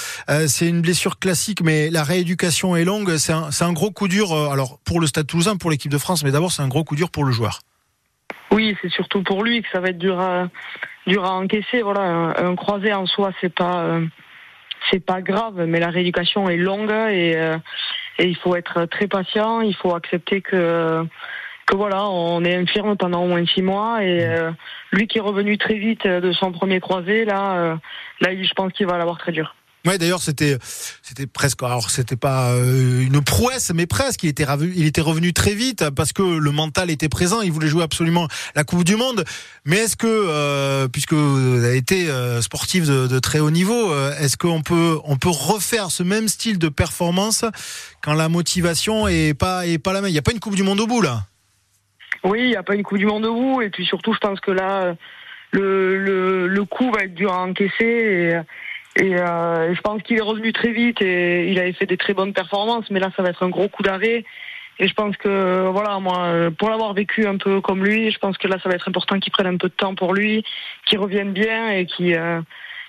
C'est 0.63 0.69
une 0.69 0.81
blessure 0.81 1.19
classique, 1.19 1.61
mais 1.61 1.89
la 1.89 2.03
rééducation 2.03 2.77
est 2.77 2.85
longue. 2.85 3.17
C'est 3.17 3.33
un, 3.33 3.73
gros 3.73 3.91
coup 3.91 4.07
dur, 4.07 4.31
euh, 4.31 4.49
alors 4.49 4.79
pour 4.85 5.01
le 5.01 5.07
Stade 5.07 5.27
Toulousain, 5.27 5.57
pour 5.57 5.69
l'équipe 5.69 5.91
de 5.91 5.97
France, 5.97 6.23
mais 6.23 6.31
d'abord 6.31 6.53
c'est 6.53 6.61
un 6.61 6.69
gros 6.69 6.85
coup 6.85 6.95
dur 6.95 7.09
pour 7.09 7.25
le 7.25 7.33
joueur. 7.33 7.59
Oui, 8.49 8.77
c'est 8.81 8.89
surtout 8.89 9.23
pour 9.23 9.43
lui 9.43 9.61
que 9.61 9.67
ça 9.73 9.81
va 9.81 9.89
être 9.89 9.97
dur 9.97 10.21
à, 10.21 10.47
dur 11.05 11.25
à 11.25 11.33
encaisser. 11.33 11.81
Voilà, 11.81 12.33
un, 12.37 12.55
croisé 12.55 12.93
en 12.93 13.05
soi, 13.07 13.31
c'est 13.41 13.53
pas 13.53 13.83
euh, 13.83 14.05
c'est 14.89 15.05
pas 15.05 15.21
grave, 15.21 15.65
mais 15.67 15.81
la 15.81 15.89
rééducation 15.89 16.47
est 16.47 16.55
longue 16.55 16.91
et, 16.91 17.33
euh, 17.35 17.57
et, 18.19 18.27
il 18.27 18.37
faut 18.37 18.55
être 18.55 18.85
très 18.85 19.07
patient. 19.07 19.59
Il 19.59 19.75
faut 19.75 19.93
accepter 19.93 20.39
que 20.39 21.05
que 21.65 21.75
voilà, 21.75 22.07
on 22.07 22.41
est 22.45 22.55
infirme 22.55 22.95
pendant 22.95 23.23
au 23.23 23.27
moins 23.27 23.45
six 23.45 23.61
mois 23.61 24.01
et 24.01 24.25
lui 24.91 25.07
qui 25.07 25.17
est 25.17 25.21
revenu 25.21 25.57
très 25.57 25.75
vite 25.75 26.07
de 26.07 26.31
son 26.31 26.53
premier 26.53 26.79
croisé, 26.79 27.25
là, 27.25 27.79
là, 28.19 28.29
je 28.31 28.53
pense 28.53 28.71
qu'il 28.73 28.85
va 28.85 28.97
l'avoir 28.97 29.17
très 29.17 29.31
dur. 29.31 29.55
Ouais, 29.85 29.97
d'ailleurs, 29.97 30.21
c'était, 30.21 30.57
c'était 31.01 31.27
presque, 31.27 31.61
alors 31.61 31.89
c'était 31.89 32.15
pas 32.15 32.53
euh, 32.53 33.01
une 33.01 33.21
prouesse, 33.21 33.73
mais 33.75 33.85
presque. 33.85 34.23
Il 34.23 34.29
était, 34.29 34.45
revenu, 34.45 34.71
il 34.77 34.85
était 34.85 35.01
revenu 35.01 35.33
très 35.33 35.53
vite 35.53 35.89
parce 35.89 36.13
que 36.13 36.21
le 36.21 36.51
mental 36.51 36.89
était 36.89 37.09
présent. 37.09 37.41
Il 37.41 37.51
voulait 37.51 37.67
jouer 37.67 37.83
absolument 37.83 38.29
la 38.55 38.63
Coupe 38.63 38.85
du 38.85 38.95
Monde. 38.95 39.25
Mais 39.65 39.77
est-ce 39.79 39.97
que, 39.97 40.07
euh, 40.07 40.87
puisque 40.87 41.11
vous 41.11 41.65
avez 41.65 41.75
été 41.75 42.09
euh, 42.09 42.41
sportif 42.41 42.85
de, 42.87 43.19
très 43.19 43.39
haut 43.39 43.51
niveau, 43.51 43.93
est-ce 44.19 44.37
qu'on 44.37 44.61
peut, 44.61 44.99
on 45.03 45.17
peut 45.17 45.29
refaire 45.29 45.91
ce 45.91 46.03
même 46.03 46.29
style 46.29 46.59
de 46.59 46.69
performance 46.69 47.43
quand 48.01 48.13
la 48.13 48.29
motivation 48.29 49.09
est 49.09 49.37
pas, 49.37 49.67
est 49.67 49.79
pas 49.79 49.91
la 49.91 49.99
même? 49.99 50.09
Il 50.09 50.13
n'y 50.13 50.19
a 50.19 50.21
pas 50.21 50.31
une 50.31 50.39
Coupe 50.39 50.55
du 50.55 50.63
Monde 50.63 50.79
au 50.79 50.87
bout 50.87 51.01
là? 51.01 51.23
Oui, 52.23 52.39
il 52.39 52.49
n'y 52.49 52.55
a 52.55 52.63
pas 52.63 52.75
une 52.75 52.83
Coupe 52.83 52.99
du 52.99 53.05
Monde 53.05 53.25
au 53.25 53.33
bout. 53.33 53.61
Et 53.61 53.69
puis 53.69 53.85
surtout, 53.85 54.13
je 54.13 54.19
pense 54.19 54.39
que 54.39 54.51
là, 54.51 54.95
le, 55.51 56.47
le, 56.47 56.65
coup 56.65 56.89
va 56.89 57.03
être 57.03 57.13
dur 57.13 57.33
à 57.33 57.43
encaisser. 57.43 58.39
Et 58.95 59.15
euh, 59.15 59.73
je 59.73 59.81
pense 59.81 60.01
qu'il 60.03 60.17
est 60.17 60.21
revenu 60.21 60.53
très 60.53 60.71
vite 60.71 61.01
et 61.01 61.49
il 61.49 61.59
avait 61.59 61.73
fait 61.73 61.85
des 61.85 61.97
très 61.97 62.13
bonnes 62.13 62.33
performances, 62.33 62.89
mais 62.91 62.99
là 62.99 63.09
ça 63.15 63.23
va 63.23 63.29
être 63.29 63.43
un 63.43 63.49
gros 63.49 63.67
coup 63.67 63.83
d'arrêt. 63.83 64.23
Et 64.79 64.87
je 64.87 64.93
pense 64.95 65.15
que, 65.17 65.69
voilà, 65.69 65.99
moi, 65.99 66.25
euh, 66.25 66.49
pour 66.49 66.69
l'avoir 66.69 66.93
vécu 66.93 67.27
un 67.27 67.37
peu 67.37 67.61
comme 67.61 67.83
lui, 67.83 68.09
je 68.09 68.17
pense 68.17 68.37
que 68.39 68.47
là, 68.47 68.57
ça 68.61 68.69
va 68.69 68.75
être 68.75 68.87
important 68.87 69.19
qu'il 69.19 69.31
prenne 69.31 69.45
un 69.45 69.57
peu 69.57 69.69
de 69.69 69.73
temps 69.73 69.93
pour 69.93 70.15
lui, 70.15 70.43
qu'il 70.85 70.97
revienne 70.97 71.31
bien 71.31 71.69
et 71.69 71.85
qu'il 71.85 72.15
euh, 72.15 72.41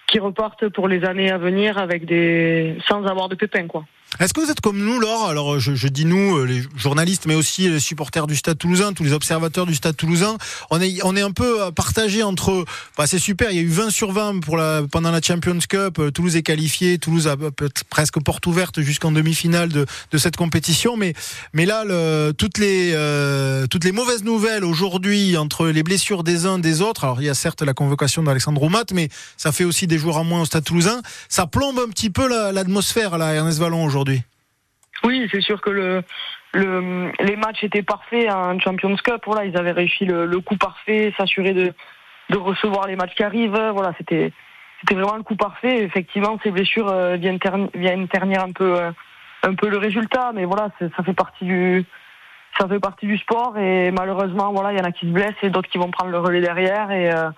qu'il 0.06 0.20
reparte 0.20 0.68
pour 0.68 0.88
les 0.88 1.04
années 1.04 1.30
à 1.30 1.38
venir 1.38 1.78
avec 1.78 2.06
des 2.06 2.76
sans 2.86 3.04
avoir 3.04 3.28
de 3.28 3.34
pépins, 3.34 3.66
quoi. 3.66 3.84
Est-ce 4.20 4.32
que 4.32 4.40
vous 4.40 4.50
êtes 4.50 4.60
comme 4.60 4.78
nous, 4.78 5.00
Laure? 5.00 5.28
Alors, 5.28 5.58
je, 5.58 5.74
je, 5.74 5.88
dis 5.88 6.04
nous, 6.04 6.36
euh, 6.36 6.44
les 6.44 6.62
journalistes, 6.76 7.26
mais 7.26 7.34
aussi 7.34 7.68
les 7.68 7.80
supporters 7.80 8.28
du 8.28 8.36
Stade 8.36 8.56
Toulousain, 8.56 8.92
tous 8.92 9.02
les 9.02 9.12
observateurs 9.12 9.66
du 9.66 9.74
Stade 9.74 9.96
Toulousain. 9.96 10.36
On 10.70 10.80
est, 10.80 11.02
on 11.02 11.16
est 11.16 11.20
un 11.20 11.32
peu 11.32 11.62
euh, 11.62 11.70
partagé 11.72 12.22
entre. 12.22 12.64
Bah, 12.96 13.08
c'est 13.08 13.18
super. 13.18 13.50
Il 13.50 13.56
y 13.56 13.58
a 13.58 13.62
eu 13.62 13.68
20 13.68 13.90
sur 13.90 14.12
20 14.12 14.38
pour 14.38 14.56
la, 14.56 14.82
pendant 14.88 15.10
la 15.10 15.20
Champions 15.20 15.58
Cup. 15.68 15.98
Euh, 15.98 16.12
Toulouse 16.12 16.36
est 16.36 16.42
qualifié. 16.42 16.98
Toulouse 16.98 17.26
a 17.26 17.34
presque 17.90 18.22
porte 18.22 18.46
ouverte 18.46 18.80
jusqu'en 18.82 19.10
demi-finale 19.10 19.70
de, 19.70 19.84
de 20.12 20.18
cette 20.18 20.36
compétition. 20.36 20.96
Mais, 20.96 21.14
mais 21.52 21.66
là, 21.66 21.82
le, 21.84 22.32
toutes 22.38 22.58
les, 22.58 22.92
euh, 22.94 23.66
toutes 23.66 23.84
les 23.84 23.92
mauvaises 23.92 24.22
nouvelles 24.22 24.64
aujourd'hui 24.64 25.36
entre 25.36 25.66
les 25.66 25.82
blessures 25.82 26.22
des 26.22 26.46
uns 26.46 26.60
des 26.60 26.82
autres. 26.82 27.02
Alors, 27.02 27.20
il 27.20 27.24
y 27.24 27.30
a 27.30 27.34
certes 27.34 27.62
la 27.62 27.74
convocation 27.74 28.22
d'Alexandre 28.22 28.60
Roumat, 28.60 28.84
mais 28.92 29.08
ça 29.36 29.50
fait 29.50 29.64
aussi 29.64 29.88
des 29.88 29.98
joueurs 29.98 30.18
en 30.18 30.24
moins 30.24 30.42
au 30.42 30.46
Stade 30.46 30.62
Toulousain. 30.62 31.02
Ça 31.28 31.46
plombe 31.46 31.80
un 31.80 31.88
petit 31.88 32.10
peu 32.10 32.28
l'atmosphère 32.28 33.18
là, 33.18 33.34
Ernest 33.34 33.58
Vallon 33.58 33.84
aujourd'hui. 33.84 34.03
Oui, 35.04 35.28
c'est 35.30 35.40
sûr 35.40 35.60
que 35.60 35.70
le, 35.70 36.02
le, 36.52 37.12
les 37.20 37.36
matchs 37.36 37.64
étaient 37.64 37.82
parfaits 37.82 38.30
en 38.30 38.58
Champions 38.58 38.96
Cup. 38.96 39.22
Voilà, 39.26 39.44
ils 39.44 39.56
avaient 39.56 39.72
réussi 39.72 40.04
le, 40.04 40.40
coup 40.40 40.56
parfait, 40.56 41.12
s'assurer 41.16 41.52
de, 41.52 41.72
recevoir 42.36 42.86
les 42.86 42.96
matchs 42.96 43.14
qui 43.14 43.22
arrivent. 43.22 43.70
Voilà, 43.72 43.92
c'était 43.98 44.32
vraiment 44.90 45.16
le 45.16 45.22
coup 45.22 45.36
parfait. 45.36 45.82
Effectivement, 45.82 46.38
ces 46.42 46.50
blessures 46.50 46.88
euh, 46.88 47.16
viennent, 47.16 47.38
ternir, 48.08 48.46
euh, 48.60 48.92
un 49.42 49.54
peu 49.54 49.68
le 49.68 49.78
résultat, 49.78 50.32
mais 50.34 50.44
voilà, 50.44 50.70
ça 50.78 51.02
fait 51.02 51.14
partie 51.14 51.44
du 51.44 51.84
ça 52.58 52.68
fait 52.68 52.78
partie 52.78 53.06
du 53.06 53.18
sport 53.18 53.58
et 53.58 53.90
malheureusement, 53.90 54.52
voilà, 54.52 54.72
il 54.72 54.78
y 54.78 54.80
en 54.80 54.84
a 54.84 54.92
qui 54.92 55.06
se 55.06 55.10
blessent 55.10 55.34
et 55.42 55.50
d'autres 55.50 55.68
qui 55.68 55.78
vont 55.78 55.90
prendre 55.90 56.12
le 56.12 56.18
relais 56.18 56.40
derrière 56.40 56.92
et 56.92 57.12
euh, 57.12 57.30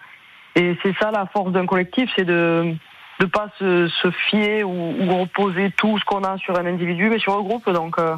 et 0.57 0.77
c'est 0.83 0.95
ça 0.99 1.11
la 1.11 1.27
force 1.27 1.53
d'un 1.53 1.67
collectif, 1.67 2.11
c'est 2.17 2.25
de 2.25 2.75
de 3.21 3.27
pas 3.27 3.49
se, 3.59 3.89
se 3.89 4.11
fier 4.11 4.65
ou, 4.65 4.95
ou, 5.01 5.21
reposer 5.21 5.71
tout 5.77 5.99
ce 5.99 6.05
qu'on 6.05 6.25
a 6.25 6.37
sur 6.39 6.59
un 6.59 6.67
individu, 6.67 7.09
mais 7.09 7.19
sur 7.19 7.37
le 7.37 7.43
groupe. 7.43 7.69
Donc 7.71 7.99
euh, 7.99 8.17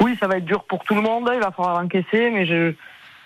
oui, 0.00 0.16
ça 0.18 0.26
va 0.26 0.36
être 0.36 0.44
dur 0.44 0.64
pour 0.64 0.84
tout 0.84 0.94
le 0.94 1.02
monde. 1.02 1.30
Il 1.32 1.40
va 1.40 1.50
falloir 1.50 1.78
encaisser, 1.78 2.30
mais 2.30 2.46
je, 2.46 2.72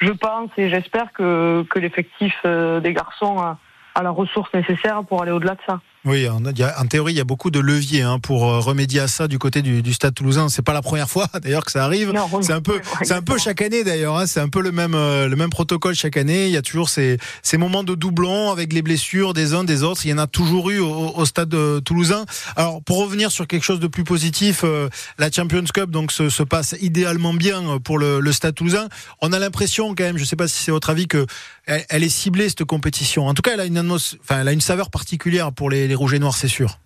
je 0.01 0.13
pense 0.13 0.51
et 0.57 0.69
j'espère 0.69 1.13
que, 1.13 1.65
que 1.71 1.79
l'effectif 1.79 2.35
euh, 2.45 2.81
des 2.81 2.93
garçons 2.93 3.39
a, 3.39 3.59
a 3.95 4.03
la 4.03 4.11
ressource 4.11 4.53
nécessaire 4.53 5.05
pour 5.05 5.23
aller 5.23 5.33
au-delà 5.33 5.55
de 5.55 5.61
ça. 5.67 5.81
Oui, 6.05 6.29
en, 6.29 6.45
en, 6.45 6.87
théorie, 6.87 7.13
il 7.13 7.17
y 7.17 7.21
a 7.21 7.25
beaucoup 7.25 7.53
de 7.53 7.61
leviers 7.61 8.03
hein, 8.03 8.19
pour 8.19 8.51
euh, 8.51 8.59
remédier 8.59 8.99
à 8.99 9.07
ça 9.07 9.29
du 9.29 9.39
côté 9.39 9.63
du, 9.63 9.83
du 9.83 9.93
Stade 9.93 10.13
Toulousain. 10.13 10.49
C'est 10.49 10.63
pas 10.63 10.73
la 10.73 10.83
première 10.83 11.09
fois 11.09 11.29
d'ailleurs 11.43 11.65
que 11.65 11.71
ça 11.71 11.85
arrive. 11.85 12.13
C'est 12.41 12.53
un 12.53 12.61
peu, 12.61 12.81
c'est 13.03 13.15
un 13.15 13.23
peu 13.23 13.39
chaque 13.39 13.63
année 13.63 13.85
d'ailleurs. 13.85 14.19
Hein, 14.19 14.27
c'est 14.27 14.41
un 14.41 14.49
peu 14.49 14.63
le 14.63 14.73
même, 14.73 14.97
euh, 14.97 15.29
le 15.29 15.37
même 15.37 15.51
protocole 15.51 15.95
chaque 15.95 16.17
année. 16.17 16.47
Il 16.47 16.53
y 16.53 16.57
a 16.57 16.63
toujours 16.63 16.89
ces, 16.89 17.19
ces 17.45 17.57
moments 17.57 17.85
de 17.85 17.95
doublons 17.95 18.51
avec 18.51 18.73
les 18.73 18.83
blessures 18.83 19.33
des 19.33 19.55
uns 19.55 19.63
des 19.63 19.85
autres. 19.85 20.05
Il 20.05 20.11
y 20.11 20.13
en 20.13 20.19
a 20.19 20.27
toujours 20.27 20.71
eu 20.71 20.81
au, 20.81 21.13
au 21.15 21.25
Stade 21.25 21.55
euh, 21.55 21.81
Toulousain. 21.81 22.25
Alors 22.57 22.83
pour 22.83 22.99
revenir 22.99 23.31
sur 23.31 23.47
quelque 23.47 23.65
chose 23.65 23.79
de 23.79 23.87
plus 23.87 24.03
positif, 24.03 24.63
euh, 24.65 24.89
la 25.19 25.31
Champions 25.31 25.63
Cup 25.73 25.89
donc 25.89 26.11
se, 26.11 26.31
se, 26.31 26.43
passe 26.43 26.75
idéalement 26.81 27.33
bien 27.33 27.79
pour 27.79 27.99
le, 27.99 28.19
le 28.19 28.33
Stade 28.33 28.57
Toulousain. 28.57 28.89
On 29.21 29.33
a 29.33 29.39
l'impression 29.39 29.95
quand 29.95 30.03
même, 30.03 30.19
je 30.19 30.25
sais 30.25 30.35
pas 30.35 30.49
si 30.49 30.65
c'est 30.65 30.73
votre 30.73 30.91
avis, 30.91 31.07
que 31.07 31.27
elle, 31.67 31.85
elle, 31.91 32.03
est 32.03 32.09
ciblée 32.09 32.49
cette 32.49 32.65
compétition. 32.65 33.29
En 33.29 33.35
tout 33.35 33.43
cas, 33.43 33.53
elle 33.55 33.61
a 33.61 33.67
une, 33.67 33.79
enfin, 33.79 34.41
elle 34.41 34.49
a 34.49 34.53
une 34.53 34.61
saveur 34.61 34.91
particulière 34.91 35.53
pour 35.53 35.71
les 35.71 35.92
rouges 35.95 36.15
et 36.15 36.19
noirs, 36.19 36.35
c'est 36.35 36.49
sûr. 36.49 36.79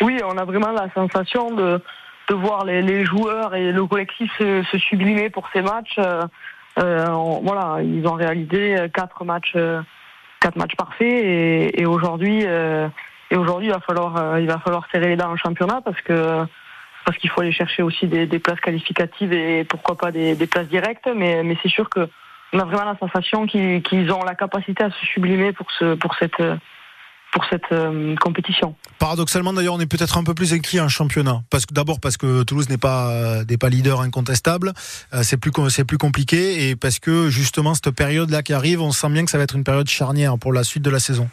Oui, 0.00 0.20
on 0.24 0.36
a 0.38 0.44
vraiment 0.44 0.70
la 0.70 0.88
sensation 0.94 1.50
de, 1.50 1.82
de 2.28 2.34
voir 2.34 2.64
les, 2.64 3.04
joueurs 3.04 3.54
et 3.54 3.72
le 3.72 3.84
collectif 3.86 4.30
se, 4.38 4.78
sublimer 4.78 5.30
pour 5.30 5.48
ces 5.52 5.62
matchs. 5.62 5.98
Euh, 5.98 7.06
on, 7.08 7.40
voilà, 7.40 7.82
ils 7.82 8.06
ont 8.06 8.14
réalisé 8.14 8.76
quatre 8.94 9.24
matchs, 9.24 9.56
quatre 10.40 10.56
matchs 10.56 10.76
parfaits 10.76 11.24
et, 11.74 11.86
aujourd'hui, 11.86 12.42
euh, 12.44 12.88
et 13.30 13.36
aujourd'hui, 13.36 13.68
il 13.68 13.72
va 13.72 13.80
falloir, 13.80 14.38
il 14.38 14.46
va 14.46 14.58
falloir 14.58 14.86
serrer 14.92 15.08
les 15.08 15.16
dents 15.16 15.32
en 15.32 15.36
championnat 15.36 15.80
parce 15.84 16.00
que 16.02 16.44
parce 17.04 17.16
qu'il 17.16 17.30
faut 17.30 17.40
aller 17.40 17.52
chercher 17.52 17.82
aussi 17.82 18.06
des, 18.06 18.26
places 18.38 18.60
qualificatives 18.60 19.32
et 19.32 19.64
pourquoi 19.64 19.96
pas 19.96 20.12
des, 20.12 20.34
places 20.46 20.68
directes. 20.68 21.08
Mais, 21.16 21.42
mais 21.42 21.56
c'est 21.62 21.70
sûr 21.70 21.88
que 21.88 22.06
on 22.52 22.58
a 22.58 22.64
vraiment 22.64 22.84
la 22.84 22.98
sensation 22.98 23.46
qu'ils 23.46 23.82
qu 23.82 24.10
ont 24.10 24.24
la 24.24 24.34
capacité 24.34 24.84
à 24.84 24.90
se 24.90 25.06
sublimer 25.06 25.52
pour 25.52 25.70
ce, 25.70 25.94
pour 25.94 26.14
cette 26.16 26.42
pour 27.32 27.44
cette 27.50 27.70
euh, 27.72 28.14
compétition. 28.16 28.74
Paradoxalement 28.98 29.52
d'ailleurs, 29.52 29.74
on 29.74 29.80
est 29.80 29.90
peut-être 29.90 30.16
un 30.18 30.24
peu 30.24 30.34
plus 30.34 30.52
écrit 30.52 30.80
en 30.80 30.88
championnat 30.88 31.42
parce 31.50 31.66
que 31.66 31.74
d'abord 31.74 32.00
parce 32.00 32.16
que 32.16 32.42
Toulouse 32.42 32.68
n'est 32.68 32.78
pas 32.78 33.10
euh, 33.10 33.44
n'est 33.48 33.58
pas 33.58 33.68
leader 33.68 34.00
incontestable, 34.00 34.72
euh, 35.12 35.20
c'est 35.22 35.36
plus 35.36 35.52
c'est 35.68 35.84
plus 35.84 35.98
compliqué 35.98 36.68
et 36.68 36.76
parce 36.76 36.98
que 36.98 37.28
justement 37.28 37.74
cette 37.74 37.90
période 37.90 38.30
là 38.30 38.42
qui 38.42 38.52
arrive, 38.54 38.80
on 38.80 38.92
sent 38.92 39.10
bien 39.10 39.24
que 39.24 39.30
ça 39.30 39.38
va 39.38 39.44
être 39.44 39.56
une 39.56 39.64
période 39.64 39.88
charnière 39.88 40.38
pour 40.38 40.52
la 40.52 40.64
suite 40.64 40.82
de 40.82 40.90
la 40.90 41.00
saison. 41.00 41.28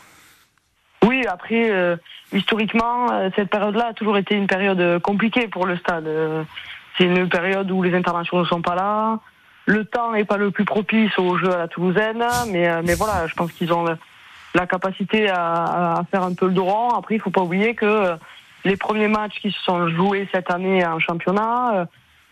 Oui, 1.06 1.26
après 1.28 1.72
euh, 1.72 1.96
historiquement 2.34 3.08
cette 3.36 3.50
période-là 3.50 3.88
a 3.90 3.94
toujours 3.94 4.18
été 4.18 4.36
une 4.36 4.48
période 4.48 5.02
compliquée 5.02 5.48
pour 5.48 5.66
le 5.66 5.78
stade. 5.78 6.08
c'est 6.98 7.06
une 7.06 7.30
période 7.30 7.72
où 7.72 7.84
les 7.84 7.96
internationaux 7.96 8.44
ne 8.44 8.48
sont 8.48 8.62
pas 8.62 8.76
là, 8.76 9.20
le 9.66 9.86
temps 9.86 10.12
n'est 10.12 10.26
pas 10.26 10.38
le 10.38 10.52
plus 10.52 10.66
propice 10.66 11.18
au 11.18 11.38
jeu 11.38 11.54
à 11.54 11.58
la 11.58 11.68
toulousaine, 11.68 12.24
mais 12.52 12.82
mais 12.82 12.96
voilà, 12.96 13.28
je 13.28 13.34
pense 13.36 13.52
qu'ils 13.54 13.72
ont 13.72 13.86
la 14.56 14.65
capacité 14.65 15.30
à, 15.30 16.04
faire 16.10 16.24
un 16.24 16.34
peu 16.34 16.48
le 16.48 16.62
rond. 16.62 16.89
Après, 16.89 17.15
il 17.15 17.22
faut 17.22 17.30
pas 17.30 17.41
oublier 17.41 17.76
que 17.76 18.15
les 18.63 18.78
premiers 18.78 19.08
matchs 19.08 19.39
qui 19.41 19.52
se 19.52 19.62
sont 19.62 19.89
joués 19.89 20.28
cette 20.34 20.50
année 20.50 20.86
en 20.86 21.00
championnat, 21.00 21.88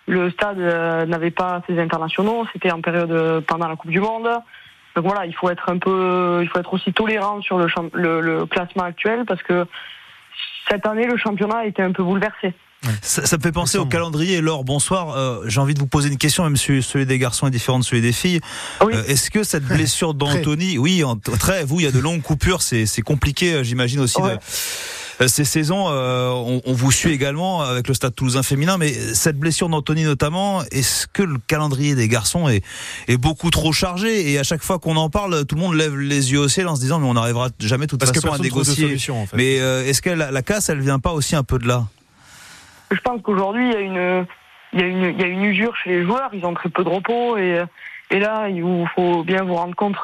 le 0.07 0.31
stade 0.31 0.57
n'avait 0.57 1.31
pas 1.31 1.61
ses 1.67 1.79
internationaux. 1.79 2.45
C'était 2.53 2.71
en 2.71 2.81
période 2.81 3.43
pendant 3.45 3.67
la 3.67 3.75
Coupe 3.75 3.91
du 3.91 3.99
Monde. 3.99 4.29
Donc 4.95 5.05
voilà, 5.05 5.25
il 5.25 5.33
faut 5.35 5.49
être 5.49 5.69
un 5.69 5.77
peu, 5.77 6.39
il 6.41 6.49
faut 6.49 6.59
être 6.59 6.73
aussi 6.73 6.93
tolérant 6.93 7.41
sur 7.41 7.57
le, 7.57 7.67
le 8.21 8.45
classement 8.45 8.83
actuel 8.83 9.25
parce 9.25 9.41
que 9.43 9.65
cette 10.69 10.85
année, 10.87 11.07
le 11.07 11.17
championnat 11.17 11.57
a 11.57 11.65
été 11.65 11.81
un 11.81 11.91
peu 11.91 12.03
bouleversé. 12.03 12.53
Ça, 13.01 13.25
ça, 13.25 13.37
me 13.37 13.41
fait 13.41 13.51
penser 13.51 13.77
au 13.77 13.85
calendrier. 13.85 14.41
Laure, 14.41 14.63
bonsoir. 14.63 15.15
Euh, 15.15 15.41
J'ai 15.47 15.59
envie 15.59 15.73
de 15.73 15.79
vous 15.79 15.87
poser 15.87 16.09
une 16.09 16.17
question, 16.17 16.43
même 16.43 16.57
si 16.57 16.81
celui 16.81 17.05
des 17.05 17.17
garçons 17.17 17.47
est 17.47 17.51
différent 17.51 17.79
de 17.79 17.83
celui 17.83 18.01
des 18.01 18.11
filles. 18.11 18.41
Oui. 18.83 18.93
Euh, 18.95 19.03
Est-ce 19.07 19.29
que 19.29 19.43
cette 19.43 19.65
blessure 19.65 20.13
d'Anthony, 20.13 20.77
oui, 20.77 21.03
en, 21.03 21.15
très, 21.17 21.63
vous, 21.63 21.79
il 21.79 21.83
y 21.83 21.87
a 21.87 21.91
de 21.91 21.99
longues 21.99 22.21
coupures, 22.21 22.61
c'est 22.61 23.01
compliqué, 23.01 23.63
j'imagine 23.63 23.99
aussi. 23.99 24.21
Ouais. 24.21 24.37
De, 25.19 25.27
ces 25.27 25.45
saisons, 25.45 25.85
euh, 25.89 26.29
on, 26.31 26.61
on, 26.65 26.73
vous 26.73 26.91
suit 26.91 27.11
également 27.11 27.61
avec 27.61 27.87
le 27.87 27.93
Stade 27.93 28.15
Toulousain 28.15 28.43
féminin, 28.43 28.77
mais 28.77 28.91
cette 29.13 29.37
blessure 29.37 29.69
d'Anthony 29.69 30.03
notamment, 30.03 30.63
est-ce 30.71 31.07
que 31.07 31.23
le 31.23 31.37
calendrier 31.47 31.95
des 31.95 32.07
garçons 32.07 32.49
est, 32.49 32.63
est 33.07 33.17
beaucoup 33.17 33.49
trop 33.49 33.71
chargé? 33.71 34.31
Et 34.31 34.39
à 34.39 34.43
chaque 34.43 34.63
fois 34.63 34.79
qu'on 34.79 34.97
en 34.97 35.09
parle, 35.09 35.45
tout 35.45 35.55
le 35.55 35.61
monde 35.61 35.75
lève 35.75 35.97
les 35.97 36.31
yeux 36.31 36.39
au 36.39 36.47
ciel 36.47 36.67
en 36.67 36.75
se 36.75 36.81
disant 36.81 36.99
mais 36.99 37.07
on 37.07 37.13
n'arrivera 37.13 37.49
jamais 37.59 37.85
de 37.85 37.91
toute 37.91 37.99
Parce 37.99 38.11
façon 38.11 38.27
que 38.27 38.33
à 38.33 38.37
négocier. 38.39 38.87
Solution, 38.87 39.21
en 39.21 39.25
fait. 39.27 39.37
Mais 39.37 39.59
euh, 39.59 39.85
est-ce 39.85 40.01
que 40.01 40.09
la, 40.09 40.31
la, 40.31 40.41
casse, 40.41 40.69
elle 40.69 40.81
vient 40.81 40.99
pas 40.99 41.13
aussi 41.13 41.35
un 41.35 41.43
peu 41.43 41.59
de 41.59 41.67
là? 41.67 41.87
Je 42.93 43.01
pense 43.01 43.21
qu'aujourd'hui 43.21 43.67
il 43.69 43.73
y 43.73 43.75
a 43.75 43.79
une 43.81 44.25
il 44.73 44.79
y 44.79 44.83
a 44.83 44.87
une 44.87 45.03
il 45.03 45.21
y 45.21 45.23
a 45.23 45.27
une 45.27 45.43
usure 45.43 45.75
chez 45.75 45.89
les 45.91 46.03
joueurs. 46.03 46.29
Ils 46.33 46.45
ont 46.45 46.53
très 46.53 46.69
peu 46.69 46.83
de 46.83 46.89
repos 46.89 47.37
et 47.37 47.61
et 48.11 48.19
là 48.19 48.47
il 48.49 48.63
faut 48.95 49.23
bien 49.23 49.43
vous 49.43 49.55
rendre 49.55 49.75
compte 49.75 49.97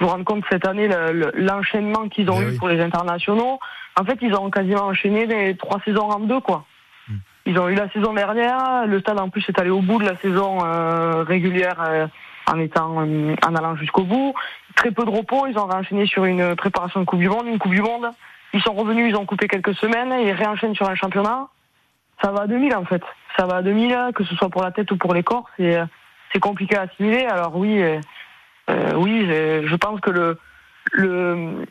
vous 0.00 0.06
rendre 0.06 0.24
compte 0.24 0.44
cette 0.50 0.66
année 0.66 0.88
l'enchaînement 1.34 2.08
qu'ils 2.08 2.30
ont 2.30 2.40
Eh 2.40 2.44
eu 2.44 2.48
oui. 2.50 2.58
pour 2.58 2.68
les 2.68 2.80
internationaux. 2.80 3.58
En 4.00 4.04
fait, 4.04 4.18
ils 4.22 4.32
ont 4.34 4.48
quasiment 4.48 4.84
enchaîné 4.84 5.26
les 5.26 5.56
trois 5.56 5.80
saisons 5.84 6.08
en 6.08 6.20
deux, 6.20 6.38
quoi. 6.38 6.64
Hmm. 7.08 7.16
Ils 7.46 7.58
ont 7.58 7.68
eu 7.68 7.74
la 7.74 7.90
saison 7.90 8.12
dernière, 8.12 8.86
le 8.86 9.00
stade 9.00 9.18
en 9.18 9.28
plus 9.28 9.44
est 9.48 9.58
allé 9.58 9.70
au 9.70 9.80
bout 9.80 9.98
de 10.00 10.04
la 10.08 10.16
saison 10.18 10.58
euh, 10.64 11.24
régulière 11.24 11.80
euh, 11.80 12.06
en 12.46 12.60
étant 12.60 13.00
euh, 13.00 13.34
en 13.44 13.54
allant 13.56 13.74
jusqu'au 13.74 14.04
bout. 14.04 14.34
Très 14.76 14.92
peu 14.92 15.04
de 15.04 15.10
repos, 15.10 15.48
ils 15.48 15.58
ont 15.58 15.68
enchaîné 15.68 16.06
sur 16.06 16.24
une 16.26 16.54
préparation 16.54 17.00
de 17.00 17.04
Coupe 17.06 17.18
du 17.18 17.28
Monde, 17.28 17.46
une 17.48 17.58
Coupe 17.58 17.74
du 17.74 17.82
Monde. 17.82 18.08
Ils 18.54 18.62
sont 18.62 18.74
revenus, 18.74 19.10
ils 19.12 19.16
ont 19.16 19.26
coupé 19.26 19.48
quelques 19.48 19.74
semaines, 19.74 20.14
ils 20.24 20.30
réenchaînent 20.32 20.76
sur 20.76 20.88
un 20.88 20.94
championnat. 20.94 21.48
Ça 22.22 22.32
va 22.32 22.42
à 22.42 22.46
2000 22.46 22.74
en 22.74 22.84
fait. 22.84 23.02
Ça 23.36 23.46
va 23.46 23.56
à 23.56 23.62
2000, 23.62 24.12
que 24.14 24.24
ce 24.24 24.34
soit 24.34 24.48
pour 24.48 24.62
la 24.62 24.72
tête 24.72 24.90
ou 24.90 24.96
pour 24.96 25.14
les 25.14 25.22
corps, 25.22 25.48
c'est 25.56 25.78
c'est 26.32 26.40
compliqué 26.40 26.76
à 26.76 26.82
assimiler. 26.82 27.24
Alors 27.24 27.56
oui, 27.56 27.80
euh, 27.80 28.92
oui, 28.96 29.26
je 29.26 29.76
pense 29.76 30.00
que 30.00 30.10
le 30.10 30.38
le 30.92 31.64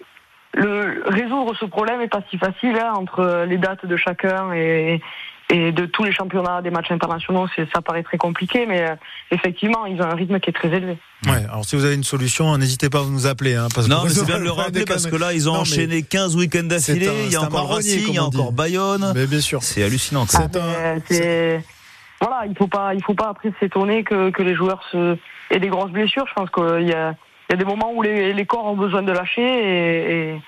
le 0.54 1.04
résoudre 1.06 1.56
ce 1.56 1.66
problème 1.66 2.02
est 2.02 2.08
pas 2.08 2.22
si 2.30 2.38
facile 2.38 2.78
hein, 2.78 2.94
entre 2.96 3.46
les 3.48 3.58
dates 3.58 3.86
de 3.86 3.98
chacun 3.98 4.54
et, 4.54 5.02
et 5.50 5.72
de 5.72 5.86
tous 5.86 6.04
les 6.04 6.12
championnats 6.12 6.62
des 6.62 6.72
matchs 6.72 6.92
internationaux. 6.92 7.48
Ça 7.74 7.82
paraît 7.82 8.04
très 8.04 8.18
compliqué, 8.18 8.66
mais 8.66 8.82
euh, 8.82 8.96
effectivement, 9.32 9.86
ils 9.86 10.00
ont 10.02 10.06
un 10.06 10.16
rythme 10.16 10.40
qui 10.40 10.50
est 10.50 10.54
très 10.54 10.70
élevé. 10.70 10.98
Ouais, 11.26 11.46
alors 11.50 11.64
si 11.64 11.76
vous 11.76 11.86
avez 11.86 11.96
une 11.96 12.04
solution, 12.04 12.58
n'hésitez 12.58 12.90
pas 12.90 13.00
à 13.00 13.06
nous 13.06 13.28
appeler. 13.28 13.56
Hein, 13.56 13.68
parce 13.74 13.88
non, 13.88 14.02
mais 14.04 14.10
c'est 14.10 14.26
bien 14.26 14.40
de 14.40 14.44
le 14.44 14.52
rappeler 14.52 14.86
parce 14.86 15.08
que 15.08 15.16
là, 15.16 15.34
ils 15.34 15.50
ont 15.50 15.54
non, 15.54 15.60
enchaîné 15.62 16.04
15 16.04 16.36
week-ends 16.36 16.64
d'affilée. 16.64 17.10
Il 17.26 17.32
y 17.32 17.36
a 17.36 17.42
encore 17.42 17.70
Racing, 17.74 18.06
il 18.10 18.16
y 18.16 18.18
a 18.18 18.24
encore 18.24 18.52
Bayonne. 18.52 19.14
Mais 19.16 19.26
bien 19.26 19.42
sûr. 19.42 19.64
C'est 19.64 19.84
hallucinant. 19.84 20.26
Ah, 20.34 20.44
un... 20.44 21.60
Voilà, 22.20 22.46
il 22.48 22.58
faut 22.58 22.68
pas, 22.68 22.96
il 22.96 23.04
faut 23.04 23.14
pas 23.14 23.30
après 23.30 23.54
s'étonner 23.60 24.04
que, 24.04 24.32
que 24.32 24.42
les 24.42 24.56
joueurs 24.56 24.82
se... 24.92 25.18
aient 25.52 25.60
des 25.60 25.68
grosses 25.70 25.92
blessures. 25.92 26.26
Je 26.28 26.34
pense 26.34 26.50
qu'il 26.50 26.88
y 26.88 26.94
a, 26.94 27.16
il 27.50 27.52
y 27.52 27.54
a 27.54 27.58
des 27.58 27.66
moments 27.66 27.94
où 27.94 28.02
les, 28.02 28.34
les 28.34 28.46
corps 28.46 28.66
ont 28.66 28.76
besoin 28.76 29.04
de 29.04 29.12
lâcher 29.12 29.44
et, 29.44 30.42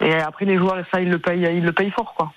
et, 0.00 0.06
et 0.06 0.14
après 0.14 0.44
les 0.44 0.58
joueurs, 0.58 0.76
ça, 0.92 1.00
ils 1.00 1.08
le 1.10 1.18
payent, 1.18 1.48
ils 1.54 1.64
le 1.64 1.72
payent 1.72 1.90
fort, 1.90 2.14
quoi. 2.14 2.32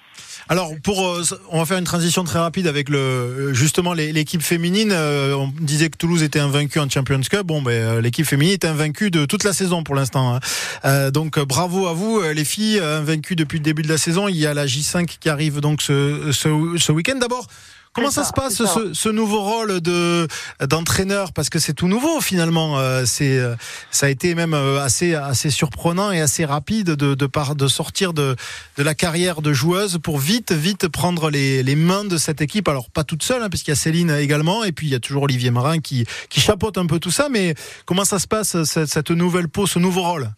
Alors 0.50 0.72
pour, 0.84 1.06
euh, 1.08 1.24
on 1.50 1.60
va 1.60 1.66
faire 1.66 1.78
une 1.78 1.86
transition 1.86 2.24
très 2.24 2.40
rapide 2.40 2.68
avec 2.68 2.90
le 2.90 2.98
euh, 2.98 3.54
justement 3.54 3.94
l'équipe 3.94 4.42
féminine. 4.42 4.92
Euh, 4.92 5.34
on 5.36 5.54
disait 5.60 5.90
que 5.90 5.98
Toulouse 5.98 6.24
était 6.24 6.40
invaincu 6.40 6.80
en 6.80 6.90
Champions 6.90 7.22
Cup. 7.22 7.44
Bon, 7.46 7.62
ben 7.62 8.00
l'équipe 8.00 8.26
féminine 8.26 8.54
est 8.54 8.66
invaincue 8.66 9.12
de 9.12 9.26
toute 9.26 9.44
la 9.44 9.54
saison 9.54 9.84
pour 9.84 9.96
l'instant. 9.96 10.40
hein. 10.84 11.12
Donc 11.12 11.40
bravo 11.40 11.88
à 11.88 11.94
vous, 11.94 12.22
les 12.22 12.46
filles 12.46 12.80
invaincues 12.80 13.36
depuis 13.36 13.60
le 13.60 13.64
début 13.64 13.82
de 13.82 13.90
la 13.90 13.98
saison. 13.98 14.28
Il 14.28 14.38
y 14.38 14.46
a 14.46 14.54
la 14.54 14.66
J5 14.66 15.06
qui 15.20 15.30
arrive 15.30 15.60
donc 15.60 15.82
ce 15.82 16.32
ce, 16.32 16.50
ce 16.78 16.92
week-end. 16.92 17.18
D'abord. 17.20 17.48
Comment 17.94 18.10
ça, 18.10 18.24
ça, 18.24 18.30
se 18.30 18.34
passe 18.34 18.56
c'est 18.56 18.66
ça. 18.66 18.74
ce, 18.74 18.94
ce 18.94 19.10
nouveau 19.10 19.42
rôle 19.42 19.82
de 19.82 20.28
d'entraîneur? 20.66 21.34
Parce 21.34 21.50
que 21.50 21.60
c'est 21.60 21.74
tout 21.74 21.88
nouveau 21.88 22.22
finalement. 22.22 22.80
Euh, 22.80 23.04
c'est 23.06 23.38
euh, 23.38 23.56
ça 23.90 24.06
a 24.06 24.10
été 24.10 24.34
même 24.34 24.54
euh, 24.54 24.82
assez 24.82 25.14
assez 25.14 25.50
surprenant 25.50 26.12
et 26.12 26.22
assez 26.22 26.46
rapide 26.46 26.92
de 26.92 27.16
de, 27.16 27.26
par, 27.26 27.56
de 27.56 27.68
sortir 27.68 28.14
de 28.14 28.38
de 28.78 28.84
la 28.84 28.96
carrière 28.96 29.42
de 29.42 29.52
joueuse 29.52 29.98
pour 30.02 30.20
vite 30.20 30.54
vite 30.54 30.88
prendre 30.88 31.30
les, 31.30 31.64
les 31.64 31.76
mains 31.76 32.06
de 32.06 32.16
cette 32.18 32.42
équipe. 32.42 32.70
Alors 32.70 32.90
pas 32.90 33.04
toute 33.04 33.24
seule 33.24 33.44
hein, 33.44 33.50
puisqu'il 33.50 33.72
y 33.72 33.74
a 33.74 33.76
Céline 33.76 34.12
également 34.12 34.64
et 34.64 34.72
puis 34.72 34.88
il 34.88 34.92
y 34.92 34.96
a 34.96 35.00
toujours 35.00 35.24
Olivier 35.24 35.52
Marin 35.52 35.80
qui 35.80 36.06
qui 36.30 36.40
chapeaute 36.40 36.78
un 36.78 36.86
peu 36.86 37.00
tout 37.00 37.12
ça. 37.12 37.28
Mais 37.30 37.56
comment 37.86 38.06
ça 38.06 38.20
se 38.20 38.28
passe 38.28 38.64
cette, 38.64 38.88
cette 38.88 39.12
nouvelle 39.12 39.50
peau 39.50 39.68
ce 39.68 39.80
nouveau 39.80 40.04
rôle? 40.04 40.30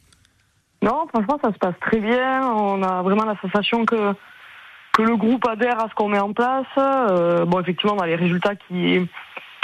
Non, 0.82 1.06
franchement, 1.08 1.40
ça 1.42 1.54
se 1.54 1.58
passe 1.60 1.76
très 1.80 2.00
bien. 2.02 2.46
On 2.46 2.84
a 2.84 3.02
vraiment 3.04 3.24
la 3.24 3.40
sensation 3.42 3.86
que 3.86 4.14
que 4.94 5.02
le 5.02 5.18
groupe 5.18 5.46
adhère 5.48 5.80
à 5.80 5.90
ce 5.90 5.96
qu'on 5.96 6.08
met 6.08 6.20
en 6.20 6.32
place. 6.32 6.66
Euh, 6.78 7.46
bon, 7.46 7.60
effectivement, 7.60 7.96
on 7.98 8.02
a 8.02 8.08
les 8.08 8.16
résultats 8.16 8.56
qui 8.56 9.08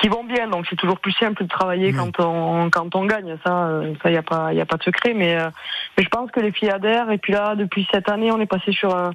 qui 0.02 0.08
vont 0.08 0.24
bien, 0.24 0.48
donc 0.48 0.66
c'est 0.70 0.78
toujours 0.78 1.00
plus 1.00 1.12
simple 1.12 1.44
de 1.44 1.50
travailler 1.50 1.92
quand 1.92 2.20
on 2.20 2.70
quand 2.70 2.96
on 2.96 3.06
gagne. 3.06 3.38
Ça, 3.46 3.68
euh, 3.68 3.94
ça 4.02 4.10
y 4.10 4.18
a 4.18 4.24
pas 4.24 4.54
y 4.54 4.62
a 4.62 4.66
pas 4.66 4.78
de 4.78 4.84
secret, 4.84 5.14
mais 5.14 5.36
euh, 5.36 5.50
mais 5.98 6.04
je 6.04 6.10
pense 6.10 6.32
que 6.32 6.40
les 6.40 6.52
filles 6.52 6.72
adhèrent. 6.72 7.12
Et 7.12 7.18
puis 7.18 7.34
là, 7.34 7.56
depuis 7.56 7.88
cette 7.92 8.10
année, 8.10 8.32
on 8.32 8.40
est 8.40 8.46
passé 8.46 8.72
sur 8.72 8.96
un, 8.96 9.12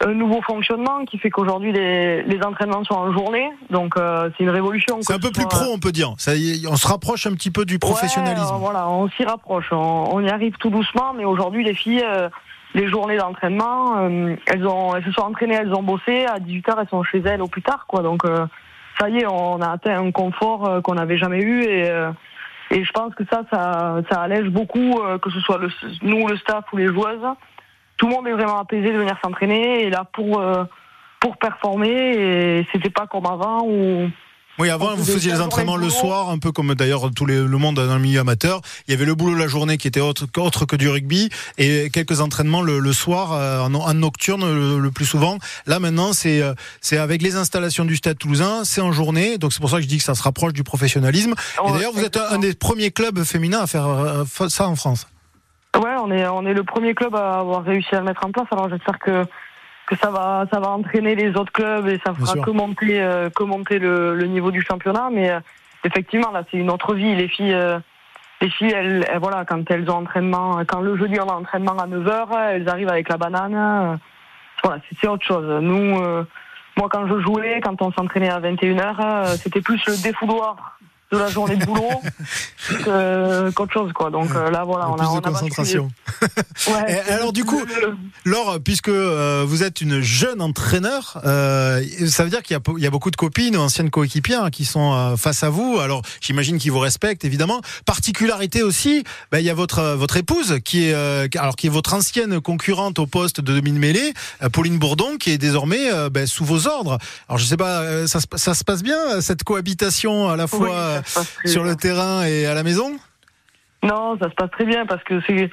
un 0.00 0.14
nouveau 0.14 0.40
fonctionnement 0.42 1.04
qui 1.04 1.18
fait 1.18 1.30
qu'aujourd'hui 1.30 1.72
les, 1.72 2.22
les 2.22 2.42
entraînements 2.42 2.84
sont 2.84 2.94
en 2.94 3.12
journée, 3.12 3.50
donc 3.70 3.96
euh, 3.96 4.30
c'est 4.36 4.44
une 4.44 4.50
révolution. 4.50 4.98
c'est 5.02 5.12
un 5.12 5.18
peu 5.18 5.30
plus 5.30 5.46
pro 5.46 5.72
on 5.72 5.78
peut 5.78 5.92
dire 5.92 6.14
ça 6.18 6.32
on 6.68 6.76
se 6.76 6.86
rapproche 6.86 7.26
un 7.26 7.32
petit 7.34 7.50
peu 7.50 7.64
du 7.64 7.78
professionnalisme 7.78 8.54
Ouais, 8.54 8.60
voilà, 8.60 8.88
on 8.88 9.08
s'y 9.10 9.24
rapproche. 9.24 9.66
On, 9.72 10.08
on 10.10 10.20
y 10.20 10.30
arrive 10.30 10.56
tout 10.58 10.70
doucement, 10.70 11.12
mais 11.14 11.24
aujourd'hui, 11.24 11.64
les 11.64 11.74
filles, 11.74 12.04
euh, 12.04 12.28
les 12.74 12.88
journées 12.88 13.16
d'entraînement, 13.16 13.98
euh, 13.98 14.34
elles 14.46 14.66
ont, 14.66 14.94
elles 14.94 15.04
se 15.04 15.12
sont 15.12 15.22
entraînées, 15.22 15.54
elles 15.54 15.74
ont 15.74 15.82
bossé. 15.82 16.26
À 16.26 16.40
18 16.40 16.66
h 16.68 16.74
elles 16.80 16.88
sont 16.88 17.02
chez 17.04 17.18
elles 17.20 17.40
au 17.40 17.46
plus 17.46 17.62
tard, 17.62 17.86
quoi. 17.86 18.02
Donc, 18.02 18.24
euh, 18.24 18.46
ça 18.98 19.08
y 19.08 19.18
est, 19.18 19.26
on 19.26 19.60
a 19.60 19.70
atteint 19.70 19.98
un 20.00 20.10
confort 20.10 20.68
euh, 20.68 20.80
qu'on 20.80 20.94
n'avait 20.94 21.18
jamais 21.18 21.40
eu 21.40 21.62
et. 21.62 21.88
euh, 21.88 22.10
et 22.70 22.82
je 22.82 22.90
pense 22.92 23.14
que 23.14 23.24
ça, 23.30 23.42
ça, 23.52 24.00
ça 24.10 24.22
allège 24.22 24.48
beaucoup, 24.48 24.98
euh, 24.98 25.18
que 25.18 25.30
ce 25.30 25.38
soit 25.40 25.58
le, 25.58 25.68
nous, 26.02 26.26
le 26.26 26.36
staff 26.38 26.64
ou 26.72 26.78
les 26.78 26.86
joueuses. 26.86 27.20
Tout 27.98 28.08
le 28.08 28.14
monde 28.14 28.26
est 28.26 28.32
vraiment 28.32 28.58
apaisé 28.58 28.90
de 28.90 28.98
venir 28.98 29.16
s'entraîner 29.22 29.82
et 29.84 29.90
là 29.90 30.04
pour 30.12 30.42
pour 31.20 31.36
performer. 31.36 32.58
Et 32.58 32.66
c'était 32.72 32.90
pas 32.90 33.06
comme 33.06 33.26
avant 33.26 33.60
où 33.64 34.08
Oui, 34.58 34.70
avant, 34.70 34.94
vous 34.94 35.04
faisiez 35.04 35.32
les 35.32 35.40
entraînements 35.40 35.76
le 35.76 35.90
soir, 35.90 36.30
un 36.30 36.38
peu 36.38 36.52
comme 36.52 36.74
d'ailleurs 36.76 37.10
tout 37.14 37.26
les- 37.26 37.40
le 37.40 37.58
monde 37.58 37.74
dans 37.74 37.92
le 37.94 37.98
milieu 38.00 38.20
amateur. 38.20 38.60
Il 38.86 38.92
y 38.92 38.94
avait 38.94 39.04
le 39.04 39.14
boulot 39.16 39.34
la 39.34 39.48
journée 39.48 39.78
qui 39.78 39.88
était 39.88 40.00
autre, 40.00 40.26
autre 40.36 40.64
que 40.64 40.76
du 40.76 40.88
rugby 40.88 41.28
et 41.58 41.90
quelques 41.92 42.20
entraînements 42.20 42.62
le, 42.62 42.78
le 42.78 42.92
soir, 42.92 43.32
euh, 43.32 43.60
en, 43.62 43.74
en 43.74 43.94
nocturne 43.94 44.44
le, 44.44 44.78
le 44.78 44.90
plus 44.92 45.06
souvent. 45.06 45.38
Là 45.66 45.80
maintenant, 45.80 46.12
c'est 46.12 46.40
euh, 46.40 46.54
c'est 46.80 46.98
avec 46.98 47.20
les 47.20 47.34
installations 47.34 47.84
du 47.84 47.96
Stade 47.96 48.16
Toulousain, 48.18 48.62
c'est 48.64 48.80
en 48.80 48.92
journée, 48.92 49.38
donc 49.38 49.52
c'est 49.52 49.60
pour 49.60 49.70
ça 49.70 49.76
que 49.78 49.82
je 49.82 49.88
dis 49.88 49.98
que 49.98 50.04
ça 50.04 50.14
se 50.14 50.22
rapproche 50.22 50.52
du 50.52 50.62
professionnalisme. 50.62 51.34
Et 51.66 51.72
d'ailleurs, 51.72 51.92
vous 51.92 52.04
êtes 52.04 52.16
un, 52.16 52.30
un 52.30 52.38
des 52.38 52.54
premiers 52.54 52.92
clubs 52.92 53.24
féminins 53.24 53.60
à 53.62 53.66
faire 53.66 53.86
euh, 53.88 54.24
ça 54.48 54.68
en 54.68 54.76
France. 54.76 55.08
Ouais, 55.76 55.90
on 56.00 56.12
est 56.12 56.28
on 56.28 56.46
est 56.46 56.54
le 56.54 56.62
premier 56.62 56.94
club 56.94 57.16
à 57.16 57.40
avoir 57.40 57.64
réussi 57.64 57.92
à 57.96 57.98
le 57.98 58.04
mettre 58.04 58.24
en 58.24 58.30
place. 58.30 58.46
Alors 58.52 58.68
j'espère 58.70 59.00
que 59.00 59.24
que 59.86 59.96
ça 59.96 60.10
va 60.10 60.46
ça 60.52 60.60
va 60.60 60.70
entraîner 60.70 61.14
les 61.14 61.36
autres 61.36 61.52
clubs 61.52 61.86
et 61.88 62.00
ça 62.04 62.14
fera 62.14 62.34
que 62.34 62.50
monter 62.50 63.02
euh, 63.02 63.28
que 63.30 63.42
monter 63.42 63.78
le, 63.78 64.14
le 64.14 64.26
niveau 64.26 64.50
du 64.50 64.62
championnat. 64.62 65.08
Mais 65.12 65.30
euh, 65.30 65.40
effectivement 65.84 66.30
là 66.32 66.42
c'est 66.50 66.56
une 66.56 66.70
autre 66.70 66.94
vie. 66.94 67.14
Les 67.14 67.28
filles 67.28 67.54
euh, 67.54 67.78
les 68.40 68.50
filles 68.50 68.72
elles, 68.72 69.04
elles, 69.10 69.18
voilà 69.18 69.44
quand 69.44 69.70
elles 69.70 69.88
ont 69.90 69.96
entraînement 69.98 70.58
quand 70.66 70.80
le 70.80 70.96
jeudi 70.96 71.18
on 71.20 71.28
a 71.28 71.34
entraînement 71.34 71.76
à 71.78 71.86
9h 71.86 72.50
elles 72.52 72.68
arrivent 72.68 72.88
avec 72.90 73.08
la 73.08 73.16
banane. 73.16 73.54
euh, 73.54 73.96
voilà 74.62 74.80
c'est 75.00 75.08
autre 75.08 75.24
chose. 75.24 75.46
Nous 75.62 75.98
euh, 76.00 76.24
moi 76.76 76.88
quand 76.90 77.06
je 77.06 77.18
jouais 77.20 77.60
quand 77.62 77.80
on 77.82 77.92
s'entraînait 77.92 78.30
à 78.30 78.40
21h 78.40 78.94
euh, 79.00 79.26
c'était 79.36 79.60
plus 79.60 79.84
le 79.86 80.02
défouloir 80.02 80.78
de 81.14 81.18
la 81.18 81.28
journée 81.30 81.56
de 81.56 81.64
boulot 81.64 81.88
qu'autre 83.54 83.72
chose 83.72 83.92
quoi. 83.92 84.10
Donc 84.10 84.30
euh, 84.34 84.50
là 84.50 84.64
voilà 84.64 84.88
on 84.90 84.96
a 84.96 85.06
on 85.06 85.18
a 85.18 85.22
concentration. 85.22 85.90
Ouais, 86.68 87.00
alors 87.10 87.32
du 87.32 87.44
coup, 87.44 87.62
Laure, 88.24 88.58
puisque 88.64 88.88
euh, 88.88 89.44
vous 89.46 89.62
êtes 89.62 89.80
une 89.80 90.00
jeune 90.00 90.40
entraîneur, 90.40 91.20
euh, 91.26 91.82
ça 92.08 92.24
veut 92.24 92.30
dire 92.30 92.42
qu'il 92.42 92.56
y, 92.56 92.84
a 92.84 92.86
y 92.86 92.90
beaucoup 92.90 93.10
de 93.10 93.16
copines, 93.16 93.56
anciennes 93.56 93.90
coéquipières 93.90 94.50
qui 94.50 94.64
sont 94.64 95.16
face 95.16 95.42
à 95.42 95.50
vous. 95.50 95.78
Alors 95.80 96.02
j'imagine 96.20 96.58
qu'ils 96.58 96.72
vous 96.72 96.78
respectent 96.78 97.24
évidemment. 97.24 97.60
Particularité 97.84 98.62
aussi, 98.62 99.04
ben, 99.30 99.38
il 99.40 99.44
y 99.44 99.50
a 99.50 99.54
votre 99.54 99.94
votre 99.96 100.16
épouse 100.16 100.58
qui 100.64 100.86
est 100.86 101.36
alors 101.36 101.56
qui 101.56 101.66
est 101.66 101.70
votre 101.70 101.92
ancienne 101.94 102.40
concurrente 102.40 102.98
au 102.98 103.06
poste 103.06 103.40
de 103.40 103.52
demi-mêlée, 103.54 104.14
Pauline 104.52 104.78
Bourdon, 104.78 105.16
qui 105.18 105.30
est 105.30 105.38
désormais 105.38 105.90
ben, 106.10 106.26
sous 106.26 106.44
vos 106.44 106.66
ordres. 106.66 106.98
Alors 107.28 107.38
je 107.38 107.44
sais 107.44 107.56
pas, 107.56 108.06
ça, 108.06 108.20
se- 108.20 108.26
ça 108.36 108.54
se 108.54 108.64
passe 108.64 108.82
bien 108.82 109.20
cette 109.20 109.42
cohabitation 109.44 110.28
à 110.30 110.36
la 110.36 110.46
fois 110.46 111.02
Euh, 111.16 111.48
sur 111.48 111.64
le 111.64 111.76
terrain 111.76 112.24
et 112.24 112.46
à 112.46 112.54
la 112.54 112.62
maison? 112.62 112.96
Non, 113.82 114.16
ça 114.18 114.30
se 114.30 114.34
passe 114.34 114.50
très 114.50 114.64
bien 114.64 114.86
parce 114.86 115.02
que 115.04 115.20
c'est 115.26 115.50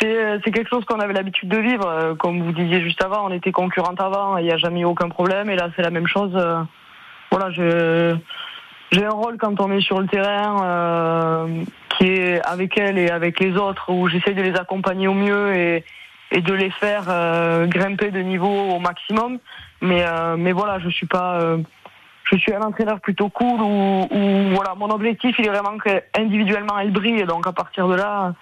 c'est 0.00 0.40
c'est 0.44 0.50
quelque 0.50 0.68
chose 0.68 0.84
qu'on 0.84 0.98
avait 1.00 1.12
l'habitude 1.12 1.48
de 1.48 1.58
vivre. 1.58 1.86
Euh, 1.86 2.14
Comme 2.14 2.42
vous 2.42 2.52
disiez 2.52 2.80
juste 2.82 3.02
avant, 3.02 3.26
on 3.26 3.32
était 3.32 3.52
concurrente 3.52 4.00
avant, 4.00 4.36
il 4.38 4.44
n'y 4.44 4.52
a 4.52 4.56
jamais 4.56 4.80
eu 4.80 4.84
aucun 4.84 5.08
problème. 5.08 5.50
Et 5.50 5.56
là, 5.56 5.68
c'est 5.76 5.82
la 5.82 5.90
même 5.90 6.08
chose. 6.08 6.32
Euh, 6.34 6.62
Voilà, 7.30 7.50
j'ai 7.50 9.04
un 9.04 9.10
rôle 9.10 9.38
quand 9.38 9.60
on 9.60 9.72
est 9.72 9.80
sur 9.80 10.00
le 10.00 10.06
terrain 10.06 10.64
euh, 10.64 11.64
qui 11.90 12.06
est 12.06 12.40
avec 12.44 12.78
elle 12.78 12.98
et 12.98 13.10
avec 13.10 13.40
les 13.40 13.56
autres, 13.56 13.90
où 13.90 14.08
j'essaie 14.08 14.34
de 14.34 14.42
les 14.42 14.54
accompagner 14.56 15.08
au 15.08 15.14
mieux 15.14 15.54
et 15.54 15.84
et 16.30 16.40
de 16.40 16.52
les 16.52 16.70
faire 16.70 17.04
euh, 17.08 17.66
grimper 17.66 18.10
de 18.10 18.20
niveau 18.20 18.48
au 18.74 18.78
maximum. 18.80 19.38
Mais 19.80 20.04
euh, 20.04 20.36
mais 20.36 20.52
voilà, 20.52 20.78
je 20.80 20.88
suis 20.88 21.06
pas 21.06 21.40
euh, 21.40 21.58
je 22.30 22.36
suis 22.36 22.54
un 22.54 22.62
entraîneur 22.62 23.00
plutôt 23.00 23.28
cool 23.28 23.60
où, 23.60 24.08
voilà 24.54 24.74
mon 24.76 24.90
objectif 24.90 25.36
il 25.38 25.46
est 25.46 25.50
vraiment 25.50 25.78
que 25.78 26.02
individuellement 26.18 26.78
elle 26.78 26.92
brille. 26.92 27.24
Donc 27.24 27.46
à 27.46 27.52
partir 27.52 27.88
de 27.88 27.94
là 27.94 28.34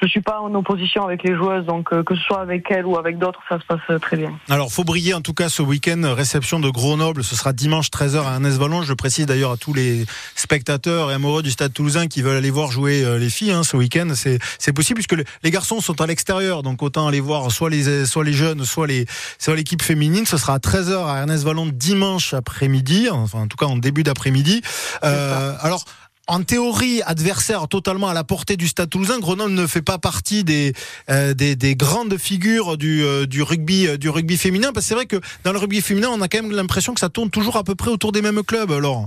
je 0.00 0.06
suis 0.06 0.20
pas 0.20 0.40
en 0.40 0.54
opposition 0.54 1.04
avec 1.04 1.22
les 1.24 1.34
joueuses 1.36 1.66
donc 1.66 1.92
euh, 1.92 2.02
que 2.02 2.14
ce 2.14 2.22
soit 2.22 2.40
avec 2.40 2.70
elle 2.70 2.86
ou 2.86 2.96
avec 2.98 3.18
d'autres 3.18 3.40
ça 3.48 3.58
se 3.58 3.64
passe 3.66 3.80
euh, 3.90 3.98
très 3.98 4.16
bien. 4.16 4.32
Alors, 4.48 4.70
faut 4.72 4.84
briller 4.84 5.14
en 5.14 5.20
tout 5.20 5.34
cas 5.34 5.48
ce 5.48 5.62
week-end. 5.62 6.00
Réception 6.14 6.60
de 6.60 6.70
Grenoble, 6.70 7.24
ce 7.24 7.34
sera 7.36 7.52
dimanche 7.52 7.88
13h 7.88 8.24
à 8.26 8.34
Ernest 8.34 8.58
Vallon. 8.58 8.82
Je 8.82 8.92
précise 8.94 9.26
d'ailleurs 9.26 9.52
à 9.52 9.56
tous 9.56 9.72
les 9.74 10.06
spectateurs 10.36 11.10
et 11.10 11.14
amoureux 11.14 11.42
du 11.42 11.50
Stade 11.50 11.72
Toulousain 11.72 12.06
qui 12.06 12.22
veulent 12.22 12.36
aller 12.36 12.50
voir 12.50 12.70
jouer 12.70 13.04
euh, 13.04 13.18
les 13.18 13.30
filles 13.30 13.50
hein, 13.52 13.62
ce 13.64 13.76
week-end. 13.76 14.08
C'est 14.14 14.38
c'est 14.58 14.72
possible 14.72 14.96
puisque 14.98 15.12
le- 15.12 15.24
les 15.42 15.50
garçons 15.50 15.80
sont 15.80 16.00
à 16.00 16.06
l'extérieur, 16.06 16.62
donc 16.62 16.82
autant 16.82 17.06
aller 17.08 17.20
voir 17.20 17.50
soit 17.50 17.70
les 17.70 18.04
soit 18.06 18.24
les 18.24 18.32
jeunes, 18.32 18.64
soit 18.64 18.86
les 18.86 19.06
soit 19.38 19.56
l'équipe 19.56 19.82
féminine. 19.82 20.26
Ce 20.26 20.36
sera 20.36 20.54
à 20.54 20.58
13h 20.58 21.06
à 21.06 21.18
Ernest 21.18 21.44
Vallon 21.44 21.66
dimanche 21.72 22.34
après-midi, 22.34 23.08
enfin 23.10 23.40
en 23.40 23.46
tout 23.48 23.56
cas 23.56 23.66
en 23.66 23.76
début 23.76 24.02
d'après-midi. 24.04 24.62
Euh, 25.04 25.54
alors. 25.60 25.84
En 26.30 26.42
théorie, 26.42 27.00
adversaire 27.06 27.66
totalement 27.68 28.08
à 28.08 28.12
la 28.14 28.22
portée 28.22 28.58
du 28.58 28.68
Stade 28.68 28.90
Toulousain, 28.90 29.18
Grenoble 29.18 29.52
ne 29.52 29.66
fait 29.66 29.80
pas 29.80 29.96
partie 29.96 30.44
des 30.44 30.74
euh, 31.08 31.32
des, 31.32 31.56
des 31.56 31.74
grandes 31.74 32.18
figures 32.18 32.76
du 32.76 33.02
euh, 33.02 33.24
du 33.24 33.42
rugby 33.42 33.86
euh, 33.88 33.96
du 33.96 34.10
rugby 34.10 34.36
féminin. 34.36 34.70
Parce 34.74 34.84
que 34.84 34.88
c'est 34.90 34.94
vrai 34.94 35.06
que 35.06 35.16
dans 35.44 35.52
le 35.52 35.58
rugby 35.58 35.80
féminin, 35.80 36.08
on 36.12 36.20
a 36.20 36.28
quand 36.28 36.42
même 36.42 36.52
l'impression 36.52 36.92
que 36.92 37.00
ça 37.00 37.08
tourne 37.08 37.30
toujours 37.30 37.56
à 37.56 37.64
peu 37.64 37.74
près 37.74 37.90
autour 37.90 38.12
des 38.12 38.20
mêmes 38.20 38.42
clubs. 38.42 38.70
Alors, 38.70 39.06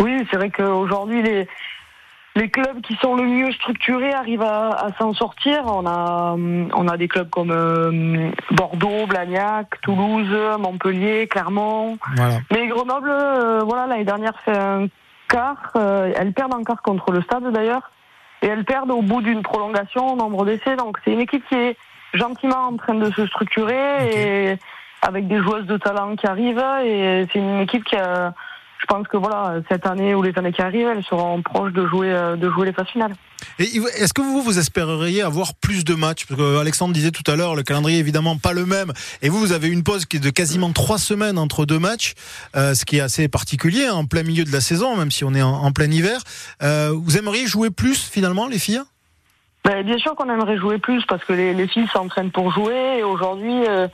Oui, 0.00 0.10
c'est 0.30 0.36
vrai 0.36 0.50
qu'aujourd'hui, 0.50 1.22
les, 1.22 1.46
les 2.34 2.50
clubs 2.50 2.80
qui 2.80 2.96
sont 3.00 3.14
le 3.14 3.22
mieux 3.24 3.52
structurés 3.52 4.12
arrivent 4.12 4.42
à, 4.42 4.70
à 4.70 4.88
s'en 4.98 5.14
sortir. 5.14 5.62
On 5.66 5.86
a, 5.86 6.34
on 6.74 6.88
a 6.88 6.96
des 6.96 7.06
clubs 7.06 7.30
comme 7.30 7.52
euh, 7.52 8.30
Bordeaux, 8.50 9.06
Blagnac, 9.06 9.80
Toulouse, 9.82 10.26
Montpellier, 10.58 11.28
Clermont. 11.28 11.98
voilà. 12.16 12.40
Mais 12.50 12.66
Grenoble, 12.66 13.10
euh, 13.10 13.60
voilà, 13.64 13.86
l'année 13.86 14.04
dernière 14.04 14.34
fait 14.44 14.58
un 14.58 14.88
quart. 15.30 15.72
euh, 15.76 16.12
elles 16.16 16.32
perdent 16.32 16.54
un 16.54 16.64
quart 16.64 16.82
contre 16.82 17.12
le 17.12 17.22
stade 17.22 17.50
d'ailleurs. 17.52 17.90
Et 18.42 18.46
elles 18.46 18.64
perdent 18.64 18.90
au 18.90 19.02
bout 19.02 19.22
d'une 19.22 19.42
prolongation 19.42 20.12
au 20.12 20.16
nombre 20.16 20.44
d'essais. 20.44 20.76
Donc 20.76 20.98
c'est 21.04 21.12
une 21.12 21.20
équipe 21.20 21.46
qui 21.48 21.54
est 21.54 21.76
gentiment 22.14 22.68
en 22.68 22.76
train 22.76 22.94
de 22.94 23.10
se 23.12 23.26
structurer 23.26 24.52
et 24.52 24.58
avec 25.02 25.28
des 25.28 25.38
joueuses 25.38 25.66
de 25.66 25.76
talent 25.76 26.16
qui 26.16 26.26
arrivent. 26.26 26.64
Et 26.84 27.26
c'est 27.32 27.38
une 27.38 27.60
équipe 27.60 27.84
qui 27.84 27.96
a, 27.96 28.34
je 28.80 28.86
pense 28.86 29.06
que 29.08 29.18
voilà, 29.18 29.56
cette 29.68 29.86
année 29.86 30.14
ou 30.14 30.22
les 30.22 30.32
années 30.36 30.52
qui 30.52 30.62
arrivent, 30.62 30.88
elles 30.88 31.04
seront 31.04 31.42
proches 31.42 31.72
de 31.72 31.86
jouer, 31.86 32.10
euh, 32.10 32.36
de 32.36 32.50
jouer 32.50 32.66
les 32.66 32.72
phases 32.72 32.88
finales. 32.88 33.14
Et 33.58 33.64
est-ce 33.64 34.14
que 34.14 34.22
vous 34.22 34.42
vous 34.42 34.58
espéreriez 34.58 35.22
avoir 35.22 35.54
plus 35.54 35.84
de 35.84 35.94
matchs? 35.94 36.26
Parce 36.26 36.40
que 36.40 36.58
Alexandre 36.58 36.94
disait 36.94 37.10
tout 37.10 37.28
à 37.30 37.36
l'heure, 37.36 37.54
le 37.54 37.62
calendrier 37.62 37.98
est 37.98 38.00
évidemment 38.00 38.38
pas 38.38 38.52
le 38.52 38.64
même. 38.64 38.92
Et 39.20 39.28
vous, 39.28 39.38
vous 39.38 39.52
avez 39.52 39.68
une 39.68 39.82
pause 39.82 40.06
qui 40.06 40.16
est 40.16 40.20
de 40.20 40.30
quasiment 40.30 40.72
trois 40.72 40.98
semaines 40.98 41.38
entre 41.38 41.66
deux 41.66 41.78
matchs, 41.78 42.14
euh, 42.56 42.74
ce 42.74 42.86
qui 42.86 42.96
est 42.96 43.00
assez 43.00 43.28
particulier 43.28 43.84
hein, 43.84 43.94
en 43.94 44.06
plein 44.06 44.22
milieu 44.22 44.44
de 44.44 44.52
la 44.52 44.62
saison, 44.62 44.96
même 44.96 45.10
si 45.10 45.24
on 45.24 45.34
est 45.34 45.42
en, 45.42 45.52
en 45.52 45.72
plein 45.72 45.90
hiver. 45.90 46.20
Euh, 46.62 46.92
vous 46.94 47.18
aimeriez 47.18 47.46
jouer 47.46 47.70
plus 47.70 48.08
finalement, 48.08 48.46
les 48.46 48.58
filles? 48.58 48.80
Ben, 49.64 49.84
bien 49.84 49.98
sûr 49.98 50.14
qu'on 50.14 50.30
aimerait 50.30 50.56
jouer 50.56 50.78
plus 50.78 51.04
parce 51.04 51.22
que 51.24 51.34
les, 51.34 51.52
les 51.52 51.68
filles 51.68 51.88
s'entraînent 51.92 52.30
pour 52.30 52.50
jouer 52.50 52.98
et 52.98 53.02
aujourd'hui 53.02 53.66
euh, 53.68 53.88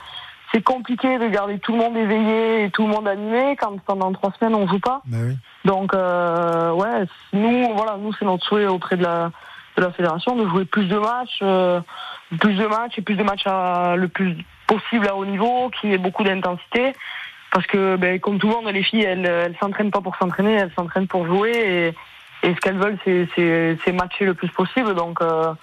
c'est 0.57 0.63
compliqué 0.63 1.19
de 1.19 1.27
garder 1.27 1.59
tout 1.59 1.73
le 1.73 1.77
monde 1.77 1.95
éveillé 1.95 2.63
et 2.63 2.69
tout 2.71 2.87
le 2.87 2.93
monde 2.93 3.07
animé 3.07 3.55
quand 3.59 3.79
pendant 3.81 4.11
trois 4.11 4.31
semaines 4.39 4.55
on 4.55 4.67
joue 4.67 4.79
pas. 4.79 5.01
Bah 5.05 5.17
oui. 5.21 5.37
Donc 5.65 5.93
euh, 5.93 6.71
ouais, 6.71 7.03
nous 7.33 7.73
voilà, 7.75 7.97
nous 7.99 8.11
c'est 8.13 8.25
notre 8.25 8.43
souhait 8.45 8.65
auprès 8.65 8.97
de 8.97 9.03
la 9.03 9.31
de 9.77 9.83
la 9.83 9.91
fédération 9.91 10.35
de 10.35 10.47
jouer 10.47 10.65
plus 10.65 10.87
de 10.87 10.97
matchs, 10.97 11.39
euh, 11.43 11.79
plus 12.39 12.55
de 12.55 12.65
matchs 12.65 12.97
et 12.97 13.01
plus 13.03 13.15
de 13.15 13.23
matchs 13.23 13.45
à, 13.45 13.95
le 13.95 14.07
plus 14.07 14.35
possible 14.65 15.07
à 15.07 15.15
haut 15.15 15.25
niveau, 15.25 15.69
qui 15.69 15.93
ait 15.93 15.99
beaucoup 15.99 16.23
d'intensité. 16.23 16.93
Parce 17.51 17.67
que 17.67 17.95
ben, 17.95 18.19
comme 18.19 18.39
tout 18.39 18.47
le 18.47 18.55
monde, 18.55 18.73
les 18.73 18.81
filles, 18.81 19.03
elles, 19.03 19.25
elles 19.25 19.55
s'entraînent 19.61 19.91
pas 19.91 20.01
pour 20.01 20.15
s'entraîner, 20.15 20.53
elles 20.53 20.71
s'entraînent 20.75 21.07
pour 21.07 21.27
jouer 21.27 21.51
et, 22.43 22.47
et 22.47 22.55
ce 22.55 22.59
qu'elles 22.59 22.77
veulent, 22.77 22.97
c'est 23.05 23.93
matcher 23.93 24.25
le 24.25 24.33
plus 24.33 24.49
possible. 24.49 24.95
Donc 24.95 25.21
euh, 25.21 25.53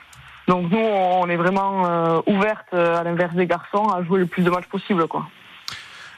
donc 0.46 0.70
nous, 0.70 0.78
on 0.78 1.28
est 1.28 1.36
vraiment 1.36 1.86
euh, 1.86 2.20
ouvertes, 2.26 2.66
euh, 2.74 2.98
à 2.98 3.02
l'inverse 3.02 3.34
des 3.34 3.46
garçons, 3.46 3.88
à 3.88 4.02
jouer 4.02 4.20
le 4.20 4.26
plus 4.26 4.42
de 4.42 4.50
matchs 4.50 4.66
possible, 4.66 5.06
quoi. 5.08 5.26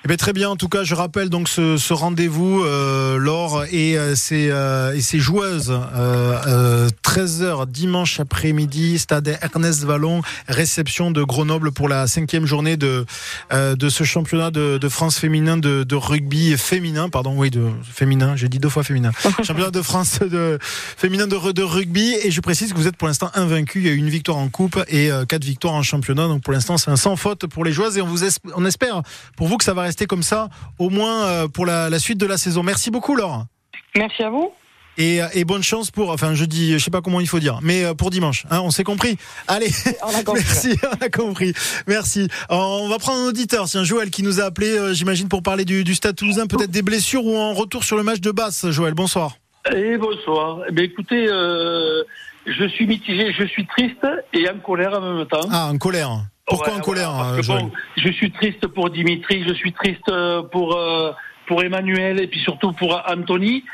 Eh 0.04 0.08
bien, 0.08 0.16
très 0.16 0.32
bien. 0.32 0.50
En 0.50 0.56
tout 0.56 0.68
cas, 0.68 0.84
je 0.84 0.94
rappelle 0.94 1.30
donc 1.30 1.48
ce, 1.48 1.76
ce 1.76 1.92
rendez-vous, 1.92 2.62
euh, 2.62 3.16
Laure 3.18 3.64
et 3.72 3.98
euh, 3.98 4.14
ses, 4.14 4.50
euh, 4.50 4.94
et 4.94 5.00
ses 5.00 5.18
joueuses. 5.18 5.70
Euh, 5.72 6.38
euh, 6.46 6.88
13h 7.02 7.66
dimanche 7.66 8.20
après-midi, 8.20 8.98
stade 9.00 9.36
Ernest 9.42 9.82
Vallon, 9.82 10.22
réception 10.46 11.10
de 11.10 11.24
Grenoble 11.24 11.72
pour 11.72 11.88
la 11.88 12.06
cinquième 12.06 12.46
journée 12.46 12.76
de 12.76 13.04
euh, 13.52 13.74
de 13.74 13.88
ce 13.88 14.04
championnat 14.04 14.52
de, 14.52 14.78
de 14.78 14.88
France 14.88 15.18
féminin 15.18 15.56
de, 15.56 15.82
de 15.82 15.94
rugby 15.96 16.56
féminin, 16.56 17.08
pardon, 17.08 17.34
oui, 17.36 17.50
de 17.50 17.64
féminin. 17.82 18.36
J'ai 18.36 18.48
dit 18.48 18.60
deux 18.60 18.68
fois 18.68 18.84
féminin. 18.84 19.10
championnat 19.42 19.72
de 19.72 19.82
France 19.82 20.20
de 20.20 20.58
féminin 20.96 21.26
de, 21.26 21.50
de 21.50 21.62
rugby. 21.64 22.14
Et 22.22 22.30
je 22.30 22.40
précise 22.40 22.72
que 22.72 22.78
vous 22.78 22.86
êtes 22.86 22.96
pour 22.96 23.08
l'instant 23.08 23.32
invaincu. 23.34 23.80
Il 23.80 23.86
y 23.86 23.88
a 23.88 23.92
eu 23.92 23.96
une 23.96 24.10
victoire 24.10 24.36
en 24.36 24.48
coupe 24.48 24.78
et 24.86 25.10
euh, 25.10 25.24
quatre 25.24 25.44
victoires 25.44 25.74
en 25.74 25.82
championnat. 25.82 26.28
Donc 26.28 26.42
pour 26.44 26.52
l'instant, 26.52 26.76
c'est 26.76 26.90
un 26.92 26.96
sans 26.96 27.16
faute 27.16 27.46
pour 27.48 27.64
les 27.64 27.72
joueuses 27.72 27.98
et 27.98 28.02
on 28.02 28.06
vous 28.06 28.22
es- 28.22 28.38
on 28.54 28.64
espère 28.66 29.02
pour 29.36 29.48
vous 29.48 29.56
que 29.56 29.64
ça 29.64 29.74
va 29.74 29.82
rester 29.82 29.95
comme 30.04 30.22
ça, 30.22 30.50
au 30.78 30.90
moins 30.90 31.24
euh, 31.24 31.48
pour 31.48 31.64
la, 31.64 31.88
la 31.88 31.98
suite 31.98 32.18
de 32.18 32.26
la 32.26 32.36
saison. 32.36 32.62
Merci 32.62 32.90
beaucoup, 32.90 33.16
Laure. 33.16 33.46
Merci 33.96 34.22
à 34.22 34.28
vous. 34.28 34.52
Et, 34.98 35.22
euh, 35.22 35.28
et 35.32 35.46
bonne 35.46 35.62
chance 35.62 35.90
pour, 35.90 36.10
enfin, 36.10 36.34
je 36.34 36.44
dis, 36.44 36.74
je 36.74 36.78
sais 36.78 36.90
pas 36.90 37.00
comment 37.00 37.20
il 37.20 37.28
faut 37.28 37.38
dire, 37.38 37.58
mais 37.62 37.84
euh, 37.84 37.94
pour 37.94 38.10
dimanche. 38.10 38.44
Hein, 38.50 38.60
on 38.62 38.70
s'est 38.70 38.84
compris. 38.84 39.16
Allez, 39.48 39.68
merci, 40.34 40.78
on 40.82 41.04
a 41.04 41.08
compris. 41.08 41.54
Merci. 41.86 42.28
On 42.50 42.88
va 42.88 42.98
prendre 42.98 43.20
un 43.22 43.28
auditeur, 43.28 43.68
c'est 43.68 43.78
un 43.78 43.84
Joël 43.84 44.10
qui 44.10 44.22
nous 44.22 44.40
a 44.40 44.44
appelé, 44.44 44.94
j'imagine, 44.94 45.28
pour 45.28 45.42
parler 45.42 45.64
du, 45.64 45.84
du 45.84 45.94
Stade 45.94 46.16
Toulousain, 46.16 46.46
peut-être 46.46 46.70
des 46.70 46.82
blessures 46.82 47.24
ou 47.24 47.36
en 47.36 47.54
retour 47.54 47.84
sur 47.84 47.96
le 47.96 48.02
match 48.02 48.20
de 48.20 48.30
Basse. 48.30 48.68
Joël, 48.70 48.92
bonsoir. 48.92 49.36
Et 49.74 49.96
bonsoir. 49.98 50.60
Eh 50.68 50.72
bien, 50.72 50.84
écoutez, 50.84 51.26
euh, 51.28 52.02
je 52.46 52.64
suis 52.68 52.86
mitigé, 52.86 53.32
je 53.32 53.44
suis 53.44 53.66
triste 53.66 54.06
et 54.32 54.48
en 54.48 54.58
colère 54.58 54.94
en 54.94 55.00
même 55.00 55.26
temps. 55.26 55.48
Ah, 55.50 55.68
en 55.72 55.78
colère. 55.78 56.20
Pourquoi 56.46 56.72
Ouais, 56.74 56.78
en 56.78 56.82
colère, 56.82 57.10
voilà, 57.12 57.24
parce 57.24 57.32
euh, 57.32 57.36
que 57.38 57.42
Joël? 57.42 57.62
bon, 57.64 57.72
Je 57.96 58.08
suis 58.10 58.30
triste 58.30 58.66
pour 58.68 58.90
Dimitri, 58.90 59.44
je 59.46 59.52
suis 59.52 59.72
triste 59.72 60.08
euh, 60.08 60.42
pour, 60.42 60.76
euh, 60.76 61.12
pour 61.46 61.62
Emmanuel 61.62 62.20
et 62.20 62.26
puis 62.28 62.40
surtout 62.40 62.72
pour 62.72 63.02
Anthony. 63.08 63.64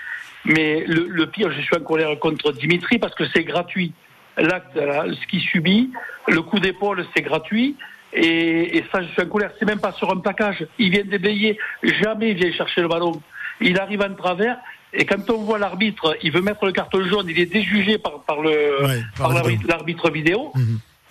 Mais 0.45 0.85
le, 0.87 1.07
le 1.09 1.27
pire, 1.27 1.53
je 1.53 1.61
suis 1.61 1.77
en 1.77 1.81
colère 1.85 2.18
contre 2.18 2.53
Dimitri 2.53 2.99
parce 2.99 3.14
que 3.14 3.25
c'est 3.35 3.45
gratuit. 3.45 3.93
L'acte, 4.39 4.75
ce 4.77 5.27
qu'il 5.29 5.41
subit, 5.41 5.91
le 6.27 6.41
coup 6.43 6.59
d'épaule, 6.59 7.05
c'est 7.14 7.23
gratuit. 7.23 7.77
Et, 8.14 8.79
et 8.79 8.85
ça, 8.91 9.03
je 9.03 9.09
suis 9.09 9.23
en 9.23 9.27
colère. 9.27 9.53
C'est 9.59 9.66
même 9.66 9.81
pas 9.81 9.93
sur 9.93 10.11
un 10.11 10.16
plaquage. 10.16 10.66
Il 10.79 10.91
vient 10.91 11.05
déblayer. 11.05 11.59
Jamais 11.83 12.31
il 12.31 12.37
vient 12.37 12.53
chercher 12.53 12.81
le 12.81 12.89
ballon. 12.89 13.20
Il 13.61 13.79
arrive 13.79 14.03
en 14.03 14.14
travers. 14.14 14.57
Et 14.95 15.05
quand 15.07 15.29
on 15.31 15.39
voit 15.45 15.59
l'arbitre, 15.59 16.16
il 16.23 16.33
veut 16.33 16.43
mettre 16.43 16.66
le 16.66 16.73
carton 16.73 17.03
jaune, 17.07 17.27
il 17.29 17.39
est 17.39 17.47
déjugé 17.47 17.99
par, 17.99 18.20
par 18.23 18.41
Ouais, 18.41 19.03
par 19.16 19.31
par 19.33 19.85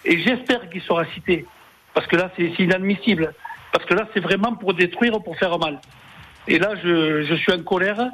Et 0.06 0.22
j'espère 0.24 0.70
qu'il 0.70 0.82
sera 0.82 1.06
cité. 1.14 1.46
Parce 1.94 2.08
que 2.08 2.16
là, 2.16 2.32
c'est 2.38 2.52
inadmissible. 2.60 3.34
Parce 3.72 3.86
que 3.86 3.94
là, 3.94 4.08
c'est 4.14 4.20
vraiment 4.20 4.56
pour 4.56 4.74
détruire, 4.74 5.22
pour 5.22 5.38
faire 5.38 5.58
mal. 5.60 5.80
Et 6.48 6.58
là, 6.60 6.74
je, 6.84 7.24
je 7.24 7.36
suis 7.36 7.54
en 7.54 7.64
colère. 7.64 8.10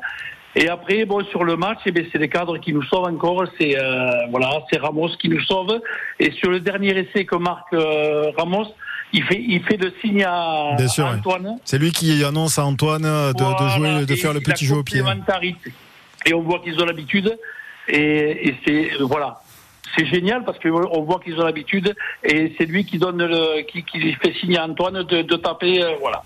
Et 0.55 0.69
après, 0.69 1.05
bon, 1.05 1.23
sur 1.25 1.43
le 1.43 1.55
match, 1.55 1.79
eh 1.85 2.09
c'est 2.11 2.17
les 2.17 2.29
cadres 2.29 2.57
qui 2.57 2.73
nous 2.73 2.83
sauvent 2.83 3.05
encore. 3.05 3.43
C'est 3.59 3.77
euh, 3.77 4.09
voilà, 4.31 4.49
c'est 4.71 4.79
Ramos 4.79 5.09
qui 5.19 5.29
nous 5.29 5.41
sauve. 5.41 5.79
Et 6.19 6.31
sur 6.31 6.49
le 6.49 6.59
dernier 6.59 6.97
essai 6.97 7.25
que 7.25 7.35
marque 7.35 7.73
euh, 7.73 8.31
Ramos, 8.37 8.65
il 9.13 9.23
fait, 9.23 9.39
il 9.39 9.63
fait 9.63 9.77
le 9.77 9.93
signe 10.01 10.23
à, 10.23 10.73
Bien 10.75 10.87
sûr, 10.87 11.05
à 11.05 11.11
ouais. 11.11 11.17
Antoine. 11.17 11.57
C'est 11.63 11.77
lui 11.77 11.91
qui 11.91 12.23
annonce 12.23 12.57
à 12.57 12.65
Antoine 12.65 13.05
euh, 13.05 13.33
de, 13.33 13.67
jouer, 13.69 14.05
de 14.05 14.15
faire 14.15 14.33
le 14.33 14.39
petit 14.39 14.65
jeu 14.65 14.77
au 14.77 14.83
pied. 14.83 15.03
Et 16.25 16.33
on 16.33 16.41
voit 16.41 16.59
qu'ils 16.59 16.81
ont 16.81 16.85
l'habitude. 16.85 17.37
Et, 17.87 18.49
et 18.49 18.55
c'est 18.65 18.89
voilà, 18.99 19.39
c'est 19.95 20.05
génial 20.05 20.43
parce 20.43 20.59
qu'on 20.59 21.01
voit 21.03 21.19
qu'ils 21.19 21.39
ont 21.39 21.45
l'habitude. 21.45 21.95
Et 22.23 22.53
c'est 22.57 22.65
lui 22.65 22.85
qui 22.85 22.97
donne 22.97 23.23
le, 23.23 23.61
qui, 23.63 23.83
fait 24.13 24.33
signe 24.33 24.57
à 24.57 24.65
Antoine 24.65 25.03
de, 25.03 25.21
de 25.21 25.35
taper. 25.35 25.83
euh, 25.83 25.95
voilà. 25.99 26.23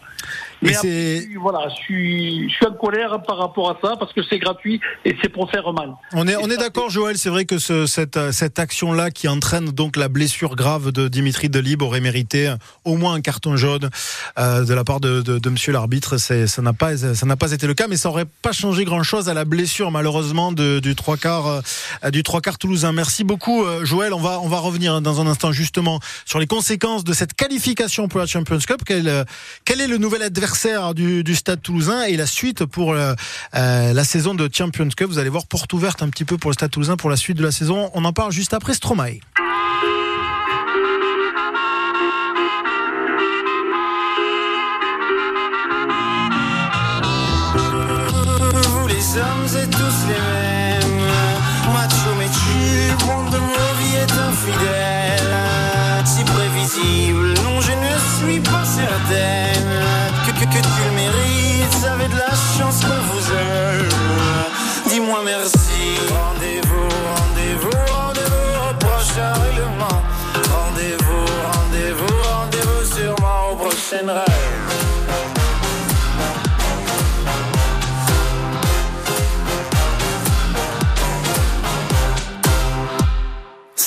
Mais 0.62 0.76
après, 0.76 1.28
voilà, 1.42 1.70
je 1.70 1.76
suis, 1.76 2.50
je 2.50 2.54
suis 2.54 2.66
en 2.66 2.74
colère 2.74 3.22
par 3.24 3.38
rapport 3.38 3.72
à 3.72 3.78
ça 3.82 3.96
parce 3.98 4.14
que 4.14 4.22
c'est 4.22 4.38
gratuit 4.38 4.80
et 5.06 5.16
c'est 5.22 5.30
pour 5.30 5.50
faire 5.50 5.74
mal. 5.74 5.94
On 6.14 6.28
est, 6.28 6.36
on 6.36 6.50
est 6.52 6.58
d'accord, 6.58 6.92
Joël. 6.92 7.18
C'est 7.18 7.30
vrai 7.30 7.46
que 7.46 7.58
ce, 7.58 7.88
cette, 7.88 8.32
cette 8.32 8.60
action-là 8.60 9.10
qui 9.10 9.28
entraîne 9.28 9.72
donc 9.72 9.98
la 9.98 10.08
blessure 10.08 10.56
grave 10.56 10.92
de 10.92 11.08
Dimitri 11.08 11.50
Delib 11.50 11.82
aurait 11.82 12.00
mérité 12.00 12.54
au 12.86 12.96
moins 12.96 13.16
un 13.16 13.22
carton 13.22 13.56
jaune 13.58 13.90
euh, 14.38 14.64
de 14.64 14.74
la 14.76 14.84
part 14.84 15.00
de, 15.00 15.22
de, 15.22 15.40
de 15.40 15.50
Monsieur 15.50 15.74
l'arbitre. 15.74 16.18
C'est, 16.18 16.46
ça 16.46 16.62
n'a 16.62 16.74
pas, 16.74 16.96
ça 16.96 17.26
n'a 17.26 17.36
pas 17.36 17.54
été 17.54 17.66
le 17.66 17.74
cas, 17.74 17.88
mais 17.88 17.98
ça 17.98 18.10
aurait 18.10 18.28
pas 18.44 18.52
changé 18.52 18.86
grand-chose 18.86 19.30
à 19.30 19.34
la 19.34 19.46
blessure 19.46 19.90
malheureusement 19.90 20.52
de, 20.52 20.80
du 20.80 20.94
trois 20.94 21.18
quarts, 21.18 21.64
euh, 22.04 22.10
du 22.12 22.22
trois 22.22 22.42
quarts 22.42 22.60
toulousain. 22.60 22.92
Merci 22.92 23.24
beaucoup, 23.24 23.64
euh, 23.64 23.84
Joël. 23.84 24.14
On 24.14 24.20
va, 24.20 24.40
on 24.40 24.48
va 24.48 24.60
revenir 24.60 25.02
dans 25.02 25.22
un 25.22 25.26
instant 25.26 25.52
justement 25.52 26.00
sur 26.26 26.38
les 26.38 26.48
conséquences 26.48 27.04
de 27.04 27.14
cette 27.14 27.34
qualification 27.34 28.08
pour 28.08 28.20
la 28.20 28.28
Champions 28.28 28.60
Cup. 28.60 28.82
Quel, 28.86 29.08
euh, 29.08 29.24
quel 29.66 29.82
est 29.82 29.88
le 29.88 29.98
nouvel 29.98 30.22
adversaire 30.22 30.51
du, 30.94 31.24
du 31.24 31.36
Stade 31.36 31.62
Toulousain 31.62 32.04
et 32.04 32.18
la 32.18 32.26
suite 32.26 32.66
pour 32.66 32.92
euh, 32.92 33.14
euh, 33.56 33.94
la 33.94 34.04
saison 34.04 34.34
de 34.34 34.50
Champions 34.52 34.90
Cup 34.90 35.08
Vous 35.08 35.18
allez 35.18 35.30
voir 35.30 35.46
porte 35.46 35.72
ouverte 35.74 36.04
un 36.04 36.10
petit 36.10 36.26
peu 36.26 36.38
pour 36.38 36.52
le 36.52 36.54
Stade 36.54 36.72
Toulousain 36.72 36.98
pour 36.98 37.10
la 37.10 37.16
suite 37.16 37.38
de 37.38 37.44
la 37.44 37.52
saison. 37.52 37.90
On 37.94 38.06
en 38.06 38.14
parle 38.14 38.32
juste 38.32 38.54
après 38.54 38.74
Stromae. 38.74 39.20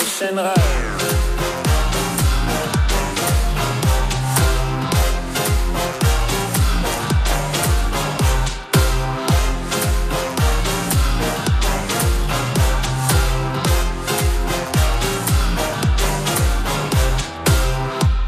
Sûrement 0.00 0.42
au 0.42 0.42
prochain 0.42 0.42
rêve. 0.42 1.16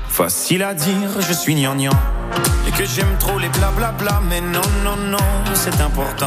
Facile 0.08 0.62
à 0.64 0.74
dire, 0.74 0.94
je 1.20 1.32
suis 1.32 1.54
gnangnan. 1.54 1.90
Et 2.66 2.70
que 2.72 2.84
j'aime 2.84 3.06
trop 3.18 3.38
les 3.38 3.48
blablabla, 3.48 4.20
mais 4.28 4.40
non, 4.40 4.60
non, 4.84 4.96
non, 4.96 5.18
c'est 5.54 5.80
important. 5.80 6.26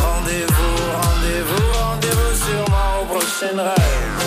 Rendez-vous, 0.00 0.76
rendez-vous, 1.00 1.72
rendez-vous 1.72 2.34
sûrement 2.34 3.00
au 3.00 3.04
prochain 3.06 3.56
rêve. 3.56 4.17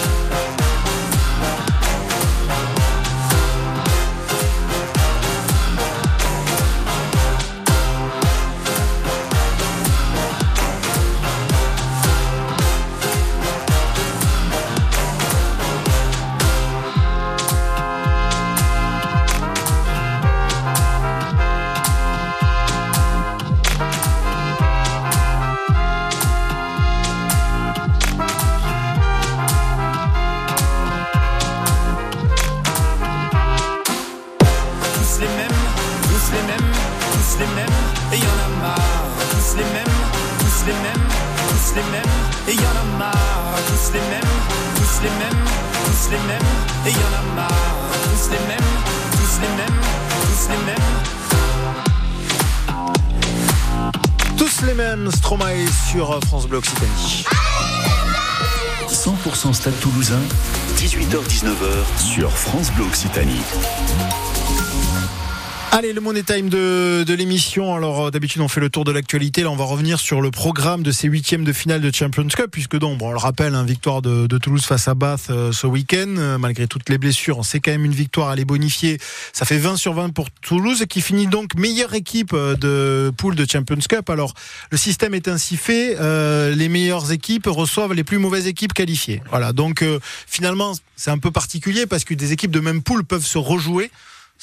Tous 40.61 40.67
les 40.67 40.73
mêmes, 40.73 41.07
tous 41.49 41.75
les 41.75 41.83
mêmes, 41.91 42.03
et 42.47 42.53
y 42.53 42.59
en 42.59 42.75
a 42.77 42.83
marre. 42.97 43.13
Tous 43.67 43.93
les 43.93 43.99
mêmes, 43.99 44.21
tous 44.75 45.01
les 45.01 45.09
mêmes, 45.09 45.43
tous 45.85 46.11
les 46.11 46.17
mêmes, 46.27 46.51
et 46.85 46.91
y 46.91 46.93
en 46.93 47.13
a 47.17 47.21
marre. 47.35 47.51
Tous 48.03 48.29
les 48.29 48.39
mêmes, 48.47 48.71
tous 49.11 49.39
les 49.41 49.47
mêmes, 49.57 49.79
tous 50.21 50.49
les 50.49 50.61
mêmes. 50.65 50.89
Tous 54.37 54.61
les 54.65 54.73
mêmes, 54.73 55.11
Stromae 55.11 55.65
sur 55.89 56.19
France 56.27 56.45
Bleu 56.47 56.59
Occitanie. 56.59 57.25
100% 58.87 59.53
Stade 59.53 59.79
Toulousain, 59.79 60.21
18h-19h 60.77 61.85
sur 61.97 62.29
France 62.31 62.71
Bleu 62.71 62.85
Occitanie. 62.85 63.41
Allez, 65.73 65.93
le 65.93 66.01
Money 66.01 66.23
Time 66.23 66.49
de, 66.49 67.05
de 67.07 67.13
l'émission. 67.13 67.73
Alors, 67.73 68.07
euh, 68.07 68.11
d'habitude, 68.11 68.41
on 68.41 68.49
fait 68.49 68.59
le 68.59 68.69
tour 68.69 68.83
de 68.83 68.91
l'actualité. 68.91 69.41
Là, 69.41 69.51
on 69.51 69.55
va 69.55 69.63
revenir 69.63 70.01
sur 70.01 70.19
le 70.19 70.29
programme 70.29 70.83
de 70.83 70.91
ces 70.91 71.07
huitièmes 71.07 71.45
de 71.45 71.53
finale 71.53 71.79
de 71.79 71.89
Champions 71.95 72.27
Cup, 72.27 72.47
puisque 72.51 72.77
donc, 72.77 72.97
bon, 72.97 73.07
on 73.07 73.11
le 73.13 73.17
rappelle, 73.17 73.55
hein, 73.55 73.63
victoire 73.63 74.01
de, 74.01 74.27
de 74.27 74.37
Toulouse 74.37 74.65
face 74.65 74.89
à 74.89 74.95
Bath 74.95 75.29
euh, 75.29 75.53
ce 75.53 75.67
week-end. 75.67 76.13
Euh, 76.17 76.37
malgré 76.37 76.67
toutes 76.67 76.89
les 76.89 76.97
blessures, 76.97 77.37
on 77.37 77.43
sait 77.43 77.61
quand 77.61 77.71
même 77.71 77.85
une 77.85 77.93
victoire 77.93 78.27
à 78.27 78.35
les 78.35 78.43
bonifier. 78.43 78.97
Ça 79.31 79.45
fait 79.45 79.59
20 79.59 79.77
sur 79.77 79.93
20 79.93 80.09
pour 80.09 80.29
Toulouse, 80.29 80.83
qui 80.89 80.99
finit 80.99 81.27
donc 81.27 81.55
meilleure 81.55 81.93
équipe 81.93 82.35
de 82.35 83.09
poule 83.15 83.35
de 83.35 83.45
Champions 83.49 83.79
Cup. 83.87 84.09
Alors, 84.09 84.33
le 84.71 84.77
système 84.77 85.13
est 85.13 85.29
ainsi 85.29 85.55
fait. 85.55 85.95
les 86.53 86.67
meilleures 86.67 87.13
équipes 87.13 87.47
reçoivent 87.47 87.93
les 87.93 88.03
plus 88.03 88.17
mauvaises 88.17 88.47
équipes 88.47 88.73
qualifiées. 88.73 89.21
Voilà. 89.29 89.53
Donc, 89.53 89.85
finalement, 90.27 90.73
c'est 90.97 91.11
un 91.11 91.17
peu 91.17 91.31
particulier 91.31 91.85
parce 91.85 92.03
que 92.03 92.13
des 92.13 92.33
équipes 92.33 92.51
de 92.51 92.59
même 92.59 92.83
poule 92.83 93.05
peuvent 93.05 93.25
se 93.25 93.37
rejouer. 93.37 93.89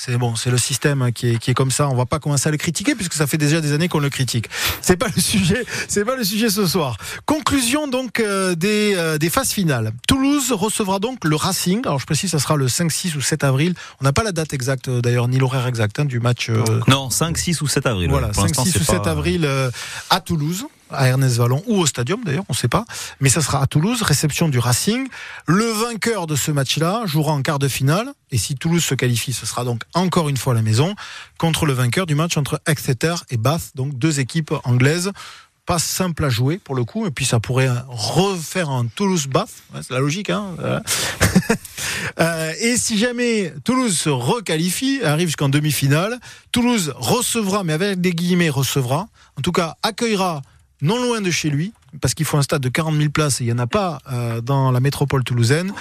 C'est 0.01 0.17
bon, 0.17 0.37
c'est 0.37 0.51
le 0.53 0.59
système 0.59 1.03
hein, 1.03 1.11
qui 1.11 1.31
est, 1.31 1.39
qui 1.39 1.51
est 1.51 1.55
comme 1.55 1.73
ça. 1.73 1.89
On 1.89 1.97
va 1.97 2.07
pas 2.07 2.21
commencer 2.21 2.49
à 2.49 2.53
le 2.53 2.57
critiquer 2.57 2.95
puisque 2.95 3.15
ça 3.15 3.27
fait 3.27 3.37
déjà 3.37 3.61
des 3.61 3.73
années 3.73 3.89
qu'on 3.89 3.99
le 3.99 4.11
critique. 4.11 4.47
C'est 4.81 4.97
pas 4.97 5.09
le 5.15 5.21
sujet, 5.21 5.65
c'est 5.89 6.05
pas 6.05 6.15
le 6.15 6.23
sujet 6.23 6.51
ce 6.51 6.69
soir. 6.69 6.97
Conclusion 7.27 7.89
donc 7.89 8.21
euh, 8.21 8.55
des, 8.55 8.95
euh, 8.95 9.19
des 9.19 9.29
phases 9.29 9.51
finales. 9.51 9.93
Toulouse 10.07 10.53
recevra 10.53 11.01
donc 11.01 11.25
le 11.25 11.35
Racing. 11.35 11.81
Alors 11.85 11.99
je 11.99 12.07
précise, 12.07 12.31
ça 12.31 12.39
sera 12.39 12.55
le 12.55 12.69
5, 12.69 12.93
6 12.93 13.17
ou 13.17 13.21
7 13.21 13.43
avril. 13.43 13.75
On 14.01 14.05
n'a 14.05 14.13
pas 14.13 14.23
la 14.23 14.31
date 14.31 14.53
exacte 14.55 14.87
euh, 14.87 15.01
d'ailleurs 15.01 15.27
ni 15.27 15.39
l'horaire 15.39 15.67
exact 15.67 15.99
hein, 15.99 16.05
du 16.05 16.21
match. 16.21 16.49
euh, 16.49 16.63
Non, 16.87 17.11
5, 17.11 17.37
6 17.37 17.61
ou 17.63 17.67
7 17.67 17.87
avril. 17.87 18.09
voilà, 18.09 18.29
Pour 18.29 18.37
5, 18.37 18.43
l'instant, 18.51 18.65
6 18.67 18.77
ou 18.77 18.79
c'est 18.79 18.85
7 18.93 19.03
pas- 19.03 19.11
avril 19.11 19.45
euh, 19.45 19.69
à 20.11 20.21
Toulouse, 20.21 20.67
à 20.91 21.09
Ernest 21.09 21.37
Vallon 21.37 21.63
ou 21.67 21.77
au 21.77 21.87
Stadium 21.87 22.23
d'ailleurs, 22.25 22.45
on 22.49 22.53
ne 22.53 22.57
sait 22.57 22.69
pas. 22.69 22.85
Mais 23.21 23.29
ça 23.29 23.41
sera 23.41 23.63
à 23.63 23.67
Toulouse, 23.67 24.03
réception 24.03 24.49
du 24.49 24.59
Racing. 24.59 25.09
Le 25.47 25.65
vainqueur 25.65 26.27
de 26.27 26.37
ce 26.37 26.51
match-là 26.51 27.03
jouera 27.07 27.33
en 27.33 27.43
quart 27.43 27.59
de 27.59 27.69
finale. 27.69 28.13
Et 28.31 28.39
si 28.39 28.57
Toulouse 28.57 28.85
se 28.85 28.95
qualifie, 28.95 29.33
ce 29.33 29.47
sera 29.47 29.65
donc 29.65 29.83
encore 29.95 30.29
une 30.29 30.37
fois 30.37 30.53
à 30.53 30.57
la 30.57 30.63
maison 30.63 30.95
contre 31.39 31.67
le 31.67 31.73
vainqueur 31.73 32.07
du 32.07 32.15
match 32.15 32.37
entre 32.37 32.61
Exeter 32.67 33.15
et 33.31 33.37
Bath, 33.37 33.73
donc 33.75 33.99
deux 33.99 34.21
équipes 34.21 34.53
anglaises. 34.65 35.13
Pas 35.67 35.79
simple 35.79 36.25
à 36.25 36.31
jouer 36.31 36.57
pour 36.57 36.75
le 36.75 36.85
coup, 36.85 37.07
et 37.07 37.11
puis 37.11 37.27
ça 37.27 37.41
pourrait 37.41 37.69
refaire 37.89 38.71
un 38.71 38.87
Toulouse-Bath, 38.87 39.51
c'est 39.83 39.91
la 39.91 40.01
logique. 40.01 40.31
Hein. 40.31 40.57
Euh, 42.21 42.53
et 42.61 42.77
si 42.77 42.99
jamais 42.99 43.53
Toulouse 43.65 43.97
se 43.97 44.09
requalifie, 44.09 45.01
arrive 45.05 45.29
jusqu'en 45.29 45.49
demi-finale, 45.49 46.19
Toulouse 46.53 46.93
recevra, 46.97 47.65
mais 47.65 47.75
avec 47.75 48.01
des 48.01 48.13
guillemets 48.13 48.51
recevra, 48.51 49.09
en 49.37 49.43
tout 49.43 49.53
cas 49.53 49.77
accueillera 49.83 50.43
non 50.83 51.03
loin 51.03 51.21
de 51.21 51.31
chez 51.31 51.51
lui, 51.51 51.73
parce 52.01 52.15
qu'il 52.15 52.27
faut 52.27 52.37
un 52.37 52.43
stade 52.43 52.63
de 52.63 52.69
40 52.69 52.97
000 52.97 53.11
places 53.11 53.41
et 53.41 53.45
il 53.45 53.47
n'y 53.47 53.53
en 53.53 53.59
a 53.59 53.67
pas 53.67 53.99
euh, 54.13 54.41
dans 54.41 54.71
la 54.71 54.81
métropole 54.81 55.25
toulousaine, 55.25 55.73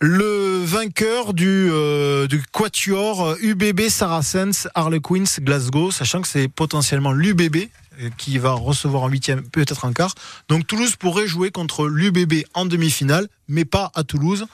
le 0.00 0.62
vainqueur 0.64 1.34
du, 1.34 1.68
euh, 1.70 2.26
du 2.26 2.42
quatuor 2.52 3.24
euh, 3.24 3.36
UBB 3.40 3.88
Saracens 3.88 4.68
Harlequins 4.74 5.24
Glasgow, 5.40 5.90
sachant 5.90 6.20
que 6.20 6.28
c'est 6.28 6.48
potentiellement 6.48 7.12
l'UBB 7.12 7.56
euh, 8.02 8.10
qui 8.18 8.38
va 8.38 8.52
recevoir 8.52 9.04
en 9.04 9.08
huitième, 9.08 9.42
peut-être 9.42 9.84
en 9.84 9.92
quart. 9.92 10.14
Donc 10.48 10.66
Toulouse 10.66 10.96
pourrait 10.96 11.26
jouer 11.26 11.50
contre 11.50 11.86
l'UBB 11.86 12.44
en 12.54 12.66
demi-finale, 12.66 13.28
mais 13.48 13.64
pas 13.64 13.92
à 13.94 14.04
Toulouse. 14.04 14.46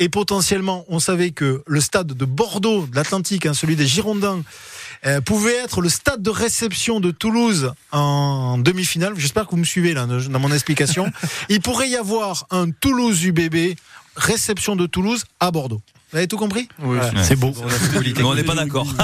Et 0.00 0.08
potentiellement, 0.08 0.84
on 0.88 1.00
savait 1.00 1.30
que 1.30 1.62
le 1.66 1.80
stade 1.80 2.08
de 2.08 2.24
Bordeaux, 2.24 2.86
de 2.86 2.94
l'Atlantique, 2.94 3.46
hein, 3.46 3.54
celui 3.54 3.74
des 3.74 3.86
Girondins, 3.86 4.42
euh, 5.06 5.20
pouvait 5.20 5.56
être 5.56 5.80
le 5.80 5.88
stade 5.88 6.22
de 6.22 6.30
réception 6.30 7.00
de 7.00 7.10
Toulouse 7.10 7.72
en 7.92 8.58
demi-finale. 8.58 9.14
J'espère 9.16 9.46
que 9.46 9.52
vous 9.52 9.58
me 9.58 9.64
suivez 9.64 9.94
là 9.94 10.06
dans 10.06 10.40
mon 10.40 10.52
explication. 10.52 11.10
Il 11.48 11.60
pourrait 11.60 11.88
y 11.88 11.96
avoir 11.96 12.46
un 12.50 12.70
Toulouse 12.70 13.24
UBB 13.24 13.76
réception 14.18 14.76
de 14.76 14.86
Toulouse 14.86 15.24
à 15.40 15.50
Bordeaux. 15.50 15.80
Vous 16.10 16.16
avez 16.16 16.26
tout 16.26 16.38
compris 16.38 16.68
Oui, 16.82 16.96
Voilà. 16.96 17.22
c'est 17.22 17.36
beau. 17.36 17.52
On 18.24 18.34
n'est 18.34 18.42
pas 18.42 18.54
d'accord. 18.54 18.86